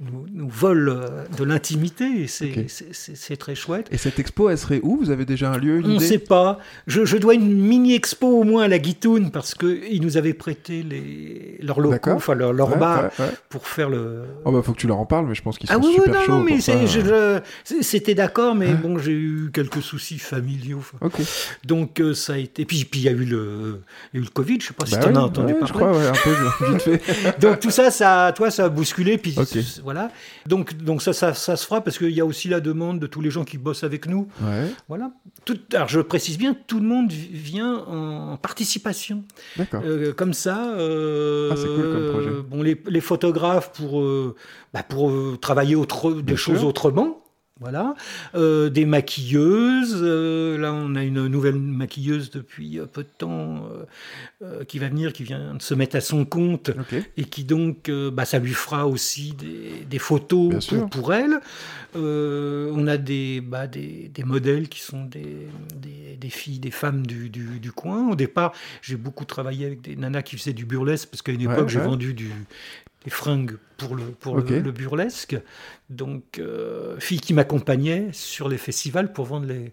[0.00, 2.64] Nous, nous vole euh, de l'intimité et c'est Ok.
[2.68, 3.88] c'est- c'est- c'est très chouette.
[3.90, 4.96] Et cette expo, elle serait où?
[4.96, 6.60] Vous avez déjà un lieu, une On ne sait pas.
[6.86, 10.34] Je, je dois une mini expo au moins à la Guitoune parce qu'ils nous avaient
[10.34, 13.30] prêté les, leurs locaux, enfin leur, leur Ouais, bar ouais, ouais.
[13.48, 14.22] pour faire le.
[14.44, 15.94] Oh bah faut que tu leur en parles, mais je pense qu'ils sont Ah oui,
[15.94, 16.32] super non, chauds.
[16.38, 16.60] non, mais
[17.82, 20.78] c'était d'accord, mais bon, j'ai eu quelques soucis familiaux.
[20.78, 20.98] enfin.
[21.00, 21.20] Ok.
[21.64, 22.64] Donc euh, ça a été.
[22.64, 23.80] Puis puis il y a eu le,
[24.12, 24.58] il y a eu le Covid.
[24.60, 25.66] Je sais pas si Bah tu en as entendu parler.
[25.66, 27.40] Je crois, un peu vite fait.
[27.40, 29.58] Donc tout ça, ça, toi, ça a bousculé, puis Ok.
[29.88, 30.10] Voilà.
[30.46, 33.06] Donc donc ça, ça, ça se fera parce qu'il y a aussi la demande de
[33.06, 34.28] tous les gens qui bossent avec nous.
[34.42, 35.10] Ouais, Voilà.
[35.46, 39.24] Tout, alors je précise bien, tout le monde vi- vient en participation.
[39.56, 39.80] d'accord.
[39.84, 42.30] Euh, comme ça, euh, Ah, c'est cool comme projet.
[42.50, 44.34] bon, les, les photographes pour, euh,
[44.74, 45.10] bah, pour
[45.40, 46.68] travailler autre, des Bien choses sûr.
[46.68, 47.22] autrement.
[47.60, 47.94] Voilà.
[48.34, 49.98] Euh, des maquilleuses.
[50.00, 53.68] euh, là, on a une nouvelle maquilleuse depuis euh, peu de temps
[54.68, 56.70] qui va venir, qui vient de se mettre à son compte
[57.16, 61.40] et qui donc, bah, ça lui fera aussi des, des photos pour, pour elle.
[61.94, 65.48] On a des, bah, des, des modèles qui sont des,
[66.16, 68.08] des, filles, des femmes du, du, du coin.
[68.10, 68.52] Au départ,
[68.82, 71.68] j'ai beaucoup travaillé avec des nanas qui faisaient du burlesque, parce qu'à une Ouais, époque,
[71.68, 71.84] j'ai ouais.
[71.84, 72.30] vendu du,
[73.10, 75.36] fringues pour le, pour le, le burlesque.
[75.90, 79.72] Donc, euh, filles qui m'accompagnaient sur les festivals pour vendre les,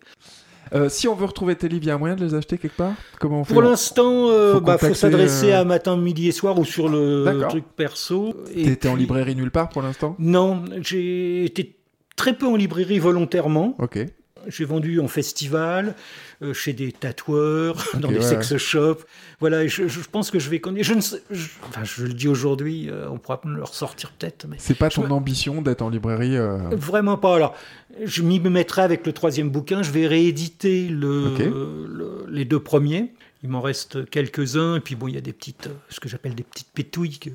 [0.74, 2.76] Euh, si on veut retrouver tes livres, il y a moyen de les acheter quelque
[2.76, 2.94] part?
[3.20, 3.54] Comment on fait?
[3.54, 6.66] Pour l'instant, euh, Faut bah, faut contacter, s'adresser euh, à matin, midi et soir ou
[6.66, 8.34] sur le truc perso.
[8.52, 10.16] T'étais en puis- librairie nulle part pour l'instant?
[10.18, 11.76] Non, j'ai été
[12.16, 13.76] très peu en librairie volontairement.
[13.78, 14.00] Ok.
[14.48, 15.96] J'ai vendu en festival,
[16.42, 19.04] euh, chez des tatoueurs, dans des ouais, sex shops.
[19.40, 20.86] Voilà, et je, je pense que je vais connaître.
[20.88, 24.12] Je, ne sais- je, enfin, je le dis aujourd'hui, euh, on pourra me le ressortir
[24.18, 27.36] peut-être, mais C'est pas ton me- ambition d'être en librairie euh, Vraiment pas.
[27.36, 27.56] Alors,
[28.04, 29.84] je m'y mettrai avec le troisième bouquin.
[29.84, 33.14] Je vais rééditer le- les deux premiers.
[33.44, 34.78] Il m'en reste quelques-uns.
[34.78, 37.20] Et puis, bon, il y a des petites, euh, ce que j'appelle des petites pétouilles
[37.20, 37.34] qu'il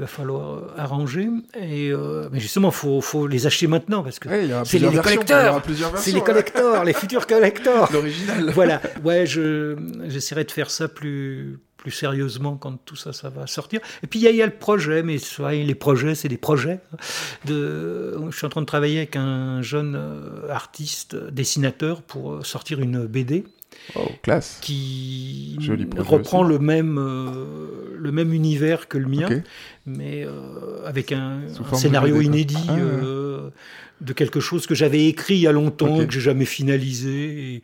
[0.00, 1.28] va falloir euh, arranger.
[1.58, 4.90] Et, euh, mais justement, il faut, faut les acheter maintenant parce que ouais, c'est les,
[4.98, 5.62] collecteurs.
[5.96, 6.84] C'est les ouais.
[6.84, 7.90] les futurs collecteurs.
[7.92, 8.50] L'original.
[8.50, 8.82] voilà.
[9.04, 9.76] Ouais, je,
[10.08, 13.80] j'essaierai de faire ça plus plus sérieusement quand tout ça, ça va sortir.
[14.02, 15.16] Et puis il y, a- il y a le projet, mais
[15.64, 16.80] les projets, c'est des projets.
[16.92, 16.96] hein.
[17.44, 19.96] De, je suis en train de travailler avec un jeune
[20.50, 23.44] artiste, dessinateur, pour sortir une BD
[23.96, 24.58] Oh, classe.
[24.60, 25.56] qui
[25.96, 26.52] reprend aussi.
[26.52, 29.28] le même, euh, le même univers que le mien,
[29.86, 31.40] mais euh, avec un,
[31.74, 33.50] scénario inédit Ah, euh,
[34.00, 36.06] de quelque chose que j'avais écrit il y a longtemps, Ok.
[36.06, 37.54] que j'ai jamais finalisé.
[37.54, 37.62] Et,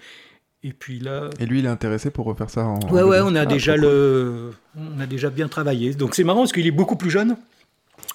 [0.68, 2.81] et puis là, Et lui, il est intéressé pour refaire ça en.
[2.90, 5.94] Ouais, en ouais, on a Ah, déjà le, on a déjà bien travaillé.
[5.94, 7.36] Donc c'est marrant parce qu'il est beaucoup plus jeune,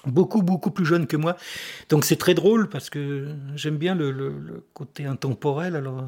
[0.07, 1.37] beaucoup beaucoup plus jeune que moi.
[1.89, 5.75] Donc c'est très drôle parce que j'aime bien le, le- le côté intemporel.
[5.75, 6.05] Alors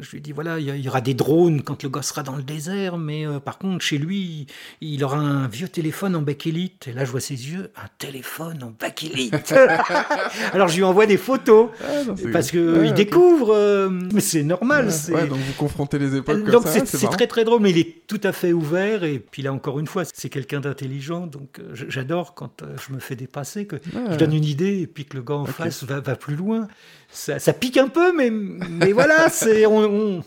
[0.00, 2.42] je lui dis voilà, il y, aura des drones quand le gosse sera dans le
[2.42, 4.46] désert, mais euh, par contre chez lui,
[4.80, 6.88] il aura un vieux téléphone en bakélite.
[6.88, 9.54] Et là je vois ses yeux, un téléphone en bakélite.
[10.52, 13.54] Alors je lui envoie des photos Ah, non, parce que Ouais, découvre.
[13.54, 14.86] euh, mais c'est normal.
[14.86, 17.60] Ouais, c'est- ouais, donc vous confrontez les époques comme donc ça, c'est très très drôle,
[17.60, 19.04] mais il est tout à fait ouvert.
[19.04, 21.26] Et puis là encore une fois, c'est quelqu'un d'intelligent.
[21.26, 23.76] Donc euh, j'adore quand je me fais dépasser, que
[24.10, 26.68] je donne une idée et puis que le gars en face va, va plus loin.
[27.16, 30.22] Ça, ça pique un peu, mais, mais voilà, c'est on, on-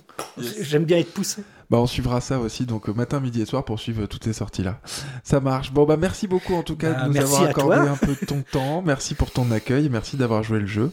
[0.62, 1.44] j'aime bien être poussé.
[1.70, 4.32] Bah, on suivra ça aussi, donc euh, matin, midi et soir pour suivre toutes ces
[4.32, 4.80] sorties-là.
[5.22, 5.74] Ça marche.
[5.74, 7.90] Bon, bah, merci beaucoup en tout cas Bah, de nous avoir accordé toi.
[7.90, 8.82] un peu de ton temps.
[8.82, 10.92] Merci pour ton accueil, merci d'avoir joué le jeu.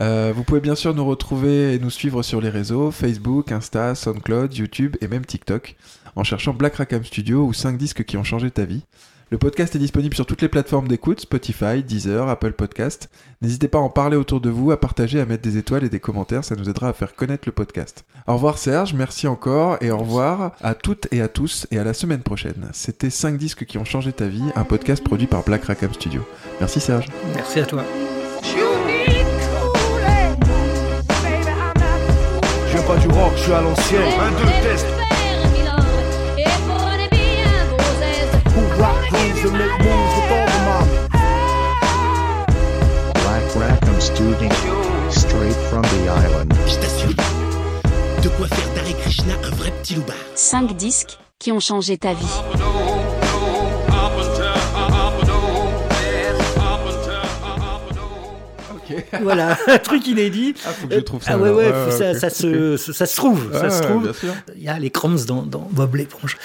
[0.00, 3.94] Euh, vous pouvez bien sûr nous retrouver et nous suivre sur les réseaux Facebook, Insta,
[3.96, 5.76] SoundCloud, YouTube et même TikTok
[6.16, 8.82] en cherchant Black Rackham Studio ou 5 disques qui ont changé ta vie.
[9.30, 13.08] Le podcast est disponible sur toutes les plateformes d'écoute, Spotify, Deezer, Apple Podcast.
[13.40, 15.88] N'hésitez pas à en parler autour de vous, à partager, à mettre des étoiles et
[15.88, 18.04] des commentaires, ça nous aidera à faire connaître le podcast.
[18.26, 21.84] Au revoir Serge, merci encore et au revoir à toutes et à tous et à
[21.84, 22.68] la semaine prochaine.
[22.72, 26.20] C'était 5 disques qui ont changé ta vie, un podcast produit par Black Rackham Studio.
[26.60, 27.06] Merci Serge.
[27.34, 27.82] Merci à toi.
[32.68, 34.02] Je viens pas du rock, je suis à l'ancienne.
[34.20, 34.86] Un, deux, test.
[39.44, 40.98] And make moves with all the mommy.
[43.22, 44.50] Black Rackham Studio.
[45.10, 46.52] Straight from the island.
[46.66, 47.14] Je t'assure,
[48.22, 50.16] de quoi faire d'Hare Krishna un vrai petit loupard.
[50.34, 52.40] 5 disques qui ont changé ta vie.
[59.22, 60.54] Voilà, un truc inédit.
[60.66, 61.32] Ah, faut que je trouve ça.
[61.34, 64.02] Ah ouais, ouais, Ouais, ça, ok, ça se, ça se trouve, ça Ouais, se trouve.
[64.02, 64.34] bien sûr.
[64.56, 66.36] Il y a les crumbs dans, dans Bob l'éponge.